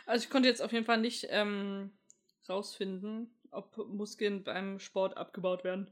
Also 0.05 0.25
ich 0.25 0.29
konnte 0.29 0.49
jetzt 0.49 0.61
auf 0.61 0.73
jeden 0.73 0.85
Fall 0.85 0.99
nicht 0.99 1.27
ähm, 1.29 1.91
rausfinden, 2.49 3.33
ob 3.51 3.77
Muskeln 3.87 4.43
beim 4.43 4.79
Sport 4.79 5.17
abgebaut 5.17 5.63
werden. 5.63 5.89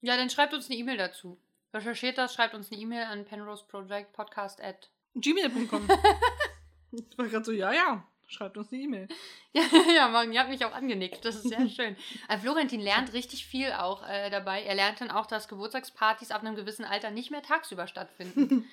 Ja, 0.00 0.16
dann 0.16 0.30
schreibt 0.30 0.54
uns 0.54 0.68
eine 0.68 0.78
E-Mail 0.78 0.96
dazu. 0.96 1.38
Recherchiert 1.72 2.18
das, 2.18 2.34
schreibt 2.34 2.54
uns 2.54 2.70
eine 2.70 2.80
E-Mail 2.80 3.04
an 3.04 3.24
penroseprojectpodcast 3.24 4.62
at 4.62 4.90
Gmail.com. 5.14 5.88
ich 6.92 7.18
war 7.18 7.26
gerade 7.28 7.44
so, 7.44 7.52
ja, 7.52 7.72
ja, 7.72 8.06
schreibt 8.26 8.56
uns 8.56 8.72
eine 8.72 8.82
E-Mail. 8.82 9.08
Ja, 9.54 9.64
ja, 9.94 10.08
Morgen, 10.08 10.32
ihr 10.32 10.40
habt 10.40 10.48
mich 10.48 10.64
auch 10.64 10.72
angenickt. 10.72 11.26
Das 11.26 11.34
ist 11.34 11.50
sehr 11.50 11.68
schön. 11.68 11.94
Äh, 12.30 12.38
Florentin 12.38 12.80
lernt 12.80 13.12
richtig 13.12 13.44
viel 13.44 13.70
auch 13.72 14.08
äh, 14.08 14.30
dabei. 14.30 14.62
Er 14.62 14.74
lernt 14.74 15.02
dann 15.02 15.10
auch, 15.10 15.26
dass 15.26 15.46
Geburtstagspartys 15.46 16.30
ab 16.30 16.40
einem 16.40 16.56
gewissen 16.56 16.86
Alter 16.86 17.10
nicht 17.10 17.30
mehr 17.30 17.42
tagsüber 17.42 17.86
stattfinden. 17.86 18.66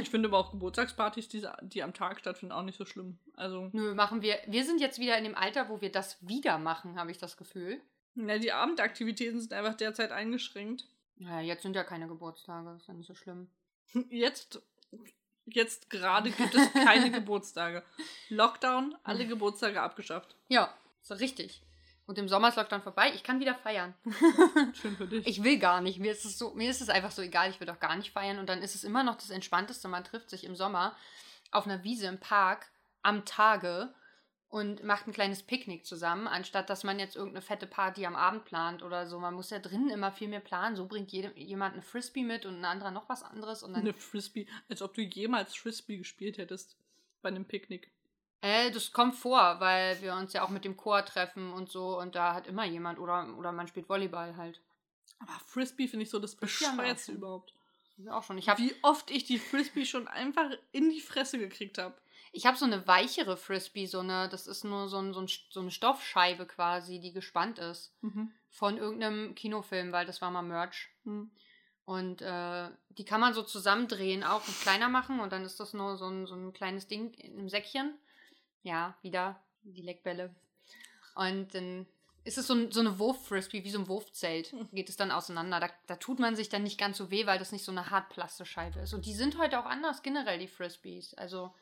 Ich 0.00 0.10
finde 0.10 0.28
aber 0.28 0.38
auch 0.38 0.50
Geburtstagspartys, 0.52 1.28
die, 1.28 1.46
die 1.62 1.82
am 1.82 1.92
Tag 1.94 2.20
stattfinden, 2.20 2.52
auch 2.52 2.62
nicht 2.62 2.78
so 2.78 2.84
schlimm. 2.84 3.18
Also, 3.36 3.68
Nö, 3.72 3.94
machen 3.94 4.22
wir. 4.22 4.38
Wir 4.46 4.64
sind 4.64 4.80
jetzt 4.80 4.98
wieder 4.98 5.16
in 5.18 5.24
dem 5.24 5.34
Alter, 5.34 5.68
wo 5.68 5.80
wir 5.80 5.90
das 5.90 6.16
wieder 6.20 6.58
machen, 6.58 6.98
habe 6.98 7.10
ich 7.10 7.18
das 7.18 7.36
Gefühl. 7.36 7.80
ja, 8.14 8.38
die 8.38 8.52
Abendaktivitäten 8.52 9.40
sind 9.40 9.52
einfach 9.52 9.74
derzeit 9.74 10.12
eingeschränkt. 10.12 10.86
Ja, 11.16 11.40
jetzt 11.40 11.62
sind 11.62 11.76
ja 11.76 11.84
keine 11.84 12.08
Geburtstage. 12.08 12.76
Ist 12.76 12.88
ja 12.88 12.94
nicht 12.94 13.06
so 13.06 13.14
schlimm. 13.14 13.48
Jetzt, 14.10 14.62
jetzt 15.46 15.90
gerade 15.90 16.30
gibt 16.30 16.54
es 16.54 16.72
keine 16.72 17.10
Geburtstage. 17.12 17.82
Lockdown, 18.28 18.96
alle 19.02 19.26
Geburtstage 19.28 19.82
abgeschafft. 19.82 20.36
Ja, 20.48 20.72
so 21.02 21.14
richtig. 21.14 21.62
Und 22.10 22.18
im 22.18 22.28
Sommer 22.28 22.48
ist 22.48 22.56
Lockdown 22.56 22.82
vorbei. 22.82 23.12
Ich 23.14 23.22
kann 23.22 23.38
wieder 23.38 23.54
feiern. 23.54 23.94
Schön 24.74 24.96
für 24.96 25.06
dich. 25.06 25.24
Ich 25.28 25.44
will 25.44 25.60
gar 25.60 25.80
nicht. 25.80 26.00
Mir 26.00 26.10
ist 26.10 26.24
es 26.24 26.36
so, 26.36 26.50
mir 26.54 26.68
ist 26.68 26.80
es 26.80 26.88
einfach 26.88 27.12
so 27.12 27.22
egal. 27.22 27.50
Ich 27.50 27.60
will 27.60 27.68
doch 27.68 27.78
gar 27.78 27.94
nicht 27.94 28.10
feiern. 28.10 28.40
Und 28.40 28.48
dann 28.48 28.62
ist 28.62 28.74
es 28.74 28.82
immer 28.82 29.04
noch 29.04 29.14
das 29.14 29.30
Entspannteste. 29.30 29.86
Man 29.86 30.02
trifft 30.02 30.28
sich 30.28 30.42
im 30.42 30.56
Sommer 30.56 30.96
auf 31.52 31.66
einer 31.66 31.84
Wiese 31.84 32.08
im 32.08 32.18
Park 32.18 32.66
am 33.02 33.24
Tage 33.26 33.94
und 34.48 34.82
macht 34.82 35.06
ein 35.06 35.12
kleines 35.12 35.44
Picknick 35.44 35.86
zusammen, 35.86 36.26
anstatt 36.26 36.68
dass 36.68 36.82
man 36.82 36.98
jetzt 36.98 37.14
irgendeine 37.14 37.42
fette 37.42 37.68
Party 37.68 38.04
am 38.04 38.16
Abend 38.16 38.44
plant 38.44 38.82
oder 38.82 39.06
so. 39.06 39.20
Man 39.20 39.34
muss 39.34 39.50
ja 39.50 39.60
drinnen 39.60 39.90
immer 39.90 40.10
viel 40.10 40.26
mehr 40.26 40.40
planen. 40.40 40.74
So 40.74 40.88
bringt 40.88 41.12
jede, 41.12 41.30
jemand 41.38 41.74
eine 41.74 41.82
Frisbee 41.82 42.24
mit 42.24 42.44
und 42.44 42.56
ein 42.58 42.64
anderer 42.64 42.90
noch 42.90 43.08
was 43.08 43.22
anderes. 43.22 43.62
Und 43.62 43.74
dann, 43.74 43.82
Eine 43.82 43.94
Frisbee, 43.94 44.48
als 44.68 44.82
ob 44.82 44.94
du 44.94 45.02
jemals 45.02 45.54
Frisbee 45.54 45.98
gespielt 45.98 46.38
hättest 46.38 46.76
bei 47.22 47.28
einem 47.28 47.44
Picknick. 47.44 47.92
Äh, 48.40 48.70
das 48.70 48.92
kommt 48.92 49.14
vor, 49.16 49.60
weil 49.60 50.00
wir 50.00 50.14
uns 50.14 50.32
ja 50.32 50.42
auch 50.42 50.48
mit 50.48 50.64
dem 50.64 50.76
Chor 50.76 51.04
treffen 51.04 51.52
und 51.52 51.70
so 51.70 51.98
und 51.98 52.14
da 52.14 52.34
hat 52.34 52.46
immer 52.46 52.64
jemand 52.64 52.98
oder, 52.98 53.36
oder 53.36 53.52
man 53.52 53.68
spielt 53.68 53.88
Volleyball 53.88 54.36
halt. 54.36 54.60
Aber 55.18 55.32
Frisbee 55.46 55.88
finde 55.88 56.04
ich 56.04 56.10
so 56.10 56.18
das 56.18 56.36
schon. 57.06 57.16
überhaupt. 57.16 57.54
Auch 58.10 58.22
schon. 58.22 58.38
Ich 58.38 58.48
habe 58.48 58.62
Wie 58.62 58.74
oft 58.82 59.10
ich 59.10 59.24
die 59.24 59.38
Frisbee 59.38 59.84
schon 59.84 60.08
einfach 60.08 60.50
in 60.72 60.88
die 60.88 61.02
Fresse 61.02 61.38
gekriegt 61.38 61.76
habe. 61.76 61.94
ich 62.32 62.46
hab 62.46 62.56
so 62.56 62.64
eine 62.64 62.86
weichere 62.86 63.36
Frisbee, 63.36 63.86
so 63.86 64.00
eine, 64.00 64.28
das 64.28 64.46
ist 64.46 64.64
nur 64.64 64.88
so, 64.88 64.98
ein, 64.98 65.12
so, 65.12 65.20
ein, 65.20 65.28
so 65.50 65.60
eine 65.60 65.70
Stoffscheibe 65.70 66.46
quasi, 66.46 67.00
die 67.00 67.12
gespannt 67.12 67.58
ist. 67.58 67.94
Von 68.48 68.78
irgendeinem 68.78 69.34
Kinofilm, 69.34 69.92
weil 69.92 70.06
das 70.06 70.22
war 70.22 70.30
mal 70.30 70.42
Merch. 70.42 70.88
Hm. 71.04 71.30
Und 71.84 72.22
äh, 72.22 72.70
die 72.90 73.04
kann 73.04 73.20
man 73.20 73.34
so 73.34 73.42
zusammendrehen, 73.42 74.22
auch 74.22 74.46
und 74.46 74.60
kleiner 74.60 74.88
machen 74.88 75.20
und 75.20 75.32
dann 75.32 75.44
ist 75.44 75.58
das 75.60 75.74
nur 75.74 75.96
so 75.96 76.06
ein, 76.06 76.26
so 76.26 76.34
ein 76.34 76.52
kleines 76.52 76.86
Ding 76.86 77.12
in 77.14 77.38
einem 77.38 77.48
Säckchen. 77.48 77.98
Ja, 78.62 78.96
wieder 79.02 79.42
die 79.62 79.82
Leckbälle. 79.82 80.34
Und 81.14 81.54
dann 81.54 81.86
ist 82.24 82.38
es 82.38 82.46
so, 82.46 82.54
ein, 82.54 82.70
so 82.70 82.80
eine 82.80 82.98
Wurf-Frisbee, 82.98 83.64
wie 83.64 83.70
so 83.70 83.78
ein 83.78 83.88
Wurfzelt. 83.88 84.54
Geht 84.72 84.88
es 84.88 84.96
dann 84.96 85.10
auseinander. 85.10 85.60
Da, 85.60 85.70
da 85.86 85.96
tut 85.96 86.18
man 86.18 86.36
sich 86.36 86.48
dann 86.48 86.62
nicht 86.62 86.78
ganz 86.78 86.98
so 86.98 87.10
weh, 87.10 87.26
weil 87.26 87.38
das 87.38 87.52
nicht 87.52 87.64
so 87.64 87.72
eine 87.72 87.90
Hartplastescheibe 87.90 88.80
ist. 88.80 88.94
Und 88.94 89.06
die 89.06 89.14
sind 89.14 89.38
heute 89.38 89.58
auch 89.58 89.66
anders, 89.66 90.02
generell, 90.02 90.38
die 90.38 90.48
Frisbees. 90.48 91.14
Also, 91.14 91.54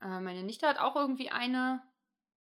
äh, 0.00 0.20
meine 0.20 0.42
Nichte 0.42 0.68
hat 0.68 0.78
auch 0.78 0.96
irgendwie 0.96 1.30
eine. 1.30 1.82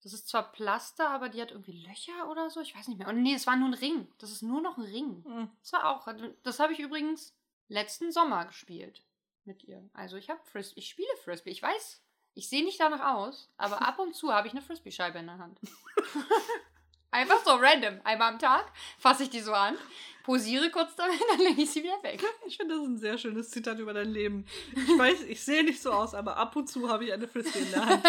Das 0.02 0.12
ist 0.12 0.28
zwar 0.28 0.52
Plaster, 0.52 1.10
aber 1.10 1.28
die 1.28 1.42
hat 1.42 1.50
irgendwie 1.50 1.84
Löcher 1.84 2.30
oder 2.30 2.50
so. 2.50 2.60
Ich 2.60 2.76
weiß 2.76 2.86
nicht 2.86 2.98
mehr. 2.98 3.08
Und 3.08 3.20
nee, 3.20 3.34
es 3.34 3.48
war 3.48 3.56
nur 3.56 3.68
ein 3.68 3.74
Ring. 3.74 4.06
Das 4.18 4.30
ist 4.30 4.42
nur 4.42 4.60
noch 4.60 4.78
ein 4.78 4.84
Ring. 4.84 5.24
Hm. 5.24 5.50
Das 5.60 5.72
war 5.72 5.90
auch. 5.90 6.08
Das 6.44 6.60
habe 6.60 6.72
ich 6.72 6.78
übrigens 6.78 7.36
letzten 7.66 8.12
Sommer 8.12 8.46
gespielt 8.46 9.02
mit 9.44 9.64
ihr. 9.64 9.90
Also 9.92 10.16
ich 10.16 10.30
habe 10.30 10.40
Frisbee. 10.44 10.78
Ich 10.78 10.88
spiele 10.88 11.08
Frisbee. 11.24 11.50
Ich 11.50 11.62
weiß, 11.62 12.00
ich 12.38 12.48
sehe 12.48 12.64
nicht 12.64 12.78
danach 12.78 13.16
aus, 13.16 13.50
aber 13.56 13.82
ab 13.86 13.98
und 13.98 14.14
zu 14.14 14.32
habe 14.32 14.46
ich 14.46 14.54
eine 14.54 14.62
Frisbee-Scheibe 14.62 15.18
in 15.18 15.26
der 15.26 15.38
Hand. 15.38 15.58
Einfach 17.10 17.42
so 17.44 17.52
random. 17.52 18.00
Einmal 18.04 18.32
am 18.32 18.38
Tag 18.38 18.70
fasse 18.98 19.24
ich 19.24 19.30
die 19.30 19.40
so 19.40 19.52
an, 19.52 19.76
posiere 20.22 20.70
kurz 20.70 20.94
damit, 20.94 21.20
dann 21.30 21.40
lege 21.40 21.62
ich 21.62 21.70
sie 21.70 21.82
wieder 21.82 22.00
weg. 22.02 22.22
Ich 22.46 22.56
finde, 22.56 22.76
das 22.76 22.84
ein 22.84 22.98
sehr 22.98 23.18
schönes 23.18 23.50
Zitat 23.50 23.78
über 23.80 23.92
dein 23.92 24.10
Leben. 24.10 24.46
Ich 24.72 24.98
weiß, 24.98 25.22
ich 25.22 25.42
sehe 25.42 25.64
nicht 25.64 25.82
so 25.82 25.90
aus, 25.90 26.14
aber 26.14 26.36
ab 26.36 26.54
und 26.54 26.68
zu 26.68 26.88
habe 26.88 27.06
ich 27.06 27.12
eine 27.12 27.26
Frisbee 27.26 27.60
in 27.60 27.70
der 27.72 27.86
Hand. 27.86 28.04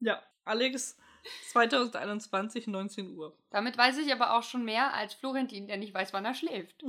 Ja, 0.00 0.22
Alex, 0.44 0.96
2021, 1.50 2.68
19 2.68 3.16
Uhr. 3.16 3.36
Damit 3.50 3.76
weiß 3.76 3.98
ich 3.98 4.10
aber 4.12 4.34
auch 4.34 4.44
schon 4.44 4.64
mehr 4.64 4.94
als 4.94 5.12
Florentin, 5.14 5.66
der 5.66 5.76
nicht 5.76 5.92
weiß, 5.92 6.12
wann 6.14 6.24
er 6.24 6.34
schläft. 6.34 6.82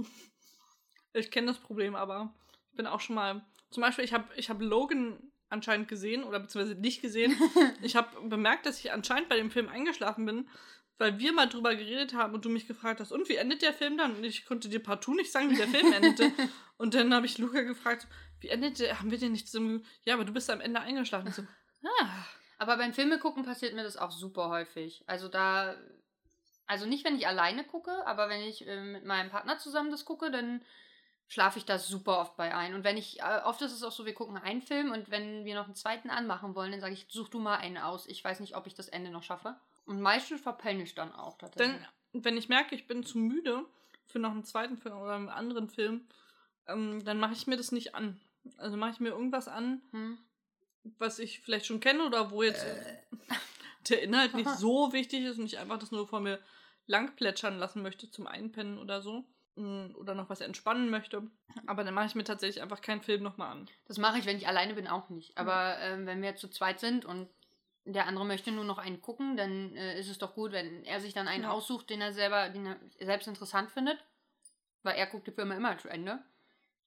Ich 1.12 1.30
kenne 1.30 1.48
das 1.48 1.58
Problem, 1.58 1.96
aber 1.96 2.34
ich 2.70 2.78
bin 2.78 2.88
auch 2.88 3.02
schon 3.02 3.16
mal. 3.16 3.46
Zum 3.70 3.82
Beispiel, 3.82 4.06
ich 4.06 4.14
habe 4.14 4.26
ich 4.36 4.50
hab 4.50 4.62
Logan 4.62 5.33
anscheinend 5.54 5.88
gesehen 5.88 6.24
oder 6.24 6.40
beziehungsweise 6.40 6.80
nicht 6.80 7.02
gesehen. 7.02 7.36
Ich 7.82 7.96
habe 7.96 8.10
bemerkt, 8.28 8.66
dass 8.66 8.80
ich 8.80 8.92
anscheinend 8.92 9.30
bei 9.30 9.38
dem 9.38 9.52
Film 9.52 9.70
eingeschlafen 9.70 10.26
bin, 10.26 10.50
weil 10.98 11.20
wir 11.20 11.34
mal 11.34 11.48
drüber 11.48 11.76
geredet 11.76 12.14
haben 12.14 12.34
und 12.34 12.46
du 12.46 12.50
mich 12.50 12.68
gefragt 12.68 13.00
hast, 13.00 13.12
und 13.12 13.30
wie 13.30 13.36
endet 13.36 13.62
der 13.62 13.74
Film 13.74 13.98
dann? 13.98 14.16
Und 14.16 14.24
ich 14.24 14.46
konnte 14.46 14.70
dir 14.70 14.82
partout 14.82 15.14
nicht 15.14 15.32
sagen, 15.32 15.50
wie 15.50 15.56
der 15.56 15.68
Film 15.68 15.92
endete. 15.92 16.32
Und 16.78 16.96
dann 16.96 17.14
habe 17.14 17.26
ich 17.26 17.38
Luca 17.38 17.62
gefragt, 17.62 18.08
wie 18.40 18.50
endet 18.50 18.80
der? 18.80 19.00
Haben 19.00 19.12
wir 19.12 19.18
den 19.18 19.32
nicht 19.32 19.48
zusammen? 19.48 19.86
Ja, 20.06 20.16
aber 20.16 20.26
du 20.26 20.34
bist 20.34 20.50
am 20.50 20.60
Ende 20.60 20.82
eingeschlafen. 20.82 21.28
Ich 21.30 21.36
so, 21.36 21.44
ah. 21.84 22.10
Aber 22.58 22.78
beim 22.78 22.94
Filme 22.94 23.20
gucken 23.20 23.44
passiert 23.44 23.74
mir 23.74 23.84
das 23.84 23.96
auch 23.96 24.12
super 24.12 24.50
häufig. 24.50 25.04
Also 25.08 25.28
da, 25.28 25.76
also 26.66 26.86
nicht, 26.86 27.06
wenn 27.06 27.16
ich 27.16 27.28
alleine 27.28 27.64
gucke, 27.64 28.06
aber 28.06 28.30
wenn 28.30 28.42
ich 28.42 28.68
äh, 28.68 28.82
mit 28.82 29.06
meinem 29.06 29.30
Partner 29.30 29.58
zusammen 29.60 29.92
das 29.92 30.06
gucke, 30.06 30.32
dann 30.32 30.64
schlafe 31.28 31.58
ich 31.58 31.66
da 31.66 31.80
super 31.80 32.20
oft 32.20 32.36
bei 32.38 32.56
ein. 32.56 32.74
Und 32.74 32.84
wenn 32.84 32.98
ich, 32.98 33.20
äh, 33.22 33.42
oft 33.46 33.62
ist 33.62 33.72
es 33.72 33.84
auch 33.84 33.92
so, 33.92 34.06
wir 34.06 34.14
gucken 34.14 34.38
einen 34.38 34.62
Film 34.62 34.92
und 34.92 35.10
wenn 35.10 35.46
wir 35.46 35.56
noch 35.56 35.66
einen 35.66 35.76
zweiten 35.76 36.10
anmachen 36.10 36.56
wollen, 36.56 36.72
dann 36.72 36.82
sage 36.82 36.94
ich, 36.94 37.08
such 37.10 37.30
du 37.30 37.40
mal 37.40 37.58
einen 37.58 37.78
aus. 37.78 38.08
Ich 38.08 38.24
weiß 38.24 38.40
nicht, 38.40 38.56
ob 38.56 38.68
ich 38.68 38.76
das 38.76 38.88
Ende 38.88 39.10
noch 39.10 39.24
schaffe. 39.24 39.56
Und 39.86 40.02
meistens 40.02 40.42
verpenne 40.42 40.84
ich 40.84 40.96
dann 40.96 41.12
auch 41.12 41.38
tatsächlich. 41.38 41.82
Dann, 42.14 42.24
wenn 42.24 42.38
ich 42.38 42.50
merke, 42.50 42.76
ich 42.76 42.88
bin 42.88 43.04
zu 43.04 43.18
müde 43.18 43.66
für 44.06 44.20
noch 44.20 44.32
einen 44.32 44.46
zweiten 44.46 44.78
Film 44.78 44.98
oder 44.98 45.16
einen 45.16 45.30
anderen 45.30 45.70
Film, 45.70 46.08
ähm, 46.68 47.04
dann 47.04 47.20
mache 47.20 47.34
ich 47.34 47.48
mir 47.48 47.58
das 47.58 47.72
nicht 47.72 47.96
an. 47.96 48.20
Also 48.58 48.78
mache 48.78 48.92
ich 48.92 49.00
mir 49.00 49.10
irgendwas 49.10 49.48
an, 49.48 49.82
hm? 49.92 50.18
was 50.98 51.20
ich 51.20 51.40
vielleicht 51.40 51.66
schon 51.66 51.80
kenne 51.80 52.06
oder 52.06 52.32
wo 52.32 52.44
jetzt 52.44 52.66
der 53.90 54.02
Inhalt 54.02 54.34
nicht 54.34 54.50
so 54.58 54.94
wichtig 54.94 55.24
ist 55.24 55.40
und 55.40 55.46
ich 55.46 55.58
einfach 55.58 55.80
das 55.80 55.92
nur 55.92 56.08
vor 56.08 56.20
mir 56.20 56.40
lang 56.86 57.16
plätschern 57.16 57.58
lassen 57.58 57.82
möchte 57.82 58.12
zum 58.12 58.28
Einpennen 58.28 58.78
oder 58.78 59.02
so. 59.02 59.26
Mm, 59.56 59.96
Oder 59.96 60.16
noch 60.16 60.30
was 60.30 60.42
entspannen 60.42 60.90
möchte. 60.90 61.30
Aber 61.68 61.84
dann 61.84 61.94
mache 61.94 62.08
ich 62.08 62.16
mir 62.16 62.24
tatsächlich 62.24 62.62
einfach 62.64 62.82
keinen 62.82 63.02
Film 63.02 63.22
nochmal 63.22 63.52
an. 63.52 63.70
Das 63.86 63.98
mache 64.00 64.18
ich, 64.18 64.26
wenn 64.26 64.38
ich 64.38 64.48
alleine 64.48 64.74
bin, 64.74 64.88
auch 64.88 65.10
nicht. 65.10 65.38
Aber 65.38 65.78
ähm, 65.80 66.06
wenn 66.08 66.22
wir 66.22 66.36
zu 66.36 66.48
zweit 66.50 66.80
sind 66.80 67.06
und 67.06 67.30
der 67.86 68.08
andere 68.08 68.26
möchte 68.26 68.52
nur 68.52 68.64
noch 68.64 68.78
einen 68.80 69.02
gucken, 69.02 69.38
dann 69.38 69.76
äh, 69.76 70.00
ist 70.00 70.10
es 70.10 70.18
doch 70.18 70.34
gut, 70.34 70.54
wenn 70.54 70.84
er 70.86 71.00
sich 71.02 71.14
dann 71.14 71.28
einen 71.28 71.44
Ja. 71.44 71.52
aussucht, 71.52 71.90
den 71.90 72.02
er 72.02 72.14
selber, 72.14 72.50
den 72.50 72.66
er 72.66 72.80
selbst 73.00 73.28
interessant 73.28 73.72
findet. 73.72 73.98
Weil 74.82 74.96
er 74.96 75.06
guckt 75.08 75.28
die 75.28 75.32
Filme 75.32 75.56
immer 75.56 75.78
zu 75.78 75.88
Ende. 75.90 76.24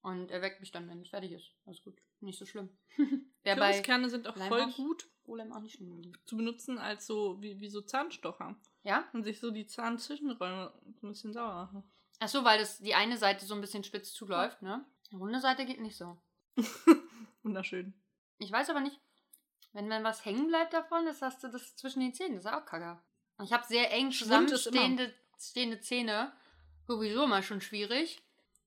Und 0.03 0.31
er 0.31 0.43
weckt 0.43 0.61
mich 0.61 0.71
dann, 0.73 0.89
wenn 0.89 1.03
es 1.03 1.09
fertig 1.11 1.33
ist. 1.33 1.53
Alles 1.67 1.83
gut. 1.83 1.99
Nicht 2.21 2.39
so 2.39 2.47
schlimm. 2.47 2.71
Kürbiskerne 3.45 4.09
sind 4.09 4.27
auch 4.27 4.37
voll 4.37 4.59
Leinwand? 4.59 4.77
gut 4.77 5.09
Golem 5.25 5.53
auch 5.53 5.61
nicht 5.61 5.75
schlimm. 5.77 6.13
zu 6.25 6.37
benutzen 6.37 6.79
als 6.79 7.07
so, 7.07 7.41
wie, 7.43 7.61
wie 7.61 7.69
so 7.69 7.81
Zahnstocher. 7.81 8.55
Ja? 8.85 9.05
Und 9.13 9.25
sich 9.25 9.41
so 9.41 9.51
die 9.51 9.67
Zahnzwischenräume 9.67 10.73
ein 10.85 11.09
bisschen 11.09 11.33
sauer 11.33 11.53
machen. 11.55 11.83
Ach 12.19 12.29
so, 12.29 12.45
weil 12.45 12.59
das 12.59 12.79
die 12.79 12.95
eine 12.95 13.19
Seite 13.19 13.45
so 13.45 13.55
ein 13.55 13.61
bisschen 13.61 13.85
spitz 13.85 14.13
zuläuft, 14.13 14.63
ne? 14.63 14.85
Die 15.11 15.17
runde 15.17 15.41
Seite 15.41 15.67
geht 15.67 15.81
nicht 15.81 15.97
so. 15.97 16.17
Wunderschön. 17.43 17.95
Ich 18.39 18.51
weiß 18.51 18.71
aber 18.71 18.81
nicht, 18.81 18.99
wenn 19.73 19.91
dann 19.91 20.05
was 20.05 20.25
hängen 20.25 20.49
bleibt 20.49 20.73
davon, 20.73 21.05
das 21.05 21.23
hast 21.23 21.43
du 21.45 21.49
das 21.49 21.77
zwischen 21.77 22.01
den 22.01 22.15
Zähnen. 22.15 22.37
Das 22.37 22.47
ist 22.47 22.53
auch 22.53 22.65
kacke. 22.65 22.99
Ich 23.43 23.53
habe 23.53 23.67
sehr 23.67 23.93
eng 23.93 24.11
zusammenstehende 24.11 25.15
stehende 25.39 25.81
Zähne. 25.81 26.33
Sowieso 26.87 27.25
immer 27.25 27.43
schon 27.43 27.61
schwierig. 27.61 28.23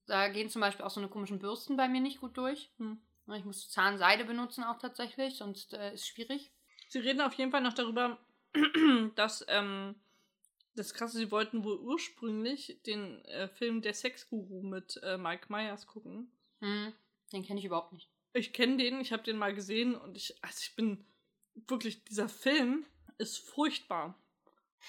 Da 0.06 0.28
gehen 0.28 0.50
zum 0.50 0.62
Beispiel 0.62 0.86
auch 0.86 0.90
so 0.90 1.00
eine 1.00 1.10
komischen 1.10 1.40
Bürsten 1.40 1.78
bei 1.78 1.88
mir 1.88 2.02
nicht 2.02 2.20
gut 2.20 2.38
durch. 2.38 2.72
Hm. 2.78 3.02
Ich 3.36 3.46
muss 3.46 3.70
Zahnseide 3.70 4.26
benutzen 4.26 4.64
auch 4.64 4.80
tatsächlich, 4.80 5.36
sonst 5.36 5.74
äh, 5.74 5.94
ist 5.94 6.08
schwierig. 6.08 6.52
Sie 6.88 6.98
reden 7.00 7.22
auf 7.22 7.34
jeden 7.36 7.52
Fall 7.52 7.62
noch 7.62 7.74
darüber, 7.74 8.18
dass 9.16 9.46
ähm, 9.48 9.96
das 10.76 10.94
Krasse, 10.94 11.18
sie 11.18 11.32
wollten 11.32 11.64
wohl 11.64 11.78
ursprünglich 11.78 12.80
den 12.86 13.24
äh, 13.26 13.48
Film 13.48 13.82
Der 13.82 13.94
Sexguru 13.94 14.62
mit 14.62 15.00
äh, 15.04 15.18
Mike 15.18 15.48
Myers 15.50 15.88
gucken. 15.88 16.32
Hm, 16.60 16.94
den 17.34 17.44
kenne 17.44 17.60
ich 17.60 17.66
überhaupt 17.66 17.94
nicht. 17.94 18.10
Ich 18.34 18.54
kenne 18.54 18.78
den, 18.78 19.02
ich 19.02 19.12
habe 19.12 19.24
den 19.24 19.38
mal 19.38 19.54
gesehen 19.54 19.96
und 19.96 20.16
ich, 20.16 20.36
also 20.42 20.60
ich 20.62 20.76
bin 20.76 21.06
wirklich, 21.68 22.04
dieser 22.06 22.30
Film 22.30 22.86
ist 23.18 23.38
furchtbar. 23.38 24.16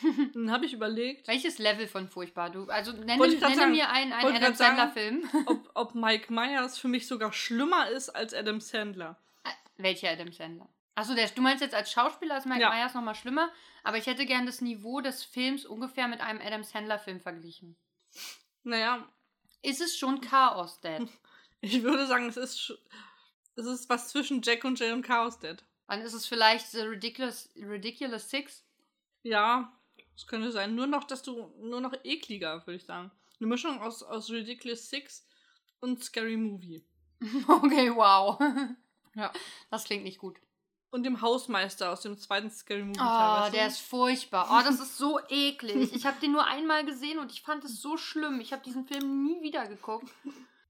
Dann 0.34 0.52
habe 0.52 0.66
ich 0.66 0.72
überlegt, 0.72 1.26
Welches 1.26 1.58
Level 1.58 1.88
von 1.88 2.08
furchtbar 2.08 2.50
du? 2.50 2.66
Also 2.66 2.92
nenne, 2.92 3.16
nenne 3.26 3.38
sagen. 3.38 3.72
mir 3.72 3.90
einen, 3.90 4.12
einen 4.12 4.36
Adam. 4.36 4.54
Sandler-Film. 4.54 5.28
ob, 5.46 5.70
ob 5.74 5.94
Mike 5.94 6.32
Myers 6.32 6.78
für 6.78 6.88
mich 6.88 7.06
sogar 7.06 7.32
schlimmer 7.32 7.90
ist 7.90 8.10
als 8.10 8.32
Adam 8.32 8.60
Sandler. 8.60 9.18
Welcher 9.76 10.10
Adam 10.10 10.30
Sandler? 10.30 10.68
Achso, 11.00 11.14
du 11.14 11.40
meinst 11.40 11.62
jetzt 11.62 11.74
als 11.74 11.90
Schauspieler 11.90 12.36
ist 12.36 12.44
Mike 12.44 12.60
Ja. 12.60 12.68
Myers 12.68 12.92
nochmal 12.92 13.14
schlimmer, 13.14 13.50
aber 13.84 13.96
ich 13.96 14.04
hätte 14.04 14.26
gern 14.26 14.44
das 14.44 14.60
Niveau 14.60 15.00
des 15.00 15.24
Films 15.24 15.64
ungefähr 15.64 16.08
mit 16.08 16.20
einem 16.20 16.42
Adam 16.44 16.62
Sandler-Film 16.62 17.22
verglichen. 17.22 17.74
Naja, 18.64 19.08
Ist 19.62 19.80
es 19.80 19.96
schon 19.96 20.20
Chaos, 20.20 20.78
Dad? 20.82 21.08
ich 21.62 21.82
würde 21.82 22.06
sagen, 22.06 22.28
es 22.28 22.36
ist, 22.36 22.74
es 23.56 23.64
ist 23.66 23.88
was 23.88 24.08
zwischen 24.08 24.42
Jack 24.42 24.64
und 24.64 24.78
Jay 24.78 24.92
und 24.92 25.00
Chaos 25.00 25.38
Dead. 25.38 25.64
Dann 25.88 26.02
ist 26.02 26.12
es 26.12 26.26
vielleicht 26.26 26.66
The 26.68 26.80
Ridiculous, 26.82 27.48
Ridiculous 27.56 28.28
Six? 28.28 28.62
Ja, 29.22 29.72
das 30.12 30.26
könnte 30.26 30.52
sein. 30.52 30.74
Nur 30.74 30.86
noch, 30.86 31.04
dass 31.04 31.22
du, 31.22 31.50
nur 31.60 31.80
noch 31.80 31.94
ekliger, 32.04 32.66
würde 32.66 32.76
ich 32.76 32.84
sagen. 32.84 33.10
Eine 33.38 33.48
Mischung 33.48 33.80
aus, 33.80 34.02
aus 34.02 34.28
Ridiculous 34.28 34.90
Six 34.90 35.26
und 35.80 36.04
Scary 36.04 36.36
Movie. 36.36 36.84
Okay, 37.48 37.90
wow. 37.94 38.38
Ja. 39.14 39.32
Das 39.70 39.84
klingt 39.84 40.04
nicht 40.04 40.18
gut. 40.18 40.38
Und 40.90 41.04
dem 41.04 41.20
Hausmeister 41.20 41.90
aus 41.90 42.00
dem 42.00 42.18
zweiten 42.18 42.50
Scary 42.50 42.82
Movie. 42.82 43.00
Oh, 43.00 43.50
der 43.52 43.68
ist 43.68 43.80
furchtbar. 43.80 44.48
Oh, 44.50 44.64
das 44.64 44.80
ist 44.80 44.98
so 44.98 45.20
eklig. 45.28 45.94
Ich 45.94 46.04
habe 46.04 46.20
den 46.20 46.32
nur 46.32 46.46
einmal 46.46 46.84
gesehen 46.84 47.18
und 47.18 47.30
ich 47.30 47.42
fand 47.42 47.64
es 47.64 47.80
so 47.80 47.96
schlimm. 47.96 48.40
Ich 48.40 48.52
habe 48.52 48.62
diesen 48.64 48.86
Film 48.86 49.24
nie 49.24 49.40
wieder 49.40 49.66
geguckt. 49.66 50.10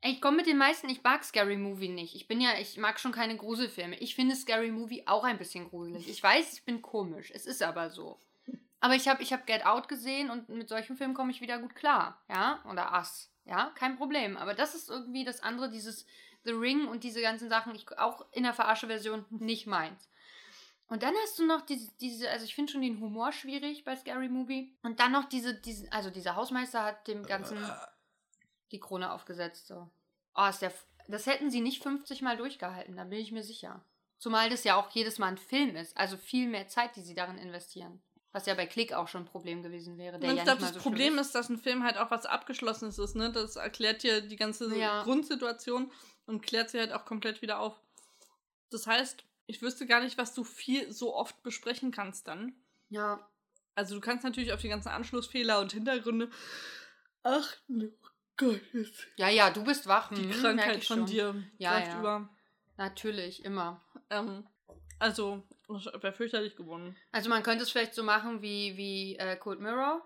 Ich 0.03 0.21
komme 0.21 0.39
mit 0.39 0.47
den 0.47 0.57
meisten, 0.59 0.89
ich 0.89 1.03
mag 1.03 1.25
Scary 1.25 1.57
Movie 1.57 1.89
nicht. 1.89 2.15
Ich 2.15 2.27
bin 2.27 2.41
ja, 2.41 2.51
ich 2.59 2.79
mag 2.79 2.99
schon 2.99 3.13
keine 3.13 3.37
Gruselfilme. 3.37 3.99
Ich 3.99 4.15
finde 4.15 4.35
Scary 4.35 4.71
Movie 4.71 5.07
auch 5.07 5.25
ein 5.25 5.39
bisschen 5.39 5.69
gruselig. 5.69 6.09
Ich 6.09 6.23
weiß, 6.23 6.55
ich 6.55 6.65
bin 6.65 6.81
komisch. 6.81 7.31
Es 7.35 7.47
ist 7.47 7.63
aber 7.63 7.91
so. 7.91 8.19
Aber 8.81 8.95
ich 8.95 9.09
habe 9.09 9.23
ich 9.23 9.33
hab 9.33 9.47
Get 9.47 9.67
Out 9.67 9.89
gesehen 9.89 10.31
und 10.31 10.49
mit 10.49 10.69
solchen 10.69 10.97
Filmen 10.97 11.15
komme 11.15 11.31
ich 11.31 11.43
wieder 11.43 11.59
gut 11.59 11.75
klar. 11.75 12.23
Ja, 12.31 12.65
oder 12.71 12.93
Us. 12.93 13.31
Ja, 13.45 13.73
kein 13.75 13.97
Problem. 13.97 14.37
Aber 14.39 14.55
das 14.55 14.75
ist 14.75 14.89
irgendwie 14.89 15.25
das 15.25 15.43
andere, 15.43 15.71
dieses 15.71 16.07
The 16.45 16.53
Ring 16.53 16.89
und 16.89 17.05
diese 17.05 17.21
ganzen 17.21 17.49
Sachen, 17.49 17.75
ich, 17.75 17.99
auch 17.99 18.25
in 18.33 18.45
der 18.45 18.55
Verarsche-Version 18.55 19.25
nicht 19.31 19.67
meins. 19.67 20.09
Und 20.89 21.05
dann 21.05 21.15
hast 21.23 21.39
du 21.39 21.47
noch 21.47 21.61
diese, 21.61 21.89
diese 22.01 22.29
also 22.31 22.45
ich 22.45 22.55
finde 22.55 22.73
schon 22.73 22.83
den 22.83 23.01
Humor 23.01 23.31
schwierig 23.31 23.85
bei 23.85 23.95
Scary 23.95 24.29
Movie. 24.29 24.75
Und 24.83 24.99
dann 24.99 25.13
noch 25.13 25.29
diese, 25.29 25.55
diese, 25.55 25.91
also 25.93 26.11
dieser 26.11 26.35
Hausmeister 26.35 26.83
hat 26.83 27.07
dem 27.07 27.25
Ganzen 27.25 27.59
die 28.73 28.81
Krone 28.81 29.13
aufgesetzt. 29.13 29.69
So. 29.69 29.89
Oh, 30.35 30.47
ist 30.47 30.63
der, 30.63 30.73
das 31.07 31.27
hätten 31.27 31.51
sie 31.51 31.61
nicht 31.61 31.83
50 31.83 32.23
Mal 32.23 32.37
durchgehalten, 32.37 32.97
da 32.97 33.05
bin 33.05 33.21
ich 33.21 33.31
mir 33.31 33.45
sicher. 33.45 33.85
Zumal 34.19 34.51
das 34.51 34.65
ja 34.65 34.77
auch 34.77 34.91
jedes 34.91 35.19
Mal 35.19 35.29
ein 35.29 35.39
Film 35.39 35.77
ist, 35.77 35.97
also 35.97 36.17
viel 36.17 36.49
mehr 36.49 36.69
Zeit, 36.69 36.97
die 36.97 37.03
sie 37.03 37.15
darin 37.15 37.39
investieren. 37.39 38.03
Was 38.33 38.47
ja 38.47 38.55
bei 38.55 38.67
Klick 38.67 38.93
auch 38.93 39.09
schon 39.09 39.23
ein 39.23 39.27
Problem 39.27 39.63
gewesen 39.63 39.99
wäre. 39.99 40.19
Der 40.21 40.31
ich 40.31 40.37
ja 40.39 40.45
glaube, 40.45 40.61
das 40.61 40.75
so 40.75 40.81
Problem 40.81 41.19
ist, 41.19 41.35
dass 41.35 41.49
ein 41.49 41.59
Film 41.59 41.83
halt 41.83 41.97
auch 41.99 42.11
was 42.13 42.27
Abgeschlossenes 42.27 42.99
ist, 42.99 43.17
ne? 43.17 43.33
Das 43.33 43.57
erklärt 43.57 44.03
dir 44.05 44.21
die 44.21 44.37
ganze 44.37 44.73
Ja. 44.77 45.03
Grundsituation 45.03 45.91
und 46.27 46.41
klärt 46.43 46.71
sie 46.71 46.79
halt 46.79 46.93
auch 46.93 47.05
komplett 47.05 47.43
wieder 47.43 47.59
auf. 47.59 47.81
Das 48.71 48.87
heißt, 48.87 49.25
ich 49.47 49.63
wüsste 49.63 49.85
gar 49.87 50.01
nicht, 50.01 50.17
was 50.17 50.33
du 50.33 50.45
viel 50.45 50.93
so 50.93 51.15
oft 51.17 51.43
besprechen 51.43 51.91
kannst 51.91 52.29
dann. 52.29 52.55
Ja, 52.89 53.29
Also 53.75 53.97
du 53.97 54.01
kannst 54.01 54.23
natürlich 54.25 54.53
auf 54.53 54.61
die 54.61 54.69
ganzen 54.69 54.91
Anschlussfehler 54.91 55.59
und 55.61 55.73
Hintergründe 55.73 56.31
achten. 57.25 57.93
Oh 58.03 58.07
Gott, 58.37 58.61
ja, 59.17 59.29
ja, 59.29 59.51
du 59.51 59.65
bist 59.65 59.87
wach. 59.87 60.09
die 60.11 60.23
merk 60.23 60.41
Krankheit 60.41 60.85
von 60.85 61.05
dir 61.05 61.35
Ja, 61.59 61.79
ja. 61.81 61.99
über. 61.99 62.29
Natürlich, 62.77 63.45
immer. 63.45 63.83
Ähm, 64.09 64.47
also, 65.01 65.43
wäre 65.69 66.13
fürchterlich 66.13 66.57
gewonnen. 66.57 66.97
Also 67.11 67.31
man 67.31 67.43
könnte 67.43 67.65
es 67.65 67.71
vielleicht 67.71 67.95
so 67.95 68.03
machen 68.03 68.43
wie, 68.43 68.77
wie 68.77 69.17
äh, 69.17 69.37
Cold 69.37 69.61
Mirror, 69.61 70.03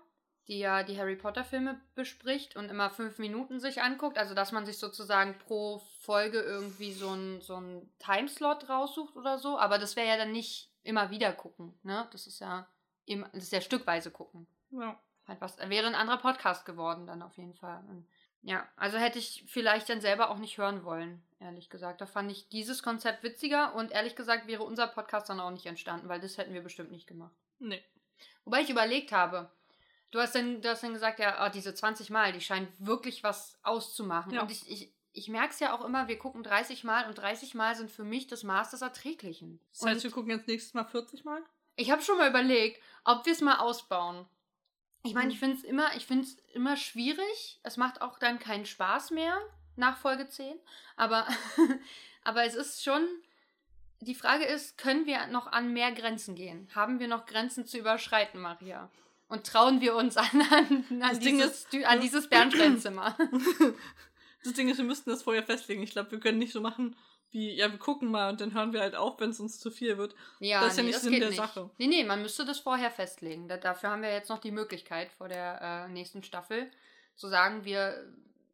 die 0.47 0.59
ja 0.59 0.83
die 0.83 0.97
Harry 0.97 1.15
Potter-Filme 1.15 1.79
bespricht 1.95 2.55
und 2.55 2.69
immer 2.69 2.89
fünf 2.89 3.19
Minuten 3.19 3.59
sich 3.59 3.81
anguckt. 3.81 4.17
Also 4.17 4.33
dass 4.33 4.51
man 4.51 4.65
sich 4.65 4.77
sozusagen 4.77 5.37
pro 5.37 5.79
Folge 5.99 6.39
irgendwie 6.39 6.93
so 6.93 7.09
ein, 7.09 7.41
so 7.41 7.57
ein 7.59 7.91
Timeslot 7.99 8.69
raussucht 8.69 9.15
oder 9.15 9.37
so. 9.37 9.59
Aber 9.59 9.77
das 9.77 9.95
wäre 9.95 10.07
ja 10.07 10.17
dann 10.17 10.31
nicht 10.31 10.71
immer 10.83 11.11
wieder 11.11 11.33
gucken. 11.33 11.77
Ne? 11.83 12.07
Das 12.11 12.25
ist 12.25 12.39
ja 12.39 12.67
immer, 13.05 13.27
das 13.33 13.43
ist 13.43 13.51
ja 13.51 13.61
stückweise 13.61 14.11
gucken. 14.11 14.47
Ja. 14.71 14.99
Halt 15.27 15.41
was, 15.41 15.57
wäre 15.57 15.87
ein 15.87 15.95
anderer 15.95 16.19
Podcast 16.19 16.65
geworden 16.65 17.07
dann 17.07 17.21
auf 17.21 17.35
jeden 17.37 17.55
Fall. 17.55 17.83
Und 17.89 18.07
ja, 18.45 18.67
also 18.77 18.97
hätte 18.99 19.17
ich 19.17 19.43
vielleicht 19.47 19.89
dann 19.89 20.01
selber 20.01 20.29
auch 20.29 20.37
nicht 20.37 20.57
hören 20.59 20.83
wollen, 20.83 21.23
ehrlich 21.39 21.69
gesagt. 21.69 21.99
Da 21.99 22.05
fand 22.05 22.31
ich 22.31 22.47
dieses 22.49 22.83
Konzept 22.83 23.23
witziger 23.23 23.73
und 23.73 23.91
ehrlich 23.91 24.15
gesagt 24.15 24.45
wäre 24.47 24.63
unser 24.63 24.85
Podcast 24.87 25.29
dann 25.29 25.39
auch 25.39 25.49
nicht 25.49 25.65
entstanden, 25.65 26.07
weil 26.09 26.19
das 26.19 26.37
hätten 26.37 26.53
wir 26.53 26.61
bestimmt 26.61 26.91
nicht 26.91 27.07
gemacht. 27.07 27.33
Nee. 27.57 27.83
Wobei 28.43 28.61
ich 28.61 28.69
überlegt 28.69 29.11
habe, 29.11 29.49
du 30.11 30.19
hast 30.19 30.35
dann, 30.35 30.61
du 30.61 30.69
hast 30.69 30.83
dann 30.83 30.93
gesagt, 30.93 31.19
ja, 31.19 31.43
oh, 31.45 31.49
diese 31.51 31.73
20 31.73 32.11
Mal, 32.11 32.33
die 32.33 32.41
scheinen 32.41 32.67
wirklich 32.77 33.23
was 33.23 33.57
auszumachen. 33.63 34.33
Ja. 34.33 34.43
Und 34.43 34.51
ich, 34.51 34.69
ich, 34.69 34.93
ich 35.11 35.27
merke 35.27 35.49
es 35.53 35.59
ja 35.59 35.75
auch 35.75 35.83
immer, 35.83 36.07
wir 36.07 36.19
gucken 36.19 36.43
30 36.43 36.83
Mal 36.83 37.07
und 37.07 37.15
30 37.17 37.55
Mal 37.55 37.75
sind 37.75 37.89
für 37.89 38.03
mich 38.03 38.27
das 38.27 38.43
Maß 38.43 38.69
des 38.71 38.83
Erträglichen. 38.83 39.59
Das 39.73 39.87
heißt, 39.87 39.95
Und- 39.97 40.03
wir 40.03 40.11
gucken 40.11 40.29
jetzt 40.31 40.47
nächstes 40.47 40.73
Mal 40.75 40.85
40 40.85 41.25
Mal? 41.25 41.41
ich 41.77 41.91
habe 41.91 42.01
schon 42.01 42.17
mal 42.17 42.29
überlegt, 42.29 42.79
ob 43.03 43.25
wir 43.25 43.33
es 43.33 43.41
mal 43.41 43.57
ausbauen. 43.57 44.25
Ich 45.05 45.13
meine, 45.13 45.27
Mhm. 45.27 45.31
ich 45.31 45.39
finde 45.39 45.55
es 45.57 45.63
immer, 45.63 45.95
ich 45.95 46.05
find's 46.05 46.37
immer 46.53 46.75
schwierig. 46.77 47.59
Es 47.63 47.77
macht 47.77 48.01
auch 48.01 48.17
dann 48.19 48.39
keinen 48.39 48.65
Spaß 48.65 49.11
mehr 49.11 49.39
nach 49.75 49.97
Folge 49.97 50.27
10. 50.27 50.55
Aber, 50.97 51.27
aber 52.23 52.43
es 52.45 52.55
ist 52.55 52.83
schon. 52.83 53.07
Die 54.01 54.15
Frage 54.15 54.43
ist, 54.45 54.77
können 54.77 55.05
wir 55.05 55.25
noch 55.27 55.47
an 55.47 55.71
mehr 55.73 55.91
Grenzen 55.91 56.35
gehen? 56.35 56.67
Haben 56.75 56.99
wir 56.99 57.07
noch 57.07 57.25
Grenzen 57.25 57.65
zu 57.65 57.77
überschreiten, 57.77 58.41
Maria? 58.41 58.89
Und 59.29 59.47
trauen 59.47 59.79
wir 59.81 59.95
uns 59.95 60.17
an, 60.17 60.25
an, 60.51 61.01
an, 61.01 61.19
dieses, 61.19 61.65
ist- 61.71 61.85
an 61.85 62.01
dieses 62.01 62.29
Bernsteinzimmer? 62.29 63.17
Das 64.43 64.53
Ding 64.53 64.69
ist, 64.69 64.77
wir 64.77 64.85
müssten 64.85 65.09
das 65.09 65.23
vorher 65.23 65.41
festlegen. 65.41 65.81
Ich 65.81 65.89
glaube, 65.89 66.11
wir 66.11 66.19
können 66.19 66.37
nicht 66.37 66.53
so 66.53 66.61
machen, 66.61 66.95
wie, 67.35 67.51
ja, 67.53 67.69
wir 67.71 67.77
gucken 67.77 68.09
mal 68.09 68.29
und 68.29 68.41
dann 68.41 68.53
hören 68.53 68.73
wir 68.73 68.79
halt 68.79 68.95
auf, 68.95 69.19
wenn 69.19 69.29
es 69.29 69.39
uns 69.39 69.59
zu 69.59 69.69
viel 69.69 69.97
wird. 69.99 70.15
Ja, 70.39 70.61
Das 70.61 70.71
ist 70.71 70.77
ja 70.77 70.83
nee, 70.83 70.89
nicht 70.89 70.99
Sinn 71.01 71.19
der 71.19 71.29
nicht. 71.29 71.37
Sache. 71.37 71.69
Nee, 71.77 71.87
nee, 71.87 72.03
man 72.03 72.21
müsste 72.21 72.45
das 72.45 72.59
vorher 72.59 72.89
festlegen. 72.89 73.47
Da, 73.47 73.57
dafür 73.57 73.91
haben 73.91 74.01
wir 74.01 74.11
jetzt 74.11 74.29
noch 74.29 74.39
die 74.39 74.51
Möglichkeit 74.51 75.11
vor 75.11 75.27
der 75.27 75.61
äh, 75.61 75.91
nächsten 75.91 76.23
Staffel 76.23 76.71
zu 77.15 77.27
sagen, 77.27 77.63
wir 77.65 78.03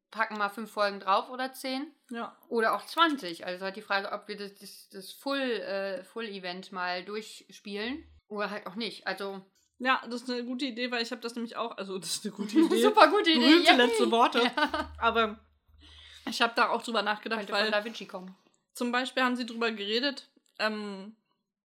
packen 0.10 0.38
mal 0.38 0.50
fünf 0.50 0.70
Folgen 0.72 1.00
drauf 1.00 1.30
oder 1.30 1.54
zehn 1.54 1.88
Ja. 2.10 2.36
oder 2.50 2.76
auch 2.76 2.86
20. 2.86 3.46
Also 3.46 3.64
halt 3.64 3.76
die 3.78 3.82
Frage, 3.82 4.12
ob 4.12 4.28
wir 4.28 4.36
das, 4.36 4.56
das, 4.56 4.90
das 4.90 5.12
Full, 5.14 5.40
äh, 5.40 6.04
Full-Event 6.04 6.72
mal 6.74 7.06
durchspielen 7.06 8.04
oder 8.28 8.50
halt 8.50 8.68
auch 8.68 8.76
nicht. 8.76 9.08
Also 9.08 9.42
Ja, 9.80 10.02
das 10.10 10.24
ist 10.24 10.30
eine 10.30 10.44
gute 10.44 10.66
Idee, 10.66 10.92
weil 10.92 11.02
ich 11.02 11.12
habe 11.12 11.22
das 11.22 11.36
nämlich 11.36 11.56
auch, 11.56 11.78
also 11.78 11.98
das 11.98 12.10
ist 12.18 12.26
eine 12.26 12.34
gute 12.34 12.60
Idee. 12.60 12.82
super 12.82 13.08
gute 13.08 13.30
Idee. 13.32 13.40
Berühmte 13.40 13.76
letzte 13.76 14.12
Worte. 14.12 14.40
Ja. 14.44 14.92
Aber 14.98 15.40
ich 16.30 16.42
habe 16.42 16.54
da 16.56 16.70
auch 16.70 16.84
drüber 16.84 17.02
nachgedacht, 17.02 17.40
Könnte 17.40 17.54
von 17.54 17.62
weil 17.64 17.72
Da 17.72 17.84
Vinci 17.84 18.06
kommen. 18.06 18.36
Zum 18.74 18.92
Beispiel 18.92 19.24
haben 19.24 19.36
sie 19.36 19.46
drüber 19.46 19.72
geredet, 19.72 20.30
ähm, 20.60 21.16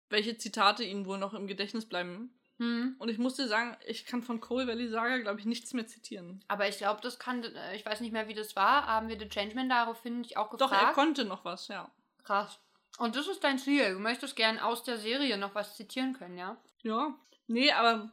welche 0.08 0.38
Zitate 0.38 0.84
ihnen 0.84 1.06
wohl 1.06 1.18
noch 1.18 1.34
im 1.34 1.46
Gedächtnis 1.46 1.86
bleiben. 1.86 2.32
Hm. 2.58 2.96
Und 2.98 3.08
ich 3.10 3.18
musste 3.18 3.48
sagen, 3.48 3.76
ich 3.86 4.06
kann 4.06 4.22
von 4.22 4.40
Cole 4.40 4.66
Valley 4.66 4.88
Saga, 4.88 5.18
glaube 5.18 5.40
ich, 5.40 5.46
nichts 5.46 5.74
mehr 5.74 5.86
zitieren. 5.86 6.42
Aber 6.48 6.66
ich 6.68 6.78
glaube, 6.78 7.00
das 7.02 7.18
kann, 7.18 7.44
äh, 7.44 7.76
ich 7.76 7.84
weiß 7.84 8.00
nicht 8.00 8.12
mehr, 8.12 8.28
wie 8.28 8.34
das 8.34 8.56
war. 8.56 8.86
Haben 8.86 9.08
wir 9.08 9.18
The 9.18 9.28
Changeman 9.28 9.68
daraufhin 9.68 10.20
nicht 10.20 10.36
auch 10.36 10.50
Doch, 10.56 10.70
gefragt? 10.70 10.82
er 10.82 10.92
konnte 10.94 11.24
noch 11.24 11.44
was, 11.44 11.68
ja. 11.68 11.90
Krass. 12.24 12.58
Und 12.98 13.14
das 13.14 13.28
ist 13.28 13.44
dein 13.44 13.58
Ziel. 13.58 13.92
Du 13.92 13.98
möchtest 13.98 14.36
gern 14.36 14.58
aus 14.58 14.82
der 14.84 14.96
Serie 14.96 15.36
noch 15.36 15.54
was 15.54 15.76
zitieren 15.76 16.14
können, 16.14 16.38
ja? 16.38 16.56
Ja. 16.82 17.14
Nee, 17.46 17.70
aber. 17.72 18.10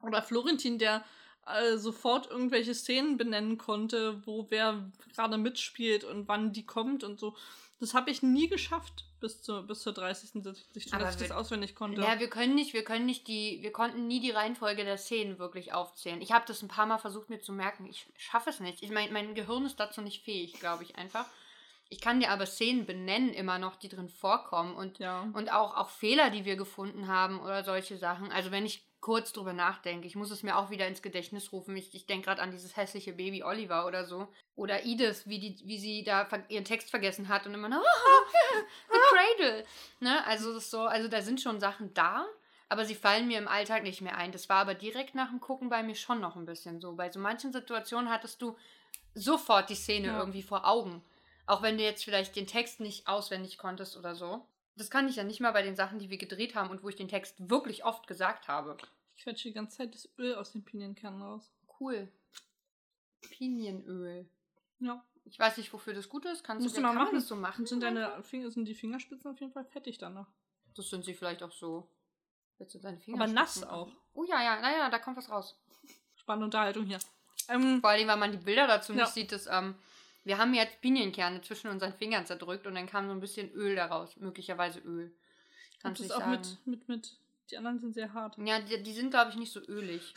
Oder 0.00 0.22
Florentin, 0.22 0.78
der 0.78 1.04
äh, 1.46 1.76
sofort 1.76 2.30
irgendwelche 2.30 2.74
Szenen 2.74 3.16
benennen 3.16 3.58
konnte, 3.58 4.24
wo 4.26 4.46
wer 4.50 4.90
gerade 5.12 5.38
mitspielt 5.38 6.04
und 6.04 6.28
wann 6.28 6.52
die 6.52 6.66
kommt 6.66 7.02
und 7.02 7.18
so. 7.18 7.36
Das 7.78 7.92
habe 7.92 8.10
ich 8.10 8.22
nie 8.22 8.48
geschafft 8.48 9.04
bis 9.20 9.42
zur, 9.42 9.66
bis 9.66 9.80
zur 9.80 9.92
30. 9.92 10.30
Sitzung, 10.30 10.42
dass 10.42 10.64
ich 10.74 10.94
Aber 10.94 11.04
das 11.04 11.20
wir- 11.20 11.36
auswendig 11.36 11.74
konnte. 11.74 12.00
Ja, 12.00 12.18
wir 12.18 12.30
können 12.30 12.54
nicht, 12.54 12.72
wir 12.72 12.84
können 12.84 13.04
nicht 13.04 13.28
die, 13.28 13.58
wir 13.62 13.72
konnten 13.72 14.06
nie 14.06 14.20
die 14.20 14.30
Reihenfolge 14.30 14.84
der 14.84 14.96
Szenen 14.96 15.38
wirklich 15.38 15.74
aufzählen. 15.74 16.22
Ich 16.22 16.32
habe 16.32 16.46
das 16.46 16.62
ein 16.62 16.68
paar 16.68 16.86
Mal 16.86 16.98
versucht 16.98 17.28
mir 17.28 17.40
zu 17.40 17.52
merken. 17.52 17.86
Ich 17.86 18.06
schaffe 18.16 18.50
es 18.50 18.60
nicht. 18.60 18.82
Ich 18.82 18.90
mein, 18.90 19.12
mein 19.12 19.34
Gehirn 19.34 19.66
ist 19.66 19.78
dazu 19.78 20.00
nicht 20.00 20.24
fähig, 20.24 20.54
glaube 20.54 20.84
ich 20.84 20.96
einfach. 20.96 21.26
Ich 21.88 22.00
kann 22.00 22.18
dir 22.18 22.30
aber 22.30 22.46
Szenen 22.46 22.86
benennen 22.86 23.32
immer 23.32 23.58
noch, 23.58 23.76
die 23.76 23.88
drin 23.88 24.08
vorkommen 24.08 24.74
und 24.74 24.98
ja. 24.98 25.28
und 25.34 25.52
auch, 25.52 25.76
auch 25.76 25.90
Fehler, 25.90 26.30
die 26.30 26.44
wir 26.44 26.56
gefunden 26.56 27.06
haben 27.08 27.40
oder 27.40 27.62
solche 27.62 27.98
Sachen. 27.98 28.32
Also 28.32 28.50
wenn 28.50 28.66
ich 28.66 28.85
kurz 29.00 29.32
drüber 29.32 29.52
nachdenke, 29.52 30.06
ich 30.06 30.16
muss 30.16 30.30
es 30.30 30.42
mir 30.42 30.56
auch 30.56 30.70
wieder 30.70 30.86
ins 30.88 31.02
Gedächtnis 31.02 31.52
rufen. 31.52 31.76
Ich, 31.76 31.94
ich 31.94 32.06
denke 32.06 32.26
gerade 32.26 32.42
an 32.42 32.50
dieses 32.50 32.76
hässliche 32.76 33.12
Baby 33.12 33.42
Oliver 33.44 33.86
oder 33.86 34.04
so. 34.04 34.28
Oder 34.56 34.84
Edith, 34.84 35.22
wie, 35.26 35.38
die, 35.38 35.56
wie 35.64 35.78
sie 35.78 36.02
da 36.02 36.28
ihren 36.48 36.64
Text 36.64 36.90
vergessen 36.90 37.28
hat 37.28 37.46
und 37.46 37.54
immer 37.54 37.68
noch, 37.68 37.80
oh, 37.82 38.62
the 38.90 38.98
cradle. 39.08 39.64
Ne? 40.00 40.26
Also 40.26 40.54
das 40.54 40.70
so, 40.70 40.82
also 40.82 41.08
da 41.08 41.22
sind 41.22 41.40
schon 41.40 41.60
Sachen 41.60 41.94
da, 41.94 42.26
aber 42.68 42.84
sie 42.84 42.96
fallen 42.96 43.28
mir 43.28 43.38
im 43.38 43.48
Alltag 43.48 43.84
nicht 43.84 44.00
mehr 44.00 44.16
ein. 44.16 44.32
Das 44.32 44.48
war 44.48 44.56
aber 44.56 44.74
direkt 44.74 45.14
nach 45.14 45.28
dem 45.30 45.40
Gucken 45.40 45.68
bei 45.68 45.82
mir 45.82 45.94
schon 45.94 46.20
noch 46.20 46.34
ein 46.34 46.46
bisschen 46.46 46.80
so. 46.80 46.94
Bei 46.94 47.10
so 47.10 47.20
manchen 47.20 47.52
Situationen 47.52 48.10
hattest 48.10 48.42
du 48.42 48.56
sofort 49.14 49.70
die 49.70 49.74
Szene 49.76 50.08
Ja. 50.08 50.18
irgendwie 50.18 50.42
vor 50.42 50.66
Augen. 50.66 51.04
Auch 51.46 51.62
wenn 51.62 51.78
du 51.78 51.84
jetzt 51.84 52.04
vielleicht 52.04 52.34
den 52.34 52.48
Text 52.48 52.80
nicht 52.80 53.06
auswendig 53.06 53.56
konntest 53.56 53.96
oder 53.96 54.16
so. 54.16 54.44
Das 54.76 54.90
kann 54.90 55.08
ich 55.08 55.16
ja 55.16 55.24
nicht 55.24 55.40
mal 55.40 55.52
bei 55.52 55.62
den 55.62 55.74
Sachen, 55.76 55.98
die 55.98 56.10
wir 56.10 56.18
gedreht 56.18 56.54
haben 56.54 56.70
und 56.70 56.82
wo 56.82 56.88
ich 56.88 56.96
den 56.96 57.08
Text 57.08 57.34
wirklich 57.50 57.84
oft 57.84 58.06
gesagt 58.06 58.46
habe. 58.48 58.76
Ich 59.16 59.22
quetsche 59.22 59.48
die 59.48 59.54
ganze 59.54 59.78
Zeit 59.78 59.94
das 59.94 60.08
Öl 60.18 60.34
aus 60.34 60.52
den 60.52 60.64
Pinienkernen 60.64 61.22
raus. 61.22 61.50
Cool. 61.80 62.12
Pinienöl. 63.22 64.28
Ja. 64.80 65.04
Ich 65.24 65.38
weiß 65.38 65.56
nicht, 65.56 65.72
wofür 65.72 65.94
das 65.94 66.08
gut 66.08 66.24
ist. 66.26 66.44
Kannst 66.44 66.62
Musst 66.62 66.76
du, 66.76 66.80
du 66.80 66.86
mal 66.86 66.94
kann 66.94 67.04
machen. 67.04 67.14
das 67.16 67.26
so 67.26 67.34
machen? 67.34 67.66
Sind 67.66 67.82
deine 67.82 68.22
Finger, 68.22 68.50
sind 68.50 68.66
die 68.66 68.74
Fingerspitzen 68.74 69.30
auf 69.30 69.40
jeden 69.40 69.52
Fall 69.52 69.64
fettig 69.64 69.98
danach. 69.98 70.28
Das 70.76 70.88
sind 70.90 71.04
sie 71.04 71.14
vielleicht 71.14 71.42
auch 71.42 71.50
so. 71.52 71.88
Willst 72.58 72.74
du 72.74 72.78
deine 72.78 72.98
Finger 72.98 73.22
Aber 73.22 73.32
nass 73.32 73.62
auch. 73.64 73.90
Oh 74.14 74.24
ja, 74.24 74.42
ja, 74.42 74.60
naja, 74.60 74.88
da 74.88 74.98
kommt 74.98 75.16
was 75.16 75.28
raus. 75.30 75.58
Spannende 76.14 76.44
Unterhaltung 76.44 76.84
hier. 76.84 76.98
Ähm, 77.48 77.80
Vor 77.80 77.90
allem, 77.90 78.06
weil 78.08 78.16
man 78.16 78.32
die 78.32 78.38
Bilder 78.38 78.66
dazu 78.66 78.92
Ja. 78.92 79.02
nicht 79.02 79.14
sieht, 79.14 79.32
dass, 79.32 79.46
ähm, 79.46 79.74
wir 80.26 80.38
haben 80.38 80.52
jetzt 80.54 80.80
Pinienkerne 80.80 81.40
zwischen 81.40 81.68
unseren 81.68 81.94
Fingern 81.94 82.26
zerdrückt 82.26 82.66
und 82.66 82.74
dann 82.74 82.88
kam 82.88 83.06
so 83.06 83.12
ein 83.12 83.20
bisschen 83.20 83.52
Öl 83.52 83.76
daraus. 83.76 84.16
Möglicherweise 84.16 84.80
Öl. 84.80 85.14
Kannst 85.80 86.00
das 86.00 86.08
nicht 86.08 86.16
auch 86.16 86.20
sagen. 86.20 86.32
mit, 86.32 86.66
mit, 86.66 86.88
mit. 86.88 87.16
Die 87.48 87.56
anderen 87.56 87.78
sind 87.78 87.94
sehr 87.94 88.12
hart. 88.12 88.36
Ja, 88.38 88.58
die, 88.58 88.82
die 88.82 88.92
sind, 88.92 89.10
glaube 89.10 89.30
ich, 89.30 89.36
nicht 89.36 89.52
so 89.52 89.60
ölig. 89.60 90.14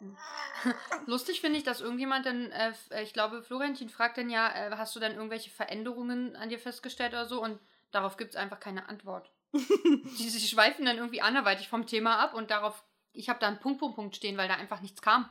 Lustig 1.06 1.40
finde 1.40 1.56
ich, 1.56 1.64
dass 1.64 1.80
irgendjemand 1.80 2.26
dann, 2.26 2.50
äh, 2.50 2.74
äh, 2.90 3.02
ich 3.02 3.14
glaube, 3.14 3.42
Florentin 3.42 3.88
fragt 3.88 4.18
dann 4.18 4.28
ja, 4.28 4.48
äh, 4.48 4.70
hast 4.76 4.94
du 4.94 5.00
dann 5.00 5.14
irgendwelche 5.14 5.48
Veränderungen 5.48 6.36
an 6.36 6.50
dir 6.50 6.58
festgestellt 6.58 7.14
oder 7.14 7.24
so? 7.24 7.42
Und 7.42 7.58
darauf 7.90 8.18
gibt 8.18 8.34
es 8.34 8.36
einfach 8.36 8.60
keine 8.60 8.90
Antwort. 8.90 9.30
die, 9.54 10.28
sie 10.28 10.46
schweifen 10.46 10.84
dann 10.84 10.98
irgendwie 10.98 11.22
anderweitig 11.22 11.68
vom 11.68 11.86
Thema 11.86 12.18
ab 12.18 12.34
und 12.34 12.50
darauf, 12.50 12.84
ich 13.14 13.30
habe 13.30 13.40
da 13.40 13.48
einen 13.48 13.60
Punkt, 13.60 13.80
Punkt, 13.80 13.96
Punkt 13.96 14.14
stehen, 14.14 14.36
weil 14.36 14.48
da 14.48 14.56
einfach 14.56 14.82
nichts 14.82 15.00
kam. 15.00 15.30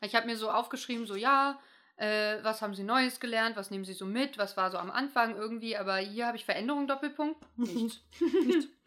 Ich 0.00 0.16
habe 0.16 0.26
mir 0.26 0.36
so 0.36 0.50
aufgeschrieben, 0.50 1.06
so 1.06 1.14
ja, 1.14 1.60
äh, 1.96 2.42
was 2.42 2.62
haben 2.62 2.74
sie 2.74 2.82
Neues 2.84 3.20
gelernt, 3.20 3.56
was 3.56 3.70
nehmen 3.70 3.84
sie 3.84 3.94
so 3.94 4.06
mit, 4.06 4.38
was 4.38 4.56
war 4.56 4.70
so 4.70 4.78
am 4.78 4.90
Anfang 4.90 5.36
irgendwie, 5.36 5.76
aber 5.76 5.96
hier 5.96 6.26
habe 6.26 6.36
ich 6.36 6.44
Veränderungen, 6.44 6.86
Doppelpunkt, 6.86 7.40
nichts. 7.56 8.00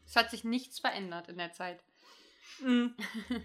es 0.05 0.15
hat 0.15 0.31
sich 0.31 0.43
nichts 0.43 0.79
verändert 0.79 1.27
in 1.27 1.37
der 1.37 1.51
Zeit. 1.51 1.83
Mhm. 2.61 2.95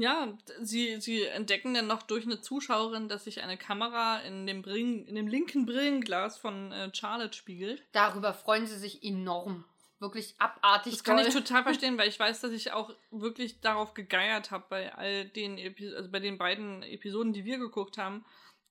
Ja, 0.00 0.38
sie, 0.60 1.00
sie 1.00 1.24
entdecken 1.24 1.74
dann 1.74 1.88
noch 1.88 2.04
durch 2.04 2.24
eine 2.24 2.40
Zuschauerin, 2.40 3.08
dass 3.08 3.24
sich 3.24 3.42
eine 3.42 3.56
Kamera 3.56 4.20
in 4.20 4.46
dem, 4.46 4.62
Brillen, 4.62 5.04
in 5.08 5.16
dem 5.16 5.26
linken 5.26 5.66
Brillenglas 5.66 6.38
von 6.38 6.70
äh, 6.70 6.88
Charlotte 6.94 7.36
spiegelt. 7.36 7.82
Darüber 7.90 8.32
freuen 8.32 8.68
sie 8.68 8.78
sich 8.78 9.02
enorm. 9.02 9.64
Wirklich 9.98 10.36
abartig. 10.38 10.92
Das 10.92 11.02
kann 11.02 11.16
toll. 11.16 11.26
ich 11.26 11.34
total 11.34 11.62
verstehen, 11.64 11.98
weil 11.98 12.08
ich 12.08 12.20
weiß, 12.20 12.40
dass 12.40 12.52
ich 12.52 12.70
auch 12.70 12.94
wirklich 13.10 13.60
darauf 13.60 13.94
gegeiert 13.94 14.52
habe 14.52 14.66
bei 14.68 14.94
all 14.94 15.24
den 15.24 15.58
Epi 15.58 15.92
also 15.92 16.08
bei 16.08 16.20
den 16.20 16.38
beiden 16.38 16.84
Episoden, 16.84 17.32
die 17.32 17.44
wir 17.44 17.58
geguckt 17.58 17.98
haben, 17.98 18.24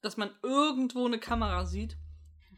dass 0.07 0.15
man 0.15 0.33
irgendwo 0.41 1.05
eine 1.05 1.19
Kamera 1.19 1.65
sieht. 1.65 1.97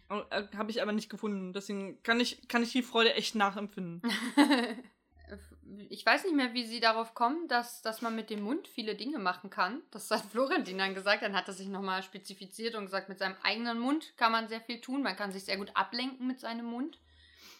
Äh, 0.10 0.44
habe 0.56 0.70
ich 0.70 0.84
aber 0.84 0.92
nicht 0.92 1.10
gefunden. 1.10 1.52
Deswegen 1.52 2.02
kann 2.04 2.20
ich, 2.20 2.48
kann 2.48 2.62
ich 2.62 2.72
die 2.72 2.84
Freude 2.84 3.16
echt 3.16 3.34
nachempfinden. 3.34 4.04
ich 5.90 6.06
weiß 6.06 6.26
nicht 6.26 6.36
mehr, 6.36 6.54
wie 6.54 6.66
sie 6.66 6.80
darauf 6.80 7.16
kommen, 7.16 7.48
dass, 7.48 7.82
dass 7.82 8.04
man 8.04 8.16
mit 8.16 8.30
dem 8.30 8.44
Mund 8.44 8.68
viele 8.68 8.94
Dinge 8.94 9.18
machen 9.18 9.50
kann. 9.50 9.82
Das 9.90 10.12
hat 10.12 10.26
Florentin 10.26 10.78
dann 10.78 10.94
gesagt. 10.94 11.24
Dann 11.24 11.36
hat 11.36 11.48
er 11.48 11.56
sich 11.56 11.68
nochmal 11.68 12.04
spezifiziert 12.04 12.76
und 12.76 12.86
gesagt, 12.86 13.10
mit 13.10 13.18
seinem 13.18 13.36
eigenen 13.42 13.80
Mund 13.80 14.14
kann 14.16 14.32
man 14.32 14.48
sehr 14.48 14.62
viel 14.62 14.80
tun. 14.80 15.02
Man 15.02 15.16
kann 15.16 15.32
sich 15.32 15.46
sehr 15.46 15.58
gut 15.58 15.72
ablenken 15.74 16.28
mit 16.28 16.40
seinem 16.40 16.68
Mund. 16.68 17.00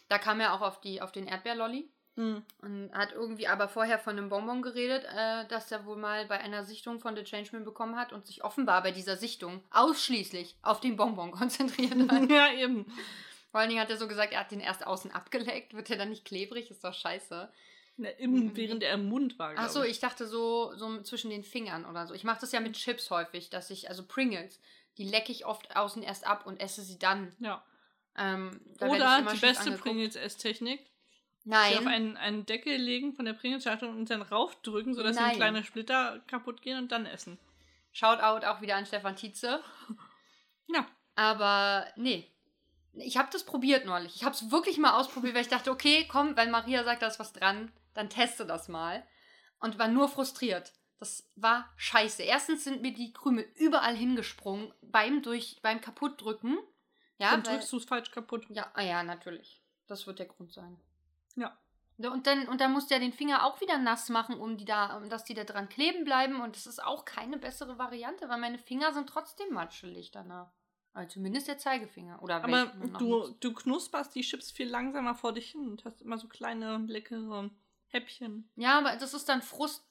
Da 0.08 0.18
kam 0.18 0.38
er 0.38 0.54
auch 0.54 0.60
auf, 0.60 0.80
die, 0.80 1.02
auf 1.02 1.10
den 1.10 1.26
Erdbeerlolli. 1.26 1.90
Hm. 2.20 2.42
Und 2.60 2.92
hat 2.92 3.12
irgendwie 3.12 3.46
aber 3.46 3.66
vorher 3.66 3.98
von 3.98 4.18
einem 4.18 4.28
Bonbon 4.28 4.60
geredet, 4.60 5.04
äh, 5.04 5.46
das 5.48 5.72
er 5.72 5.86
wohl 5.86 5.96
mal 5.96 6.26
bei 6.26 6.38
einer 6.38 6.64
Sichtung 6.64 7.00
von 7.00 7.16
The 7.16 7.24
Changeman 7.24 7.64
bekommen 7.64 7.96
hat 7.96 8.12
und 8.12 8.26
sich 8.26 8.44
offenbar 8.44 8.82
bei 8.82 8.90
dieser 8.90 9.16
Sichtung 9.16 9.64
ausschließlich 9.70 10.54
auf 10.60 10.80
den 10.80 10.96
Bonbon 10.96 11.30
konzentriert 11.32 11.94
hat. 12.10 12.30
ja, 12.30 12.52
eben. 12.52 12.84
Vor 13.50 13.60
allen 13.60 13.70
Dingen 13.70 13.80
hat 13.80 13.88
er 13.88 13.96
so 13.96 14.06
gesagt, 14.06 14.34
er 14.34 14.40
hat 14.40 14.50
den 14.50 14.60
erst 14.60 14.86
außen 14.86 15.12
abgeleckt. 15.12 15.72
Wird 15.72 15.88
er 15.88 15.96
dann 15.96 16.10
nicht 16.10 16.26
klebrig? 16.26 16.70
Ist 16.70 16.84
doch 16.84 16.92
scheiße. 16.92 17.50
Na, 17.96 18.08
im, 18.10 18.54
während 18.54 18.82
er 18.82 18.92
im 18.94 19.08
Mund 19.08 19.38
war. 19.38 19.54
Ach 19.56 19.70
so, 19.70 19.82
ich 19.82 19.98
dachte 19.98 20.26
so, 20.26 20.74
so 20.76 21.00
zwischen 21.00 21.30
den 21.30 21.42
Fingern 21.42 21.86
oder 21.86 22.06
so. 22.06 22.12
Ich 22.12 22.24
mache 22.24 22.42
das 22.42 22.52
ja 22.52 22.60
mit 22.60 22.74
Chips 22.74 23.10
häufig, 23.10 23.48
dass 23.48 23.70
ich, 23.70 23.88
also 23.88 24.04
Pringles, 24.04 24.60
die 24.98 25.04
lecke 25.04 25.32
ich 25.32 25.46
oft 25.46 25.74
außen 25.74 26.02
erst 26.02 26.26
ab 26.26 26.44
und 26.46 26.60
esse 26.60 26.82
sie 26.82 26.98
dann. 26.98 27.34
Ja. 27.40 27.64
Ähm, 28.18 28.60
da 28.78 28.86
ich 28.86 28.92
Oder 28.92 29.22
die 29.32 29.38
beste. 29.38 29.72
Pringles-Esstechnik. 29.72 30.80
Nein. 31.44 31.78
auf 31.78 31.86
einen, 31.86 32.16
einen 32.16 32.46
Deckel 32.46 32.76
legen 32.76 33.14
von 33.14 33.24
der 33.24 33.32
Pringles-Schachtel 33.32 33.88
und 33.88 34.10
dann 34.10 34.22
raufdrücken, 34.22 34.94
sodass 34.94 35.16
Nein. 35.16 35.36
kleine 35.36 35.64
Splitter 35.64 36.20
kaputt 36.26 36.62
gehen 36.62 36.78
und 36.78 36.92
dann 36.92 37.06
essen. 37.06 37.38
Shoutout 37.92 38.46
auch 38.46 38.60
wieder 38.60 38.76
an 38.76 38.86
Stefan 38.86 39.16
Tietze. 39.16 39.62
Ja. 40.72 40.86
Aber 41.16 41.84
nee. 41.96 42.30
Ich 42.92 43.16
habe 43.16 43.28
das 43.32 43.44
probiert 43.44 43.86
neulich. 43.86 44.14
Ich 44.14 44.24
habe 44.24 44.36
es 44.36 44.52
wirklich 44.52 44.78
mal 44.78 44.98
ausprobiert, 44.98 45.34
weil 45.34 45.42
ich 45.42 45.48
dachte, 45.48 45.72
okay, 45.72 46.06
komm, 46.08 46.36
wenn 46.36 46.52
Maria 46.52 46.84
sagt, 46.84 47.02
da 47.02 47.08
ist 47.08 47.18
was 47.18 47.32
dran, 47.32 47.72
dann 47.92 48.08
teste 48.08 48.46
das 48.46 48.68
mal. 48.68 49.04
Und 49.58 49.80
war 49.80 49.88
nur 49.88 50.08
frustriert. 50.08 50.72
Das 51.00 51.28
war 51.34 51.72
scheiße. 51.76 52.22
Erstens 52.22 52.62
sind 52.62 52.82
mir 52.82 52.92
die 52.92 53.12
Krümel 53.12 53.50
überall 53.56 53.96
hingesprungen 53.96 54.72
beim 54.80 55.22
durch 55.22 55.58
beim 55.62 55.80
kaputtdrücken. 55.80 56.58
Ja, 57.18 57.30
dann 57.32 57.42
drückst 57.42 57.72
du 57.72 57.78
es 57.78 57.84
falsch 57.84 58.10
kaputt. 58.10 58.46
ja, 58.50 58.70
ah 58.74 58.82
ja, 58.82 59.02
natürlich. 59.02 59.60
Das 59.86 60.06
wird 60.06 60.18
der 60.18 60.26
Grund 60.26 60.52
sein. 60.52 60.80
Ja. 61.40 61.56
Und 62.08 62.26
dann, 62.26 62.48
und 62.48 62.60
dann 62.62 62.72
musst 62.72 62.90
du 62.90 62.94
ja 62.94 63.00
den 63.00 63.12
Finger 63.12 63.44
auch 63.44 63.60
wieder 63.60 63.76
nass 63.76 64.08
machen, 64.08 64.36
um 64.36 64.56
die 64.56 64.64
da, 64.64 64.96
um 64.96 65.10
dass 65.10 65.24
die 65.24 65.34
da 65.34 65.44
dran 65.44 65.68
kleben 65.68 66.04
bleiben. 66.04 66.40
Und 66.40 66.56
das 66.56 66.66
ist 66.66 66.82
auch 66.82 67.04
keine 67.04 67.36
bessere 67.36 67.78
Variante, 67.78 68.28
weil 68.28 68.40
meine 68.40 68.58
Finger 68.58 68.94
sind 68.94 69.08
trotzdem 69.08 69.52
matschelig 69.52 70.10
danach. 70.10 70.50
Also 70.92 71.14
zumindest 71.14 71.46
der 71.46 71.58
Zeigefinger. 71.58 72.22
Oder 72.22 72.42
Aber 72.42 72.66
du, 72.98 73.34
du 73.40 73.52
knusperst 73.52 74.14
die 74.14 74.22
Chips 74.22 74.50
viel 74.50 74.68
langsamer 74.68 75.14
vor 75.14 75.32
dich 75.32 75.50
hin 75.50 75.68
und 75.68 75.84
hast 75.84 76.00
immer 76.00 76.16
so 76.18 76.26
kleine, 76.26 76.78
leckere 76.78 77.50
Häppchen. 77.88 78.48
Ja, 78.56 78.78
aber 78.78 78.96
das 78.96 79.14
ist 79.14 79.28
dann 79.28 79.42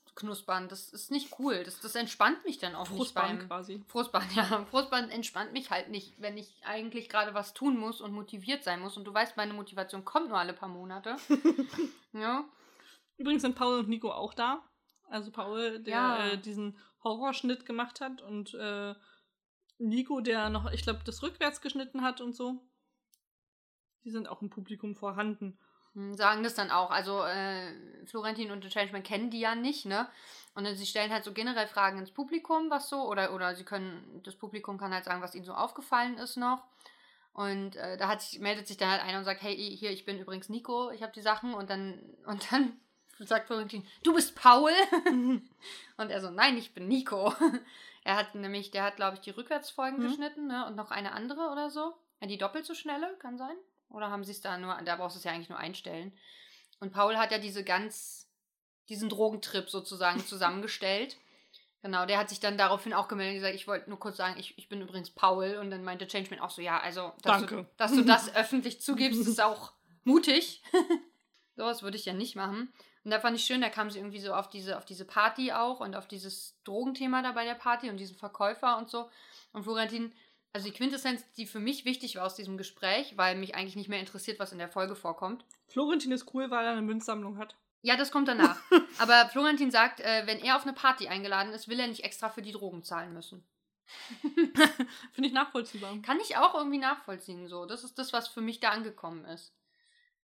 Frustknuspern. 0.09 0.67
Das 0.69 0.89
ist 0.89 1.11
nicht 1.11 1.39
cool. 1.39 1.63
Das, 1.63 1.79
das 1.79 1.95
entspannt 1.95 2.43
mich 2.45 2.57
dann 2.57 2.75
auch 2.75 2.87
Frustbahn 2.87 3.31
nicht 3.31 3.39
beim... 3.39 3.47
quasi. 3.47 3.83
Frustbahn, 3.87 4.27
ja. 4.35 4.65
Frustbahn 4.69 5.09
entspannt 5.09 5.53
mich 5.53 5.69
halt 5.69 5.89
nicht, 5.89 6.19
wenn 6.19 6.37
ich 6.37 6.53
eigentlich 6.63 7.09
gerade 7.09 7.33
was 7.33 7.53
tun 7.53 7.77
muss 7.77 8.01
und 8.01 8.13
motiviert 8.13 8.63
sein 8.63 8.79
muss. 8.81 8.97
Und 8.97 9.05
du 9.05 9.13
weißt, 9.13 9.37
meine 9.37 9.53
Motivation 9.53 10.05
kommt 10.05 10.29
nur 10.29 10.37
alle 10.37 10.53
paar 10.53 10.69
Monate. 10.69 11.15
ja. 12.13 12.45
Übrigens 13.17 13.41
sind 13.41 13.55
Paul 13.55 13.79
und 13.79 13.89
Nico 13.89 14.11
auch 14.11 14.33
da. 14.33 14.63
Also 15.09 15.31
Paul, 15.31 15.79
der 15.79 15.93
Ja. 15.93 16.25
äh, 16.27 16.37
diesen 16.37 16.77
Horrorschnitt 17.03 17.65
gemacht 17.65 18.01
hat 18.01 18.21
und 18.21 18.53
äh, 18.53 18.93
Nico, 19.77 20.19
der 20.21 20.49
noch, 20.49 20.71
ich 20.71 20.83
glaube, 20.83 21.01
das 21.05 21.23
rückwärts 21.23 21.61
geschnitten 21.61 22.01
hat 22.01 22.21
und 22.21 22.35
so. 22.35 22.61
Die 24.03 24.11
sind 24.11 24.27
auch 24.27 24.41
im 24.41 24.49
Publikum 24.49 24.95
vorhanden. 24.95 25.57
Hm, 25.93 26.15
Sagen 26.15 26.43
das 26.43 26.55
dann 26.55 26.71
auch. 26.71 26.91
Also 26.91 27.23
äh, 27.23 27.73
Florentin 28.05 28.51
und 28.51 28.63
The 28.63 28.69
Changeman 28.69 29.03
kennen 29.03 29.29
die 29.31 29.39
ja 29.39 29.55
nicht, 29.55 29.85
ne? 29.85 30.07
Und 30.55 30.63
dann, 30.65 30.75
sie 30.75 30.85
stellen 30.85 31.11
halt 31.11 31.23
so 31.23 31.31
generell 31.33 31.67
Fragen 31.67 31.99
ins 31.99 32.11
Publikum, 32.11 32.69
was 32.69 32.89
so, 32.89 33.07
oder, 33.07 33.33
oder 33.33 33.55
sie 33.55 33.63
können, 33.63 34.21
das 34.23 34.35
Publikum 34.35 34.77
kann 34.77 34.93
halt 34.93 35.05
sagen, 35.05 35.21
was 35.21 35.35
ihnen 35.35 35.45
so 35.45 35.53
aufgefallen 35.53 36.17
ist 36.17 36.37
noch. 36.37 36.63
Und 37.33 37.75
äh, 37.77 37.95
da 37.97 38.07
hat 38.09 38.21
sich, 38.21 38.39
meldet 38.39 38.67
sich 38.67 38.75
dann 38.77 38.89
halt 38.89 39.01
einer 39.01 39.19
und 39.19 39.23
sagt, 39.25 39.41
hey, 39.41 39.55
hier, 39.55 39.91
ich 39.91 40.03
bin 40.05 40.19
übrigens 40.19 40.49
Nico, 40.49 40.89
ich 40.91 41.03
habe 41.03 41.13
die 41.13 41.21
Sachen. 41.21 41.53
Und 41.53 41.69
dann, 41.69 41.99
und 42.25 42.51
dann 42.51 42.79
sagt 43.19 43.47
Florentin, 43.47 43.85
du 44.03 44.13
bist 44.13 44.35
Paul. 44.35 44.71
und 45.97 46.09
er 46.09 46.21
so, 46.21 46.29
nein, 46.31 46.57
ich 46.57 46.73
bin 46.73 46.87
Nico. 46.87 47.33
er 48.03 48.15
hat 48.17 48.35
nämlich, 48.35 48.71
der 48.71 48.83
hat, 48.83 48.95
glaube 48.97 49.15
ich, 49.15 49.21
die 49.21 49.29
Rückwärtsfolgen 49.29 49.99
Mhm. 49.99 50.03
geschnitten, 50.07 50.47
ne? 50.47 50.65
Und 50.65 50.75
noch 50.75 50.91
eine 50.91 51.13
andere 51.13 51.49
oder 51.51 51.69
so. 51.69 51.93
Ja, 52.21 52.27
die 52.27 52.37
doppelt 52.37 52.65
so 52.65 52.73
schnelle, 52.73 53.15
kann 53.19 53.37
sein. 53.37 53.55
Oder 53.89 54.09
haben 54.09 54.23
sie 54.23 54.31
es 54.31 54.41
da 54.41 54.57
nur, 54.57 54.79
da 54.83 54.95
brauchst 54.95 55.15
du 55.15 55.19
es 55.19 55.23
ja 55.23 55.31
eigentlich 55.31 55.49
nur 55.49 55.57
einstellen. 55.57 56.13
Und 56.79 56.91
Paul 56.91 57.17
hat 57.17 57.31
ja 57.31 57.39
diese 57.39 57.63
ganz, 57.63 58.29
diesen 58.87 59.09
Drogentrip 59.09 59.69
sozusagen 59.69 60.19
zusammengestellt. 60.25 61.17
Genau, 61.81 62.05
der 62.05 62.17
hat 62.17 62.29
sich 62.29 62.41
dann 62.41 62.57
daraufhin 62.57 62.93
auch 62.93 63.07
gemeldet 63.07 63.35
und 63.35 63.41
gesagt, 63.41 63.55
ich 63.55 63.67
wollte 63.67 63.89
nur 63.89 63.99
kurz 63.99 64.17
sagen, 64.17 64.37
ich, 64.37 64.57
ich 64.57 64.67
bin 64.67 64.81
übrigens 64.81 65.11
Paul. 65.11 65.57
Und 65.61 65.71
dann 65.71 65.83
meinte 65.83 66.07
Changeman 66.07 66.39
auch 66.39 66.49
so, 66.49 66.61
ja, 66.61 66.79
also, 66.79 67.13
dass, 67.21 67.39
Danke. 67.39 67.55
Du, 67.55 67.67
dass 67.77 67.91
du 67.93 68.03
das 68.03 68.35
öffentlich 68.35 68.81
zugibst, 68.81 69.21
ist 69.27 69.41
auch 69.41 69.71
mutig. 70.03 70.61
Sowas 71.55 71.81
würde 71.81 71.97
ich 71.97 72.05
ja 72.05 72.13
nicht 72.13 72.35
machen. 72.35 72.73
Und 73.03 73.11
da 73.11 73.19
fand 73.19 73.37
ich 73.37 73.45
schön, 73.45 73.61
da 73.61 73.69
kam 73.69 73.89
sie 73.89 73.99
irgendwie 73.99 74.19
so 74.19 74.33
auf 74.33 74.49
diese, 74.49 74.77
auf 74.77 74.85
diese 74.85 75.05
Party 75.05 75.53
auch 75.53 75.79
und 75.79 75.95
auf 75.95 76.07
dieses 76.07 76.61
Drogenthema 76.65 77.21
da 77.21 77.31
bei 77.31 77.45
der 77.45 77.55
Party 77.55 77.89
und 77.89 77.97
diesen 77.97 78.17
Verkäufer 78.17 78.77
und 78.77 78.89
so. 78.89 79.09
Und 79.53 79.63
Florentin, 79.63 80.13
also 80.53 80.67
die 80.67 80.73
Quintessenz, 80.73 81.23
die 81.37 81.45
für 81.45 81.59
mich 81.59 81.85
wichtig 81.85 82.15
war 82.15 82.25
aus 82.25 82.35
diesem 82.35 82.57
Gespräch, 82.57 83.17
weil 83.17 83.35
mich 83.35 83.55
eigentlich 83.55 83.75
nicht 83.75 83.89
mehr 83.89 83.99
interessiert, 83.99 84.39
was 84.39 84.51
in 84.51 84.57
der 84.57 84.69
Folge 84.69 84.95
vorkommt. 84.95 85.45
Florentin 85.67 86.11
ist 86.11 86.33
cool, 86.33 86.49
weil 86.49 86.65
er 86.65 86.71
eine 86.71 86.81
Münzsammlung 86.81 87.37
hat. 87.37 87.55
Ja, 87.81 87.95
das 87.95 88.11
kommt 88.11 88.27
danach. 88.27 88.59
Aber 88.99 89.29
Florentin 89.29 89.71
sagt, 89.71 89.99
äh, 89.99 90.23
wenn 90.25 90.39
er 90.39 90.55
auf 90.55 90.63
eine 90.63 90.73
Party 90.73 91.07
eingeladen 91.07 91.53
ist, 91.53 91.67
will 91.67 91.79
er 91.79 91.87
nicht 91.87 92.03
extra 92.03 92.29
für 92.29 92.41
die 92.41 92.51
Drogen 92.51 92.83
zahlen 92.83 93.13
müssen. 93.13 93.43
Finde 95.13 95.27
ich 95.27 95.33
nachvollziehbar. 95.33 95.97
Kann 96.01 96.19
ich 96.19 96.37
auch 96.37 96.55
irgendwie 96.55 96.77
nachvollziehen, 96.77 97.47
so. 97.47 97.65
Das 97.65 97.83
ist 97.83 97.97
das, 97.97 98.11
was 98.11 98.27
für 98.27 98.41
mich 98.41 98.59
da 98.59 98.69
angekommen 98.69 99.25
ist. 99.25 99.53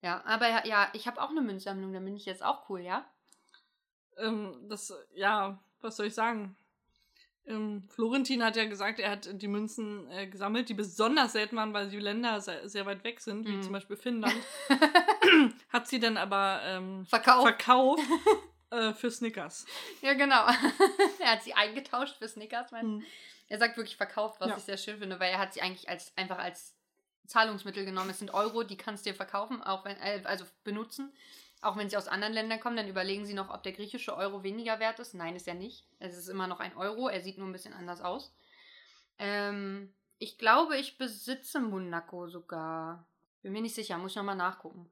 Ja, 0.01 0.23
aber 0.25 0.49
ja, 0.49 0.65
ja 0.65 0.89
ich 0.93 1.07
habe 1.07 1.21
auch 1.21 1.29
eine 1.29 1.41
Münzsammlung, 1.41 1.93
da 1.93 1.99
bin 1.99 2.15
ich 2.15 2.25
jetzt 2.25 2.43
auch 2.43 2.69
cool, 2.69 2.81
ja? 2.81 3.05
Ähm, 4.17 4.67
das, 4.69 4.93
ja, 5.13 5.59
was 5.81 5.95
soll 5.95 6.07
ich 6.07 6.13
sagen? 6.13 6.55
Ähm, 7.47 7.83
Florentin 7.89 8.43
hat 8.43 8.55
ja 8.55 8.65
gesagt, 8.65 8.99
er 8.99 9.11
hat 9.11 9.29
die 9.41 9.47
Münzen 9.47 10.09
äh, 10.09 10.25
gesammelt, 10.27 10.67
die 10.69 10.73
besonders 10.73 11.33
selten 11.33 11.55
waren, 11.57 11.73
weil 11.73 11.89
die 11.89 11.99
Länder 11.99 12.41
sehr, 12.41 12.67
sehr 12.67 12.85
weit 12.87 13.03
weg 13.03 13.19
sind, 13.21 13.45
wie 13.47 13.51
Mhm. 13.57 13.61
zum 13.63 13.71
Beispiel 13.73 13.95
Finnland. 13.97 14.35
hat 15.69 15.87
sie 15.87 15.99
dann 15.99 16.17
aber 16.17 16.61
ähm, 16.63 17.05
Verkauf. 17.05 17.43
verkauft 17.43 18.03
äh, 18.71 18.93
für 18.93 19.11
Snickers. 19.11 19.65
ja, 20.01 20.13
genau. 20.13 20.45
er 21.19 21.31
hat 21.33 21.43
sie 21.43 21.53
eingetauscht 21.53 22.17
für 22.17 22.27
Snickers. 22.27 22.71
Hm. 22.71 23.03
Er 23.47 23.59
sagt 23.59 23.77
wirklich 23.77 23.95
verkauft, 23.97 24.39
was 24.39 24.49
Ja. 24.49 24.57
ich 24.57 24.63
sehr 24.63 24.77
schön 24.77 24.97
finde, 24.97 25.19
weil 25.19 25.31
er 25.31 25.37
hat 25.39 25.53
sie 25.53 25.61
eigentlich 25.61 25.87
als 25.87 26.11
einfach 26.15 26.39
als 26.39 26.75
Zahlungsmittel 27.27 27.85
genommen. 27.85 28.09
Es 28.09 28.19
sind 28.19 28.33
Euro, 28.33 28.63
die 28.63 28.77
kannst 28.77 29.05
du 29.05 29.11
dir 29.11 29.15
verkaufen, 29.15 29.61
auch 29.61 29.85
wenn, 29.85 29.97
äh, 29.97 30.21
also 30.25 30.45
benutzen. 30.63 31.11
Auch 31.65 31.77
wenn 31.77 31.89
sie 31.89 31.97
aus 31.97 32.07
anderen 32.07 32.35
Ländern 32.35 32.59
kommen, 32.59 32.77
dann 32.77 32.87
überlegen 32.87 33.25
sie 33.25 33.33
noch, 33.33 33.49
ob 33.49 33.63
der 33.63 33.71
griechische 33.71 34.15
Euro 34.15 34.43
weniger 34.43 34.79
wert 34.79 34.99
ist. 34.99 35.15
Nein, 35.15 35.35
ist 35.35 35.47
er 35.47 35.55
nicht. 35.55 35.87
Es 35.97 36.15
ist 36.15 36.27
immer 36.27 36.45
noch 36.45 36.59
ein 36.59 36.77
Euro. 36.77 37.07
Er 37.07 37.21
sieht 37.21 37.39
nur 37.39 37.47
ein 37.47 37.53
bisschen 37.53 37.73
anders 37.73 38.01
aus. 38.01 38.31
Ähm, 39.17 39.91
ich 40.19 40.37
glaube, 40.37 40.77
ich 40.77 40.99
besitze 40.99 41.59
Monaco 41.59 42.27
sogar. 42.27 43.07
Bin 43.41 43.51
mir 43.51 43.63
nicht 43.63 43.73
sicher, 43.73 43.97
muss 43.97 44.11
ich 44.11 44.15
nochmal 44.15 44.35
nachgucken. 44.35 44.91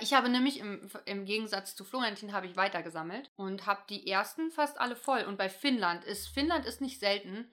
Ich 0.00 0.14
habe 0.14 0.30
nämlich 0.30 0.58
im, 0.58 0.90
im 1.04 1.26
Gegensatz 1.26 1.76
zu 1.76 1.84
Florentin 1.84 2.32
habe 2.32 2.46
ich 2.46 2.56
weitergesammelt 2.56 3.30
und 3.36 3.66
habe 3.66 3.82
die 3.90 4.06
ersten 4.06 4.50
fast 4.50 4.80
alle 4.80 4.96
voll. 4.96 5.24
Und 5.24 5.36
bei 5.36 5.50
Finnland 5.50 6.02
ist 6.04 6.28
Finnland 6.28 6.64
ist 6.64 6.80
nicht 6.80 6.98
selten, 6.98 7.52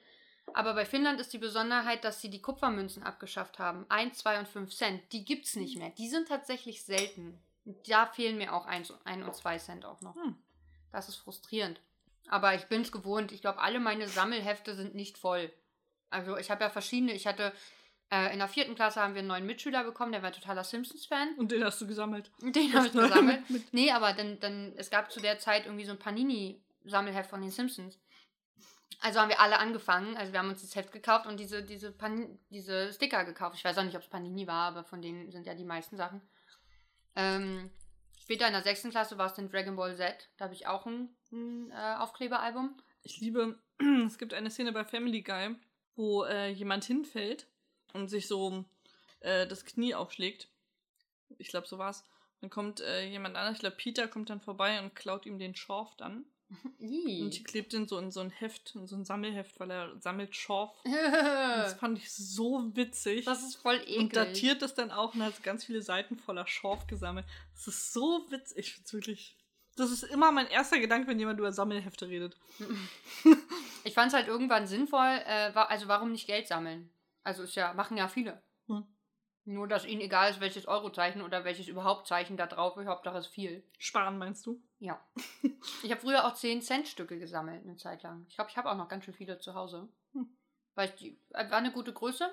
aber 0.54 0.74
bei 0.74 0.86
Finnland 0.86 1.20
ist 1.20 1.34
die 1.34 1.38
Besonderheit, 1.38 2.06
dass 2.06 2.22
sie 2.22 2.30
die 2.30 2.42
Kupfermünzen 2.42 3.04
abgeschafft 3.04 3.60
haben. 3.60 3.86
1, 3.90 4.20
2 4.20 4.40
und 4.40 4.48
5 4.48 4.74
Cent. 4.74 5.12
Die 5.12 5.26
gibt's 5.26 5.58
nicht 5.58 5.78
mehr. 5.78 5.90
Die 5.90 6.08
sind 6.08 6.30
tatsächlich 6.30 6.86
selten. 6.86 7.38
Da 7.66 8.06
fehlen 8.08 8.38
mir 8.38 8.54
auch 8.54 8.66
1 8.66 8.92
und 8.92 9.36
2 9.36 9.58
Cent 9.60 9.86
auch 9.86 10.02
noch. 10.02 10.16
Hm. 10.16 10.36
Das 10.92 11.08
ist 11.10 11.18
frustrierend. 11.18 11.80
Aber 12.28 12.56
ich 12.56 12.66
bin 12.66 12.82
es 12.82 12.92
gewohnt. 12.92 13.32
Ich 13.32 13.42
glaube, 13.42 13.60
alle 13.60 13.80
meine 13.80 14.08
Sammelhefte 14.08 14.76
sind 14.76 14.96
nicht 14.96 15.18
voll. 15.18 15.52
Also 16.10 16.38
ich 16.38 16.50
habe 16.52 16.64
ja 16.64 16.70
verschiedene. 16.70 17.14
Ich 17.14 17.28
hatte 17.28 17.54
Äh, 18.14 18.34
in 18.34 18.40
der 18.40 18.50
vierten 18.50 18.76
Klasse 18.76 19.00
haben 19.02 19.14
wir 19.14 19.20
einen 19.20 19.30
neuen 19.30 19.46
Mitschüler 19.46 19.86
bekommen, 19.86 20.12
der 20.12 20.22
war 20.22 20.34
totaler 20.34 20.66
Simpsons-Fan. 20.66 21.36
Und 21.38 21.50
den 21.50 21.64
hast 21.64 21.80
du 21.80 21.88
gesammelt. 21.88 22.30
Den 22.42 22.74
habe 22.74 22.88
ich 22.88 22.92
gesammelt. 22.92 23.50
mit- 23.50 23.74
Nee, 23.74 23.90
aber 23.92 24.12
dann, 24.12 24.38
dann, 24.42 24.74
es 24.76 24.90
gab 24.90 25.10
zu 25.14 25.22
der 25.22 25.40
Zeit 25.40 25.66
irgendwie 25.66 25.86
so 25.86 25.94
ein 25.94 25.98
Panini-Sammelheft 26.00 27.30
von 27.30 27.40
den 27.42 27.52
Simpsons. 27.52 27.98
Also 29.00 29.22
haben 29.22 29.30
wir 29.30 29.40
alle 29.40 29.60
angefangen. 29.60 30.18
Also 30.18 30.34
wir 30.34 30.40
haben 30.40 30.50
uns 30.50 30.62
das 30.62 30.76
Heft 30.76 30.92
gekauft 30.92 31.26
und 31.26 31.40
diese, 31.40 31.64
diese, 31.64 31.94
Pan 31.94 32.38
diese 32.50 32.92
Sticker 32.92 33.24
gekauft. 33.24 33.56
Ich 33.56 33.64
weiß 33.64 33.78
auch 33.78 33.84
nicht, 33.84 33.96
ob 33.96 34.02
es 34.04 34.10
Panini 34.10 34.46
war, 34.46 34.68
aber 34.68 34.84
von 34.84 35.02
denen 35.02 35.32
sind 35.32 35.48
ja 35.48 35.54
die 35.56 35.64
meisten 35.64 35.96
Sachen. 35.96 36.22
Ähm, 37.16 37.70
später 38.20 38.48
in 38.48 38.54
der 38.54 38.64
sechsten 38.64 38.92
Klasse 38.92 39.18
war 39.18 39.28
es 39.28 39.34
dann 39.34 39.50
Dragon 39.50 39.76
Ball 39.76 39.96
Z. 39.96 40.30
Da 40.38 40.46
habe 40.46 40.54
ich 40.54 40.68
auch 40.68 40.86
ein, 40.86 41.10
ein 41.32 41.72
äh, 41.72 41.96
Aufkleberalbum. 42.00 42.78
Ich 43.04 43.20
liebe, 43.20 43.60
es 44.06 44.18
gibt 44.18 44.34
eine 44.34 44.52
Szene 44.52 44.72
bei 44.72 44.86
Family 44.86 45.22
Guy, 45.22 45.56
wo 45.96 46.24
äh, 46.24 46.50
jemand 46.50 46.86
hinfällt 46.86 47.48
und 47.94 48.10
sich 48.10 48.28
so 48.28 48.66
äh, 49.22 49.48
das 49.48 49.66
Knie 49.66 49.96
aufschlägt. 49.96 50.50
Ich 51.38 51.50
glaube, 51.50 51.68
so 51.68 51.78
war's. 51.78 52.04
Dann 52.42 52.50
kommt 52.50 52.82
äh, 52.82 53.06
jemand 53.06 53.36
anders, 53.36 53.56
ich 53.56 53.60
glaube, 53.60 53.76
Peter 53.78 54.08
kommt 54.08 54.30
dann 54.30 54.42
vorbei 54.42 54.82
und 54.82 54.96
klaut 54.96 55.26
ihm 55.26 55.38
den 55.38 55.56
Schorf 55.56 55.96
dann. 55.96 56.26
Und 56.80 57.46
klebt 57.46 57.74
den 57.74 57.88
so 57.88 57.98
in 57.98 58.12
so 58.12 58.20
ein 58.20 58.30
Heft, 58.30 58.76
in 58.76 58.88
so 58.88 58.96
ein 58.96 59.06
Sammelheft, 59.06 59.60
weil 59.60 59.72
er 59.72 60.00
sammelt 60.00 60.36
Schorf. 60.36 60.72
Das 60.86 61.74
fand 61.76 61.98
ich 61.98 62.12
so 62.12 62.76
witzig. 62.76 63.26
das 63.26 63.44
ist 63.44 63.56
voll 63.56 63.76
eklig. 63.76 63.98
und 63.98 64.16
datiert 64.16 64.62
das 64.62 64.74
dann 64.74 64.92
auch 64.92 65.14
und 65.14 65.24
hat 65.24 65.44
ganz 65.44 65.64
viele 65.64 65.82
Seiten 65.82 66.18
voller 66.18 66.48
Schorf 66.48 66.88
gesammelt. 66.88 67.26
Das 67.54 67.68
ist 67.68 67.94
so 67.94 68.26
witzig. 68.30 68.58
Ich 68.58 68.74
find's 68.74 68.94
wirklich. 68.94 69.38
Das 69.76 69.92
ist 69.92 70.04
immer 70.04 70.32
mein 70.32 70.48
erster 70.48 70.80
Gedanke, 70.80 71.08
wenn 71.08 71.20
jemand 71.20 71.40
über 71.40 71.52
Sammelhefte 71.52 72.08
redet. 72.08 72.38
Ich 73.84 73.96
fand 73.96 74.10
es 74.10 74.14
halt 74.14 74.28
irgendwann 74.28 74.68
sinnvoll, 74.68 75.22
äh, 75.26 75.52
also 75.56 75.88
warum 75.88 76.12
nicht 76.12 76.28
Geld 76.28 76.48
sammeln? 76.48 76.92
Also 77.24 77.42
ist 77.42 77.56
ja, 77.56 77.74
machen 77.74 77.98
ja 77.98 78.08
viele. 78.08 78.42
Nur, 79.46 79.68
dass 79.68 79.86
ihnen 79.86 80.02
egal 80.02 80.30
ist, 80.30 80.40
welches 80.40 80.68
Eurozeichen 80.68 81.22
oder 81.24 81.44
welches 81.44 81.68
überhaupt 81.68 82.08
Zeichen 82.08 82.38
da 82.38 82.46
drauf 82.46 82.78
ist, 82.78 82.88
Hauptsache 82.88 83.18
ist 83.18 83.28
viel. 83.28 83.64
Sparen 83.80 84.18
meinst 84.18 84.46
du? 84.46 84.62
Ja. 84.80 85.04
ich 85.84 85.92
habe 85.92 86.00
früher 86.02 86.26
auch 86.26 86.36
10-Cent-Stücke 86.36 87.18
gesammelt, 87.18 87.64
eine 87.64 87.76
Zeit 87.78 88.04
lang. 88.04 88.26
Ich 88.30 88.36
glaube, 88.36 88.52
ich 88.52 88.58
habe 88.58 88.70
auch 88.70 88.78
noch 88.78 88.88
ganz 88.88 89.06
schön 89.06 89.16
viele 89.16 89.40
zu 89.40 89.56
Hause. 89.56 89.88
Hm. 90.14 90.30
Weil 90.76 90.90
ich 90.90 90.96
die, 90.96 91.20
äh, 91.32 91.50
war 91.50 91.58
eine 91.58 91.72
gute 91.72 91.92
Größe 91.92 92.32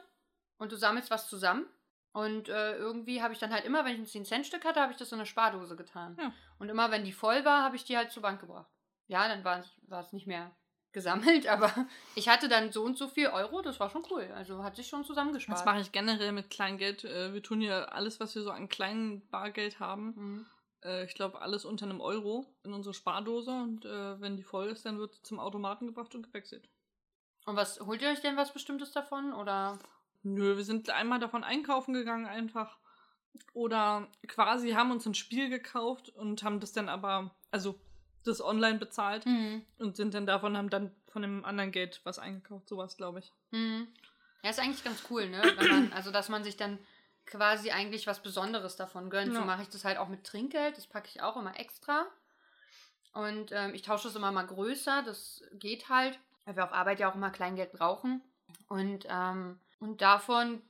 und 0.59 0.71
du 0.71 0.77
sammelst 0.77 1.11
was 1.11 1.29
zusammen. 1.29 1.67
Und 2.13 2.49
äh, 2.49 2.77
irgendwie 2.77 3.23
habe 3.23 3.33
ich 3.33 3.39
dann 3.39 3.53
halt 3.53 3.65
immer, 3.65 3.85
wenn 3.85 3.93
ich 4.03 4.15
ein 4.15 4.25
10-Cent-Stück 4.25 4.65
hatte, 4.65 4.81
habe 4.81 4.93
ich 4.93 4.99
das 4.99 5.13
in 5.13 5.19
eine 5.19 5.27
Spardose 5.27 5.77
getan. 5.77 6.17
Ja. 6.21 6.33
Und 6.59 6.69
immer, 6.69 6.91
wenn 6.91 7.05
die 7.05 7.13
voll 7.13 7.45
war, 7.45 7.63
habe 7.63 7.77
ich 7.77 7.85
die 7.85 7.97
halt 7.97 8.11
zur 8.13 8.23
Bank 8.23 8.41
gebracht. 8.41 8.71
Ja, 9.07 9.29
dann 9.29 9.61
es- 9.61 9.77
war 9.89 10.01
es 10.03 10.13
nicht 10.13 10.27
mehr 10.27 10.51
gesammelt, 10.93 11.47
aber 11.49 11.73
ich 12.15 12.29
hatte 12.29 12.49
dann 12.49 12.73
so 12.73 12.83
und 12.83 12.97
so 12.99 13.09
viel 13.09 13.29
Euro, 13.29 13.63
das 13.63 13.79
war 13.81 13.91
schon 13.91 14.05
cool. 14.11 14.31
Also 14.35 14.63
hat 14.63 14.77
sich 14.77 14.89
schon 14.89 15.05
zusammengespart. 15.05 15.59
Das 15.59 15.65
mache 15.67 15.81
ich 15.81 15.93
generell 15.93 16.33
mit 16.33 16.51
Kleingeld. 16.51 17.05
Äh, 17.05 17.33
Wir 17.33 17.43
tun 17.43 17.61
ja 17.61 17.85
alles, 17.85 18.21
was 18.21 18.35
wir 18.35 18.43
so 18.43 18.51
an 18.51 18.69
kleinem 18.69 19.27
Bargeld 19.29 19.81
haben. 19.81 20.15
Mhm. 20.17 20.47
Äh, 20.83 21.05
Ich 21.05 21.15
glaube, 21.15 21.41
alles 21.41 21.65
unter 21.65 21.87
einem 21.87 22.01
Euro 22.01 22.47
in 22.65 22.73
unsere 22.73 22.95
Spardose. 22.95 23.51
Und 23.51 23.85
äh, 23.85 24.21
wenn 24.21 24.37
die 24.37 24.43
voll 24.45 24.67
ist, 24.69 24.85
dann 24.87 24.99
wird 24.99 25.15
sie 25.15 25.23
zum 25.23 25.39
Automaten 25.41 25.87
gebracht 25.87 26.15
und 26.15 26.23
gewechselt. 26.27 26.69
Und 27.47 27.57
was 27.57 27.81
holt 27.81 28.03
ihr 28.03 28.11
euch 28.11 28.21
denn 28.21 28.37
was 28.37 28.53
Bestimmtes 28.53 28.93
davon? 28.93 29.33
Oder? 29.33 29.79
Nö, 30.23 30.57
wir 30.57 30.65
sind 30.65 30.91
einmal 30.91 31.19
davon 31.19 31.45
einkaufen 31.45 31.95
gegangen 31.95 32.27
einfach. 32.27 32.79
Oder 33.53 34.09
quasi 34.27 34.73
haben 34.73 34.91
uns 34.91 35.07
ein 35.07 35.15
Spiel 35.15 35.49
gekauft 35.49 36.09
und 36.11 36.43
haben 36.43 36.61
das 36.61 36.73
dann 36.73 36.89
aber, 36.89 37.35
also 37.51 37.79
das 38.25 38.41
online 38.43 38.79
bezahlt 38.79 39.25
Mhm. 39.27 39.65
und 39.79 39.97
sind 39.97 40.15
dann 40.15 40.27
davon, 40.27 40.57
haben 40.57 40.71
dann 40.71 40.95
von 41.09 41.23
dem 41.23 41.45
anderen 41.45 41.73
Geld 41.73 42.01
was 42.05 42.19
eingekauft. 42.19 42.69
Sowas, 42.69 42.97
glaube 42.97 43.21
ich. 43.21 43.33
Mhm. 43.51 43.89
Ja, 44.43 44.51
ist 44.51 44.61
eigentlich 44.61 44.85
ganz 44.85 45.03
cool, 45.11 45.29
ne? 45.29 45.43
Wenn 45.57 45.69
man, 45.69 45.93
also, 45.93 46.11
dass 46.11 46.29
man 46.29 46.45
sich 46.45 46.57
dann 46.57 46.79
quasi 47.27 47.71
eigentlich 47.71 48.07
was 48.07 48.23
Besonderes 48.23 48.77
davon 48.77 49.11
gönnt. 49.11 49.33
So 49.35 49.41
Ja. 49.41 49.45
mache 49.47 49.63
ich 49.63 49.69
das 49.69 49.85
halt 49.85 49.99
auch 49.99 50.09
mit 50.09 50.25
Trinkgeld. 50.25 50.77
Das 50.77 50.87
packe 50.87 51.09
ich 51.13 51.21
auch 51.23 51.37
immer 51.37 51.59
extra. 51.59 52.07
Und 53.13 53.51
ähm, 53.53 53.75
ich 53.75 53.83
tausche 53.83 54.09
es 54.09 54.17
immer 54.17 54.31
mal 54.33 54.47
größer. 54.47 55.03
Das 55.03 55.43
geht 55.55 55.89
halt, 55.89 56.19
weil 56.45 56.57
wir 56.57 56.65
auf 56.65 56.73
Arbeit 56.73 57.01
ja 57.01 57.11
auch 57.11 57.15
immer 57.15 57.31
Kleingeld 57.31 57.73
brauchen. 57.73 58.23
Und, 58.69 59.07
ähm, 59.09 59.59
und 59.81 60.01
davon 60.01 60.63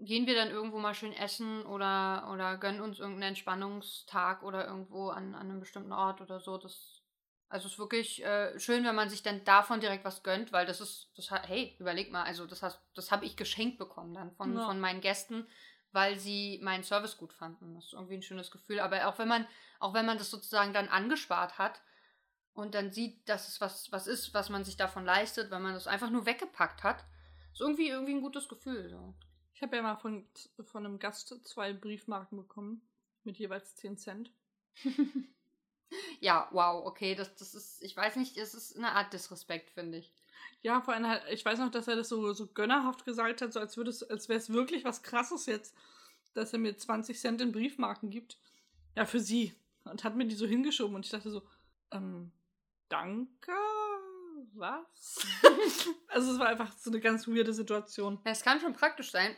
gehen 0.00 0.26
wir 0.26 0.34
dann 0.34 0.50
irgendwo 0.50 0.78
mal 0.78 0.94
schön 0.94 1.12
essen 1.12 1.64
oder, 1.66 2.28
oder 2.32 2.56
gönnen 2.58 2.80
uns 2.80 2.98
irgendeinen 2.98 3.30
Entspannungstag 3.30 4.42
oder 4.42 4.66
irgendwo 4.66 5.08
an, 5.08 5.34
an 5.34 5.50
einem 5.50 5.60
bestimmten 5.60 5.92
Ort 5.92 6.20
oder 6.20 6.40
so. 6.40 6.58
Das, 6.58 7.02
also 7.48 7.66
es 7.66 7.72
ist 7.74 7.78
wirklich 7.78 8.24
äh, 8.24 8.58
schön, 8.58 8.84
wenn 8.84 8.94
man 8.94 9.08
sich 9.08 9.22
dann 9.22 9.44
davon 9.44 9.80
direkt 9.80 10.04
was 10.04 10.22
gönnt, 10.22 10.52
weil 10.52 10.66
das 10.66 10.80
ist, 10.80 11.10
das 11.16 11.30
hey, 11.30 11.76
überleg 11.78 12.12
mal, 12.12 12.24
also 12.24 12.46
das 12.46 12.62
hast, 12.62 12.80
das 12.94 13.10
habe 13.10 13.24
ich 13.24 13.36
geschenkt 13.36 13.78
bekommen 13.78 14.14
dann 14.14 14.32
von, 14.32 14.54
Ja. 14.54 14.66
von 14.66 14.80
meinen 14.80 15.00
Gästen, 15.00 15.46
weil 15.92 16.18
sie 16.18 16.60
meinen 16.62 16.84
Service 16.84 17.16
gut 17.16 17.32
fanden. 17.32 17.74
Das 17.74 17.86
ist 17.86 17.92
irgendwie 17.94 18.14
ein 18.16 18.22
schönes 18.22 18.50
Gefühl. 18.50 18.80
Aber 18.80 19.06
auch 19.06 19.18
wenn 19.18 19.28
man, 19.28 19.46
auch 19.80 19.94
wenn 19.94 20.04
man 20.06 20.18
das 20.18 20.30
sozusagen 20.30 20.74
dann 20.74 20.88
angespart 20.88 21.56
hat 21.58 21.80
und 22.52 22.74
dann 22.74 22.92
sieht, 22.92 23.26
dass 23.28 23.48
es 23.48 23.60
was, 23.62 23.90
was 23.92 24.06
ist, 24.06 24.34
was 24.34 24.50
man 24.50 24.64
sich 24.64 24.76
davon 24.76 25.06
leistet, 25.06 25.50
wenn 25.50 25.62
man 25.62 25.72
das 25.72 25.86
einfach 25.86 26.10
nur 26.10 26.26
weggepackt 26.26 26.82
hat, 26.82 27.04
ist 27.52 27.62
irgendwie, 27.62 27.88
irgendwie 27.88 28.12
ein 28.14 28.20
gutes 28.20 28.48
Gefühl. 28.48 28.90
So. 28.90 29.14
Ich 29.56 29.62
habe 29.62 29.74
ja 29.76 29.82
mal 29.82 29.96
von, 29.96 30.28
von 30.64 30.84
einem 30.84 30.98
Gast 30.98 31.34
zwei 31.44 31.72
Briefmarken 31.72 32.36
bekommen. 32.36 32.82
Mit 33.24 33.38
jeweils 33.38 33.74
10 33.74 33.96
Cent. 33.96 34.30
Ja, 36.20 36.48
wow, 36.50 36.84
okay, 36.84 37.14
das, 37.14 37.34
das 37.36 37.54
ist, 37.54 37.80
ich 37.82 37.96
weiß 37.96 38.16
nicht, 38.16 38.36
es 38.36 38.54
ist 38.54 38.76
eine 38.76 38.92
Art 38.92 39.12
Disrespekt, 39.12 39.70
finde 39.70 39.98
ich. 39.98 40.12
Ja, 40.62 40.80
vor 40.80 40.94
allem, 40.94 41.06
halt, 41.06 41.22
ich 41.30 41.44
weiß 41.44 41.60
noch, 41.60 41.70
dass 41.70 41.86
er 41.86 41.94
das 41.94 42.08
so, 42.08 42.32
so 42.32 42.48
gönnerhaft 42.48 43.04
gesagt 43.04 43.40
hat, 43.40 43.52
so 43.52 43.60
als, 43.60 43.76
würde 43.76 43.90
es- 43.90 44.02
als 44.02 44.28
wäre 44.28 44.38
es 44.38 44.50
wirklich 44.52 44.84
was 44.84 45.02
Krasses 45.04 45.46
jetzt, 45.46 45.76
dass 46.34 46.52
er 46.52 46.58
mir 46.58 46.76
20 46.76 47.18
Cent 47.20 47.40
in 47.40 47.52
Briefmarken 47.52 48.10
gibt. 48.10 48.36
Ja, 48.96 49.04
für 49.04 49.20
sie. 49.20 49.54
Und 49.84 50.02
hat 50.02 50.16
mir 50.16 50.26
die 50.26 50.34
so 50.34 50.46
hingeschoben 50.46 50.96
und 50.96 51.04
ich 51.04 51.12
dachte 51.12 51.30
so, 51.30 51.42
ähm, 51.92 52.32
danke? 52.88 53.52
Was? 54.54 55.24
also 56.08 56.32
es 56.32 56.38
war 56.38 56.48
einfach 56.48 56.72
so 56.76 56.90
eine 56.90 57.00
ganz 57.00 57.28
weirde 57.28 57.52
Situation. 57.52 58.18
Es 58.24 58.42
kann 58.42 58.60
schon 58.60 58.72
praktisch 58.72 59.10
sein, 59.10 59.36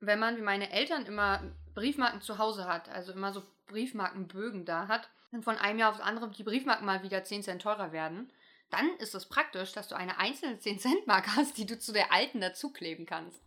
wenn 0.00 0.18
man 0.18 0.36
wie 0.36 0.42
meine 0.42 0.70
Eltern 0.70 1.06
immer 1.06 1.42
Briefmarken 1.74 2.20
zu 2.20 2.38
Hause 2.38 2.66
hat, 2.66 2.88
also 2.88 3.12
immer 3.12 3.32
so 3.32 3.42
Briefmarkenbögen 3.66 4.64
da 4.64 4.88
hat, 4.88 5.08
und 5.32 5.44
von 5.44 5.56
einem 5.56 5.78
Jahr 5.78 5.90
aufs 5.90 6.00
andere 6.00 6.28
die 6.30 6.42
Briefmarken 6.42 6.84
mal 6.84 7.02
wieder 7.02 7.22
10 7.22 7.44
Cent 7.44 7.62
teurer 7.62 7.92
werden, 7.92 8.32
dann 8.70 8.88
ist 8.98 9.14
es 9.14 9.26
praktisch, 9.26 9.72
dass 9.72 9.88
du 9.88 9.96
eine 9.96 10.18
einzelne 10.18 10.56
10-Cent-Marke 10.56 11.36
hast, 11.36 11.58
die 11.58 11.66
du 11.66 11.78
zu 11.78 11.92
der 11.92 12.12
alten 12.12 12.40
dazukleben 12.40 13.06
kannst. 13.06 13.40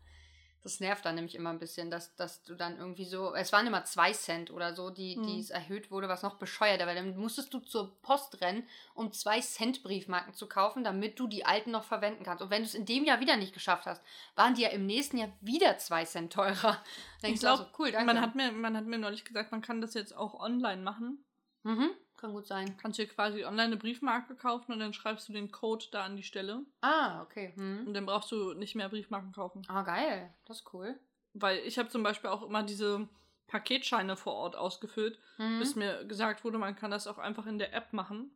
Das 0.64 0.80
nervt 0.80 1.04
dann 1.04 1.16
nämlich 1.16 1.36
immer 1.36 1.50
ein 1.50 1.60
bisschen, 1.60 1.92
dass, 1.92 2.16
dass 2.16 2.42
du 2.44 2.56
dann 2.56 2.78
irgendwie 2.78 3.04
so. 3.04 3.36
Es 3.36 3.52
waren 3.52 3.68
immer 3.68 3.84
2 3.84 4.14
Cent 4.14 4.50
oder 4.50 4.74
so, 4.74 4.90
die, 4.90 5.18
Mhm. 5.18 5.24
die 5.24 5.40
es 5.40 5.50
erhöht 5.50 5.92
wurde, 5.92 6.08
was 6.08 6.24
noch 6.24 6.36
bescheuerter, 6.40 6.88
weil 6.88 6.96
dann 6.96 7.18
musstest 7.18 7.54
du 7.54 7.60
zur 7.60 8.00
Post 8.02 8.40
rennen, 8.40 8.66
um 8.94 9.12
2 9.12 9.42
Cent 9.42 9.84
Briefmarken 9.84 10.34
zu 10.34 10.48
kaufen, 10.48 10.86
damit 10.86 11.20
du 11.20 11.28
die 11.28 11.46
alten 11.46 11.72
noch 11.72 11.84
verwenden 11.84 12.24
kannst. 12.24 12.42
Und 12.42 12.50
wenn 12.50 12.62
du 12.62 12.68
es 12.68 12.76
in 12.76 12.86
dem 12.86 13.04
Jahr 13.04 13.20
wieder 13.20 13.36
nicht 13.36 13.54
geschafft 13.54 13.86
hast, 13.86 14.02
waren 14.36 14.54
die 14.56 14.62
ja 14.62 14.70
im 14.70 14.86
nächsten 14.86 15.18
Jahr 15.18 15.34
wieder 15.42 15.78
2 15.78 16.06
Cent 16.06 16.32
teurer. 16.32 16.82
Dann 17.22 17.34
Ich 17.34 17.42
glaube, 17.42 17.64
also, 17.64 17.72
cool, 17.80 17.92
danke. 17.92 18.06
man, 18.14 18.22
hat 18.22 18.36
mir, 18.36 18.52
man 18.54 18.78
hat 18.78 18.86
mir 18.86 18.98
neulich 18.98 19.26
gesagt, 19.26 19.52
man 19.52 19.62
kann 19.62 19.82
das 19.82 19.94
jetzt 19.94 20.16
auch 20.16 20.34
online 20.40 20.82
machen. 20.82 21.26
mhm, 21.64 21.90
kann 22.24 22.32
gut 22.34 22.48
sein. 22.48 22.76
Kannst 22.78 22.98
dir 22.98 23.08
quasi 23.08 23.44
online 23.44 23.64
eine 23.68 23.78
Briefmarke 23.78 24.36
kaufen 24.36 24.72
und 24.72 24.80
dann 24.80 24.94
schreibst 24.94 25.28
du 25.28 25.34
den 25.34 25.52
Code 25.52 25.86
da 25.92 26.06
an 26.06 26.16
die 26.16 26.24
Stelle. 26.24 26.62
Ah, 26.82 27.22
okay. 27.22 27.52
Mhm. 27.56 27.88
Und 27.88 27.94
dann 27.94 28.06
brauchst 28.06 28.32
du 28.32 28.54
nicht 28.54 28.76
mehr 28.76 28.88
Briefmarken 28.90 29.34
kaufen. 29.34 29.64
Ah, 29.68 29.82
geil. 29.84 30.34
Das 30.46 30.60
ist 30.62 30.74
cool. 30.74 30.98
Weil 31.34 31.58
ich 31.60 31.78
habe 31.78 31.90
zum 31.90 32.02
Beispiel 32.02 32.30
auch 32.30 32.44
immer 32.44 32.64
diese 32.64 33.08
Paketscheine 33.48 34.16
vor 34.16 34.34
Ort 34.34 34.56
ausgefüllt, 34.56 35.20
Mhm. 35.38 35.60
bis 35.60 35.76
mir 35.76 36.06
gesagt 36.06 36.44
wurde, 36.46 36.58
man 36.58 36.76
kann 36.76 36.92
das 36.92 37.08
auch 37.08 37.18
einfach 37.18 37.46
in 37.46 37.60
der 37.60 37.74
App 37.74 37.92
machen. 37.92 38.32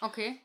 Okay. 0.00 0.40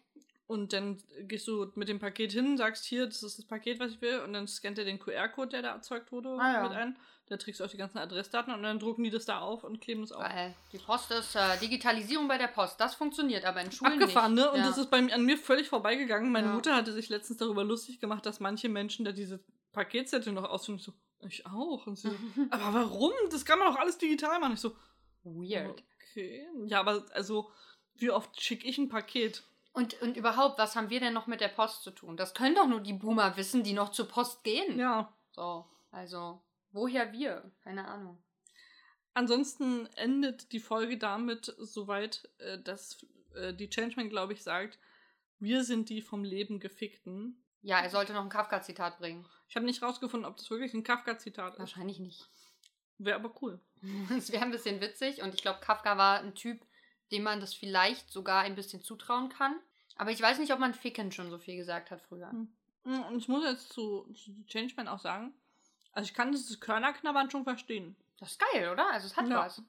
Und 0.46 0.74
dann 0.74 1.02
gehst 1.22 1.48
du 1.48 1.72
mit 1.76 1.88
dem 1.88 2.00
Paket 2.00 2.34
hin, 2.34 2.58
sagst 2.58 2.84
hier, 2.84 3.06
das 3.06 3.24
ist 3.24 3.38
das 3.40 3.46
Paket, 3.46 3.80
was 3.80 3.94
ich 3.94 4.02
will, 4.02 4.20
und 4.20 4.34
dann 4.34 4.46
scannt 4.48 4.78
er 4.78 4.84
den 4.86 5.00
QR-Code, 5.00 5.50
der 5.50 5.62
da 5.62 5.70
erzeugt 5.72 6.12
wurde, 6.12 6.38
Ah, 6.40 6.54
ja. 6.56 6.64
mit 6.64 6.74
ein. 6.74 6.98
Da 7.28 7.38
trägst 7.38 7.62
du 7.62 7.64
auch 7.64 7.70
die 7.70 7.78
ganzen 7.78 8.00
Adressdaten 8.00 8.54
und 8.54 8.64
dann 8.64 8.80
drucken 8.80 9.04
die 9.04 9.10
das 9.10 9.26
da 9.26 9.40
auf 9.40 9.64
und 9.64 9.80
kleben 9.80 10.02
das 10.02 10.12
auf. 10.12 10.22
Geil. 10.24 10.54
Die 10.74 10.78
Post 10.78 11.10
ist 11.12 11.36
äh, 11.36 11.58
Digitalisierung 11.60 12.28
bei 12.28 12.38
der 12.38 12.48
Post. 12.48 12.80
Das 12.82 12.96
funktioniert, 12.96 13.46
aber 13.46 13.62
in 13.62 13.72
Schulen 13.72 13.94
Abgefahren, 13.94 14.34
nicht. 14.34 14.44
ne? 14.44 14.52
Und 14.52 14.60
ja. 14.60 14.68
das 14.68 14.78
ist 14.78 14.90
bei 14.92 14.98
an 14.98 15.24
mir 15.24 15.38
völlig 15.38 15.70
vorbeigegangen. 15.70 16.32
Meine 16.32 16.48
Ja. 16.48 16.54
Mutter 16.54 16.76
hatte 16.76 16.92
sich 16.92 17.08
letztens 17.10 17.38
darüber 17.40 17.64
lustig 17.64 18.00
gemacht, 18.02 18.26
dass 18.26 18.40
manche 18.42 18.68
Menschen 18.68 19.06
da 19.06 19.14
diese 19.14 19.40
Paketzettel 19.72 20.34
noch 20.34 20.44
ausfüllen. 20.44 20.80
Ich 20.80 20.86
so, 20.86 20.94
ich 21.28 21.46
auch. 21.46 21.88
Und 21.88 21.98
sie 21.98 22.10
so, 22.10 22.16
aber 22.50 22.74
warum? 22.74 23.14
Das 23.32 23.46
kann 23.46 23.58
man 23.58 23.72
doch 23.74 23.80
alles 23.80 23.98
digital 23.98 24.40
machen. 24.42 24.54
Ich 24.56 24.60
so, 24.62 24.76
Weird. 25.24 25.82
okay. 26.12 26.46
Ja, 26.66 26.82
aber 26.82 27.06
also, 27.14 27.50
wie 27.96 28.12
oft 28.12 28.40
schicke 28.42 28.68
ich 28.68 28.78
ein 28.78 28.90
Paket? 28.90 29.44
Und, 29.72 30.00
und 30.02 30.18
überhaupt, 30.18 30.60
was 30.60 30.76
haben 30.76 30.90
wir 30.90 31.00
denn 31.00 31.14
noch 31.14 31.26
mit 31.28 31.40
der 31.42 31.48
Post 31.48 31.84
zu 31.84 31.92
tun? 31.92 32.18
Das 32.18 32.34
können 32.34 32.54
doch 32.54 32.68
nur 32.68 32.82
die 32.82 32.94
Boomer 32.94 33.38
wissen, 33.38 33.64
die 33.64 33.74
noch 33.74 33.90
zur 33.90 34.08
Post 34.10 34.44
gehen. 34.44 34.78
Ja. 34.78 35.12
So, 35.32 35.66
also, 35.92 36.42
woher 36.74 37.14
wir? 37.14 37.52
Keine 37.64 37.88
Ahnung. 37.88 38.22
Ansonsten 39.14 39.88
endet 39.96 40.52
die 40.52 40.60
Folge 40.60 40.98
damit 40.98 41.54
soweit, 41.60 42.30
äh, 42.40 42.60
dass 42.60 43.06
äh, 43.36 43.54
die 43.54 43.70
Changeman, 43.70 44.10
glaube 44.10 44.34
ich, 44.34 44.44
sagt, 44.44 44.80
wir 45.40 45.64
sind 45.64 45.90
die 45.90 46.02
vom 46.02 46.24
Leben 46.24 46.60
gefickten. 46.60 47.44
Ja, 47.62 47.80
er 47.80 47.90
sollte 47.90 48.14
noch 48.14 48.24
ein 48.24 48.30
Kafka-Zitat 48.30 48.98
bringen. 48.98 49.26
Ich 49.48 49.56
habe 49.56 49.66
nicht 49.66 49.82
rausgefunden, 49.82 50.28
ob 50.28 50.38
das 50.38 50.50
wirklich 50.50 50.74
ein 50.74 50.84
Kafka-Zitat 50.84 51.54
ist. 51.54 51.60
Wahrscheinlich 51.60 52.00
nicht. 52.00 52.28
Wäre 52.98 53.16
aber 53.16 53.34
cool. 53.42 53.60
Es 54.18 54.32
wäre 54.32 54.44
ein 54.44 54.52
bisschen 54.52 54.82
witzig 54.82 55.22
und 55.22 55.34
ich 55.34 55.42
glaube, 55.42 55.60
Kafka 55.60 55.98
war 55.98 56.20
ein 56.20 56.36
Typ, 56.36 56.66
dem 57.12 57.24
man 57.24 57.40
das 57.40 57.54
vielleicht 57.54 58.10
sogar 58.12 58.44
ein 58.44 58.56
bisschen 58.56 58.82
zutrauen 58.82 59.30
kann. 59.30 59.60
Aber 59.96 60.12
ich 60.12 60.22
weiß 60.22 60.40
nicht, 60.40 60.52
ob 60.54 60.60
man 60.60 60.74
Ficken 60.74 61.12
schon 61.12 61.30
so 61.30 61.38
viel 61.38 61.56
gesagt 61.56 61.92
hat 61.92 62.02
früher. 62.02 62.32
Hm. 62.32 62.48
Und 62.84 63.18
ich 63.18 63.28
muss 63.28 63.44
jetzt 63.44 63.72
zu, 63.72 64.12
zu 64.14 64.46
Changeman 64.48 64.88
auch 64.88 65.00
sagen, 65.00 65.34
also 65.94 66.08
ich 66.08 66.14
kann 66.14 66.32
dieses 66.32 66.60
Körnerknabbern 66.60 67.30
schon 67.32 67.44
verstehen. 67.44 67.96
Das 68.20 68.32
ist 68.32 68.40
geil, 68.52 68.70
oder? 68.70 68.90
Also 68.92 69.08
es 69.08 69.16
hat 69.18 69.28
Ja. 69.28 69.38
was. 69.46 69.62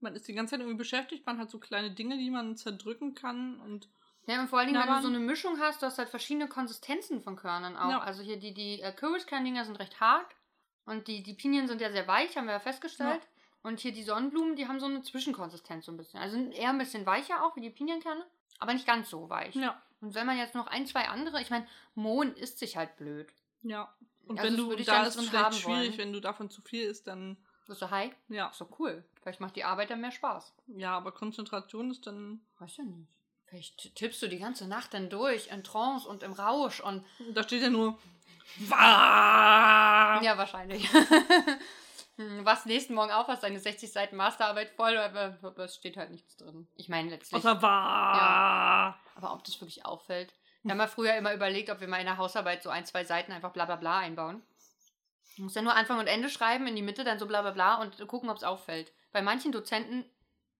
Man 0.00 0.14
ist 0.14 0.26
die 0.28 0.34
ganze 0.34 0.52
Zeit 0.52 0.60
irgendwie 0.60 0.76
beschäftigt, 0.78 1.24
man 1.26 1.38
hat 1.38 1.50
so 1.50 1.58
kleine 1.58 1.90
Dinge, 1.90 2.18
die 2.18 2.30
man 2.30 2.56
zerdrücken 2.56 3.14
kann 3.14 3.58
und 3.60 3.88
Ja, 4.26 4.40
und 4.40 4.48
vor 4.48 4.58
allen 4.58 4.68
Dingen, 4.72 4.80
wenn 4.82 4.94
du 4.94 5.02
so 5.02 5.08
eine 5.08 5.18
Mischung 5.18 5.58
hast, 5.60 5.82
du 5.82 5.86
hast 5.86 5.98
halt 5.98 6.08
verschiedene 6.08 6.48
Konsistenzen 6.48 7.20
von 7.22 7.36
Körnern 7.36 7.76
auch. 7.76 7.90
Ja. 7.90 8.00
Also 8.00 8.22
hier 8.22 8.38
die, 8.38 8.52
die 8.54 8.80
äh, 8.80 8.92
Kürbiskerndinger 8.92 9.64
sind 9.64 9.78
recht 9.78 10.00
hart 10.00 10.26
und 10.86 11.08
die, 11.08 11.22
die 11.22 11.34
Pinien 11.34 11.66
sind 11.68 11.80
ja 11.80 11.90
sehr 11.92 12.06
weich, 12.08 12.36
haben 12.36 12.46
wir 12.46 12.52
ja 12.54 12.60
festgestellt. 12.60 13.20
Und 13.62 13.80
hier 13.80 13.92
die 13.92 14.02
Sonnenblumen, 14.02 14.56
die 14.56 14.68
haben 14.68 14.78
so 14.80 14.84
eine 14.86 15.00
Zwischenkonsistenz 15.02 15.86
so 15.86 15.92
ein 15.92 15.96
bisschen. 15.96 16.20
Also 16.20 16.36
sind 16.36 16.52
eher 16.52 16.68
ein 16.68 16.76
bisschen 16.78 17.06
weicher 17.06 17.42
auch 17.42 17.56
wie 17.56 17.62
die 17.62 17.70
Pinienkerne, 17.70 18.26
aber 18.58 18.74
nicht 18.74 18.86
ganz 18.86 19.08
so 19.08 19.30
weich. 19.30 19.54
ja, 19.54 19.80
Und 20.02 20.14
wenn 20.14 20.26
man 20.26 20.36
jetzt 20.36 20.54
noch 20.54 20.66
ein, 20.66 20.86
zwei 20.86 21.08
andere, 21.08 21.40
ich 21.40 21.48
meine, 21.48 21.66
Mohn 21.94 22.34
isst 22.34 22.58
sich 22.58 22.76
halt 22.76 22.96
blöd. 22.96 23.32
ja. 23.62 23.90
Und 24.26 24.38
Also 24.40 24.50
wenn 24.50 24.56
du 24.78 24.84
da 24.84 25.04
ist 25.04 25.20
vielleicht 25.20 25.54
schwierig, 25.54 25.88
wollen. 25.90 25.98
wenn 25.98 26.12
du 26.12 26.20
davon 26.20 26.50
zu 26.50 26.62
viel 26.62 26.84
isst, 26.84 27.06
dann 27.06 27.36
Bist 27.66 27.82
du 27.82 27.90
high? 27.90 28.12
ja. 28.28 28.48
Ist 28.48 28.60
doch 28.60 28.78
cool. 28.78 29.04
Vielleicht 29.22 29.40
macht 29.40 29.56
die 29.56 29.64
Arbeit 29.64 29.90
dann 29.90 30.00
mehr 30.00 30.12
Spaß. 30.12 30.54
Ja, 30.68 30.96
aber 30.96 31.12
Konzentration 31.12 31.90
ist 31.90 32.06
dann 32.06 32.40
Weiß 32.58 32.76
ja 32.78 32.84
nicht. 32.84 33.08
Vielleicht 33.46 33.94
tippst 33.94 34.20
du 34.22 34.28
die 34.28 34.38
ganze 34.38 34.66
Nacht 34.66 34.94
dann 34.94 35.10
durch 35.10 35.48
in 35.48 35.62
Trance 35.62 36.08
und 36.08 36.22
im 36.22 36.32
Rausch 36.32 36.80
und. 36.80 37.04
da 37.34 37.42
steht 37.42 37.62
ja 37.62 37.70
nur 37.70 37.98
Ja, 40.22 40.34
wahrscheinlich. 40.36 40.88
Hm, 42.16 42.44
Was 42.44 42.64
nächsten 42.64 42.94
Morgen 42.94 43.10
auf, 43.10 43.26
hast 43.26 43.42
deine 43.42 43.58
60 43.58 43.90
Seiten 43.90 44.14
Masterarbeit 44.14 44.70
voll, 44.70 44.96
aber 44.96 45.36
es 45.64 45.74
steht 45.74 45.96
halt 45.96 46.10
nichts 46.12 46.36
drin. 46.36 46.68
Ich 46.76 46.88
meine 46.88 47.10
letztlich. 47.10 47.36
Außer 47.44 47.60
Wa. 47.60 48.96
Aber 49.16 49.32
ob 49.32 49.42
das 49.42 49.60
wirklich 49.60 49.84
auffällt. 49.84 50.32
Wir 50.64 50.70
haben 50.72 50.78
ja 50.80 50.86
früher 50.86 51.14
immer 51.16 51.34
überlegt, 51.34 51.70
ob 51.70 51.80
wir 51.80 51.88
mal 51.88 51.98
in 51.98 52.06
der 52.06 52.16
Hausarbeit 52.16 52.62
so 52.62 52.70
ein, 52.70 52.84
zwei 52.86 53.04
Seiten 53.04 53.32
einfach 53.32 53.52
bla 53.52 53.66
bla 53.66 53.76
bla 53.76 53.98
einbauen. 53.98 54.42
Du 55.36 55.42
musst 55.42 55.56
ja 55.56 55.62
nur 55.62 55.74
Anfang 55.74 55.98
und 55.98 56.06
Ende 56.06 56.28
schreiben, 56.30 56.66
in 56.66 56.74
die 56.76 56.82
Mitte 56.82 57.04
dann 57.04 57.18
so 57.18 57.26
bla 57.26 57.42
bla 57.42 57.50
bla 57.50 57.80
und 57.82 58.06
gucken, 58.08 58.30
ob 58.30 58.36
es 58.38 58.44
auffällt. 58.44 58.92
Bei 59.12 59.20
manchen 59.20 59.52
Dozenten 59.52 60.04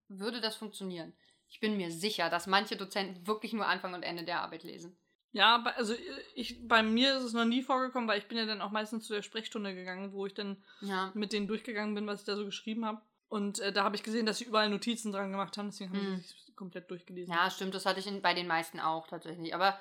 würde 0.09 0.41
das 0.41 0.57
funktionieren. 0.57 1.15
Ich 1.49 1.61
bin 1.61 1.77
mir 1.77 1.91
sicher, 1.91 2.29
dass 2.29 2.47
manche 2.47 2.77
Dozenten 2.77 3.27
wirklich 3.27 3.53
nur 3.53 3.67
Anfang 3.67 3.95
und 3.95 4.03
Ende 4.03 4.25
der 4.25 4.41
Arbeit 4.43 4.63
lesen. 4.63 4.97
Ja, 5.33 5.63
also 5.77 5.95
ich, 6.35 6.69
bei 6.69 6.83
mir 6.83 7.17
ist 7.17 7.25
es 7.25 7.33
noch 7.33 7.45
nie 7.45 7.63
vorgekommen, 7.63 8.09
weil 8.09 8.19
ich 8.19 8.29
bin 8.29 8.39
ja 8.39 8.47
dann 8.47 8.61
auch 8.61 8.71
meistens 8.71 9.07
zu 9.07 9.15
der 9.15 9.23
Sprechstunde 9.23 9.75
gegangen, 9.75 10.13
wo 10.13 10.27
ich 10.27 10.35
dann 10.35 10.63
Ja. 10.81 11.11
mit 11.15 11.33
denen 11.33 11.47
durchgegangen 11.49 11.95
bin, 11.95 12.07
was 12.07 12.21
ich 12.21 12.27
da 12.27 12.37
so 12.37 12.45
geschrieben 12.45 12.85
habe. 12.85 13.01
Und 13.29 13.59
äh, 13.61 13.73
da 13.73 13.83
habe 13.85 13.97
ich 13.97 14.03
gesehen, 14.05 14.27
dass 14.27 14.39
sie 14.39 14.45
überall 14.45 14.69
Notizen 14.69 15.11
dran 15.13 15.31
gemacht 15.33 15.57
haben, 15.57 15.71
deswegen 15.71 15.91
haben 15.91 16.07
Hm. 16.07 16.17
sie 16.17 16.23
sich 16.23 16.55
komplett 16.57 16.89
durchgelesen. 16.91 17.35
Ja, 17.35 17.51
stimmt, 17.51 17.75
das 17.75 17.85
hatte 17.87 17.99
ich 18.01 18.07
in, 18.07 18.23
bei 18.23 18.35
den 18.35 18.47
meisten 18.47 18.79
auch 18.79 19.09
tatsächlich. 19.09 19.55
Aber 19.55 19.77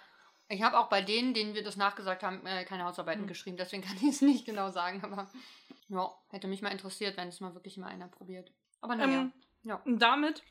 ich 0.53 0.61
habe 0.61 0.77
auch 0.79 0.89
bei 0.89 1.01
denen, 1.01 1.33
denen 1.33 1.53
wir 1.53 1.63
das 1.63 1.77
nachgesagt 1.77 2.23
haben, 2.23 2.45
äh, 2.45 2.63
keine 2.65 2.85
Hausarbeiten 2.85 3.23
Hm. 3.23 3.27
geschrieben. 3.27 3.57
Deswegen 3.57 3.83
kann 3.87 3.97
ich 3.97 4.03
es 4.09 4.21
nicht 4.21 4.45
genau 4.45 4.69
sagen. 4.69 5.03
Aber 5.03 5.29
ja, 5.89 6.13
hätte 6.29 6.47
mich 6.47 6.61
mal 6.61 6.69
interessiert, 6.71 7.17
wenn 7.17 7.27
es 7.27 7.39
mal 7.39 7.53
wirklich 7.53 7.77
mal 7.77 7.87
einer 7.87 8.07
probiert. 8.07 8.51
Aber 8.81 8.95
naja. 8.95 9.21
Ähm, 9.21 9.33
ja. 9.63 9.75
Und 9.85 9.99
damit 9.99 10.43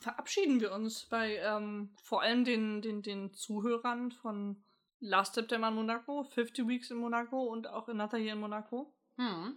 verabschieden 0.00 0.60
wir 0.60 0.72
uns 0.72 1.06
bei 1.06 1.36
ähm, 1.36 1.90
vor 2.02 2.22
allem 2.22 2.44
den, 2.44 2.80
den, 2.80 3.02
den 3.02 3.34
Zuhörern 3.34 4.12
von 4.12 4.62
Last 5.00 5.34
September 5.34 5.68
in 5.68 5.74
Monaco, 5.74 6.24
50 6.24 6.66
Weeks 6.68 6.90
in 6.90 6.98
Monaco 6.98 7.42
und 7.44 7.66
auch 7.66 7.88
Another 7.88 8.18
Year 8.18 8.34
in 8.34 8.40
Monaco. 8.40 8.92
Hm. 9.16 9.56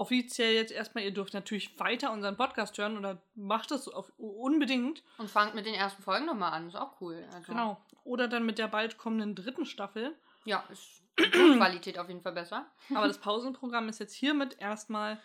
Offiziell 0.00 0.54
jetzt 0.54 0.72
erstmal, 0.72 1.04
ihr 1.04 1.12
dürft 1.12 1.34
natürlich 1.34 1.78
weiter 1.78 2.10
unseren 2.10 2.34
Podcast 2.34 2.78
hören 2.78 2.96
oder 2.96 3.20
macht 3.34 3.70
das 3.70 3.86
auf, 3.86 4.10
unbedingt. 4.16 5.02
Und 5.18 5.28
fangt 5.28 5.54
mit 5.54 5.66
den 5.66 5.74
ersten 5.74 6.02
Folgen 6.02 6.24
nochmal 6.24 6.54
an. 6.54 6.68
Ist 6.68 6.74
auch 6.74 6.98
cool. 7.02 7.22
Also, 7.34 7.52
Genau. 7.52 7.78
Oder 8.04 8.26
dann 8.26 8.46
mit 8.46 8.56
der 8.56 8.68
bald 8.68 8.96
kommenden 8.96 9.34
dritten 9.34 9.66
Staffel. 9.66 10.16
Ja, 10.46 10.64
ist 10.70 11.02
die 11.18 11.56
Qualität 11.58 11.98
auf 11.98 12.08
jeden 12.08 12.22
Fall 12.22 12.32
besser. 12.32 12.64
Aber 12.94 13.08
das 13.08 13.18
Pausenprogramm 13.18 13.90
ist 13.90 14.00
jetzt 14.00 14.14
hiermit 14.14 14.56
erstmal 14.58 15.20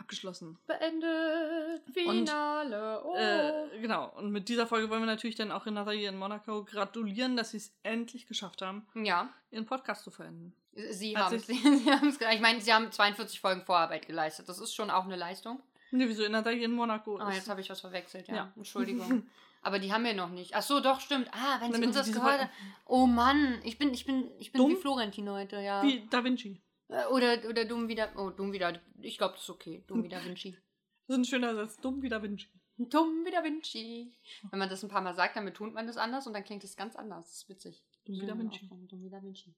abgeschlossen. 0.00 0.58
Beendet. 0.66 1.82
Finale. 1.92 3.02
Oh. 3.04 3.14
Äh, 3.16 3.80
genau. 3.80 4.10
Und 4.16 4.32
mit 4.32 4.48
dieser 4.48 4.66
Folge 4.66 4.90
wollen 4.90 5.02
wir 5.02 5.06
natürlich 5.06 5.36
dann 5.36 5.52
auch 5.52 5.66
Renata 5.66 5.90
hier 5.92 6.08
in 6.08 6.16
Monaco 6.18 6.64
gratulieren, 6.64 7.36
dass 7.36 7.50
sie 7.50 7.58
es 7.58 7.72
endlich 7.82 8.26
geschafft 8.26 8.62
haben, 8.62 8.86
ja, 8.94 9.28
ihren 9.50 9.66
Podcast 9.66 10.04
zu 10.04 10.10
verenden. 10.10 10.54
sie 10.90 11.16
haben 11.16 11.36
es. 11.36 11.48
Ich 12.32 12.40
meine, 12.40 12.60
sie 12.60 12.72
haben 12.72 12.90
42 12.90 13.40
Folgen 13.40 13.62
Vorarbeit 13.64 14.06
geleistet. 14.06 14.48
Das 14.48 14.58
ist 14.58 14.74
schon 14.74 14.90
auch 14.90 15.04
eine 15.04 15.16
Leistung. 15.16 15.60
Ne, 15.92 16.08
wieso 16.08 16.22
Renata 16.22 16.50
hier 16.50 16.64
in 16.66 16.72
Monaco 16.72 17.18
Ah, 17.18 17.28
ist. 17.30 17.36
jetzt 17.36 17.48
habe 17.48 17.60
ich 17.60 17.68
was 17.70 17.80
verwechselt, 17.80 18.28
ja. 18.28 18.34
Ja. 18.34 18.52
Entschuldigung. 18.56 19.26
Aber 19.62 19.78
die 19.78 19.92
haben 19.92 20.04
wir 20.04 20.14
noch 20.14 20.30
nicht. 20.30 20.54
Ach 20.54 20.62
so, 20.62 20.80
doch, 20.80 21.00
stimmt. 21.00 21.28
Ah, 21.32 21.58
wenn 21.60 21.72
sie 21.74 21.84
uns 21.84 21.94
das 21.96 22.12
gehört 22.12 22.40
haben. 22.40 22.50
Oh 22.86 23.06
Mann, 23.06 23.58
ich 23.62 23.76
bin, 23.76 23.92
ich 23.92 24.06
bin, 24.06 24.30
ich 24.38 24.52
bin 24.52 24.60
Dumm? 24.62 24.70
wie 24.70 24.76
Florentin 24.76 25.28
heute, 25.28 25.60
ja. 25.60 25.82
Wie 25.82 26.06
Da 26.08 26.24
Vinci. 26.24 26.60
Äh, 26.90 27.06
Oder, 27.06 27.48
oder 27.48 27.64
dumm 27.64 27.88
wieder. 27.88 28.10
Oh, 28.16 28.30
dumm 28.30 28.52
wieder. 28.52 28.80
Ich 29.00 29.16
glaube, 29.18 29.34
das 29.34 29.42
ist 29.44 29.50
okay. 29.50 29.84
Dumm 29.86 30.02
wie 30.04 30.08
Da 30.08 30.22
Vinci. 30.24 30.56
Das 31.06 31.16
ist 31.18 31.22
ein 31.22 31.24
schöner 31.24 31.54
Satz. 31.56 31.76
Dumm 31.78 32.02
wie 32.02 32.08
Da 32.08 32.22
Vinci. 32.22 32.48
dumm 32.76 33.24
wie 33.24 33.30
Da 33.32 33.42
Vinci. 33.42 34.16
Wenn 34.50 34.58
man 34.60 34.68
das 34.68 34.82
ein 34.84 34.88
paar 34.88 35.00
Mal 35.00 35.14
sagt, 35.14 35.34
dann 35.36 35.44
betont 35.44 35.74
man 35.74 35.88
das 35.88 35.96
anders 35.96 36.26
und 36.28 36.34
dann 36.34 36.44
klingt 36.44 36.62
es 36.62 36.76
ganz 36.76 36.94
anders. 36.94 37.26
Das 37.26 37.36
ist 37.42 37.48
witzig. 37.48 37.84
Dumm 38.04 38.20
wie 38.20 38.26
Da 38.26 38.38
Vinci. 38.38 38.68
Dumm 38.68 39.02
wie 39.02 39.10
Da 39.10 39.20
Vinci. 39.20 39.52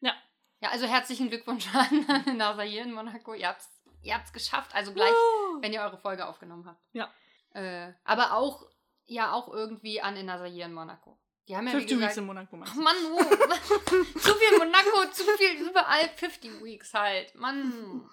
Ja. 0.00 0.14
Ja, 0.60 0.70
also 0.70 0.86
herzlichen 0.86 1.28
Glückwunsch 1.28 1.66
an 1.74 2.36
Nasa 2.36 2.62
hier 2.62 2.82
in 2.82 2.92
Monaco. 2.92 3.34
Ihr 3.34 3.46
habt's, 3.48 3.68
ihr 4.02 4.14
habt's 4.14 4.32
geschafft. 4.32 4.74
Also 4.74 4.92
gleich 4.92 5.12
Uh. 5.12 5.62
wenn 5.62 5.72
ihr 5.72 5.80
eure 5.80 5.98
Folge 5.98 6.26
aufgenommen 6.26 6.66
habt. 6.66 6.82
Ja. 6.92 7.12
Äh, 7.52 7.92
aber 8.04 8.34
auch, 8.34 8.68
ja, 9.06 9.32
auch 9.32 9.48
irgendwie 9.52 10.00
an 10.00 10.16
Inazar 10.16 10.48
hier 10.48 10.64
in 10.66 10.72
Monaco. 10.74 11.18
Die 11.48 11.56
haben 11.56 11.66
ja, 11.66 11.72
wie 11.72 11.78
50 11.78 11.98
Weeks 11.98 12.08
gesagt, 12.08 12.18
in 12.18 12.26
Monaco. 12.26 12.56
meinst 12.56 12.74
du? 12.74 12.80
Mann, 12.80 12.96
oh. 13.12 13.18
zu 14.18 14.34
viel 14.34 14.58
Monaco, 14.58 15.10
zu 15.12 15.24
viel 15.36 15.68
überall 15.68 16.08
50 16.16 16.62
Weeks 16.62 16.94
halt. 16.94 17.34
Mann. 17.34 18.08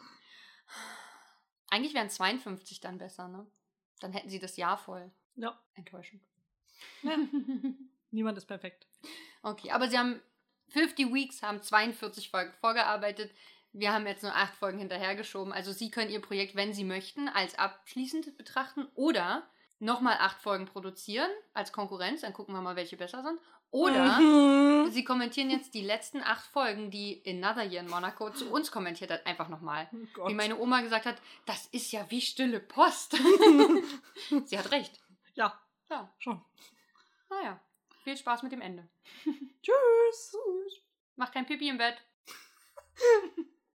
Eigentlich 1.70 1.94
wären 1.94 2.10
52 2.10 2.80
dann 2.80 2.98
besser, 2.98 3.28
ne? 3.28 3.46
Dann 4.00 4.14
hätten 4.14 4.30
sie 4.30 4.40
das 4.40 4.58
Jahr 4.58 4.78
voll. 4.78 5.12
Ja. 5.36 5.60
Enttäuschend. 5.76 6.24
Ja. 7.04 7.18
Niemand 8.12 8.38
ist 8.38 8.46
perfekt. 8.46 8.88
Okay, 9.44 9.72
aber 9.72 9.90
sie 9.90 9.98
haben 9.98 10.22
50 10.70 11.14
Weeks, 11.14 11.42
haben 11.44 11.62
42 11.62 12.30
Folgen 12.30 12.54
vorgearbeitet. 12.60 13.32
Wir 13.74 13.94
haben 13.94 14.08
jetzt 14.08 14.24
nur 14.24 14.36
8 14.36 14.56
Folgen 14.56 14.80
hinterhergeschoben. 14.80 15.54
Also 15.54 15.72
Sie 15.72 15.92
können 15.92 16.10
Ihr 16.10 16.22
Projekt, 16.22 16.56
wenn 16.56 16.74
Sie 16.74 16.84
möchten, 16.84 17.28
als 17.30 17.58
abschließend 17.60 18.38
betrachten 18.38 18.88
oder 18.96 19.48
nochmal 19.80 20.18
8 20.20 20.42
Folgen 20.42 20.66
produzieren 20.66 21.30
als 21.54 21.72
Konkurrenz. 21.72 22.22
Dann 22.22 22.34
gucken 22.34 22.54
wir 22.56 22.62
mal, 22.62 22.76
welche 22.76 22.98
besser 22.98 23.24
sind. 23.24 23.40
Oder 23.70 24.20
Mhm. 24.20 24.90
Sie 24.92 25.04
kommentieren 25.04 25.50
jetzt 25.50 25.74
die 25.74 25.82
letzten 25.82 26.22
8 26.24 26.46
Folgen, 26.48 26.90
die 26.90 27.22
Another 27.28 27.64
Year 27.66 27.82
in 27.82 27.90
Monaco 27.90 28.30
zu 28.32 28.50
uns 28.50 28.72
kommentiert 28.72 29.12
hat, 29.12 29.26
einfach 29.26 29.50
nochmal. 29.50 29.90
Oh. 30.18 30.28
Wie 30.30 30.34
meine 30.34 30.58
Oma 30.58 30.82
gesagt 30.82 31.06
hat, 31.06 31.18
das 31.46 31.66
ist 31.68 31.92
ja 31.92 32.06
wie 32.10 32.22
stille 32.22 32.60
Post. 32.62 33.18
Sie 34.46 34.58
hat 34.58 34.72
recht. 34.72 35.00
ja, 35.36 35.60
Ja, 35.90 36.10
schon. 36.20 36.42
naja. 37.30 37.60
Viel 38.04 38.16
Spaß 38.16 38.42
mit 38.44 38.54
dem 38.54 38.62
Ende. 38.62 38.88
Tschüss. 39.62 40.38
Mach 41.18 41.32
kein 41.34 41.46
Pipi 41.46 41.68
im 41.68 41.78
Bett. 41.78 41.98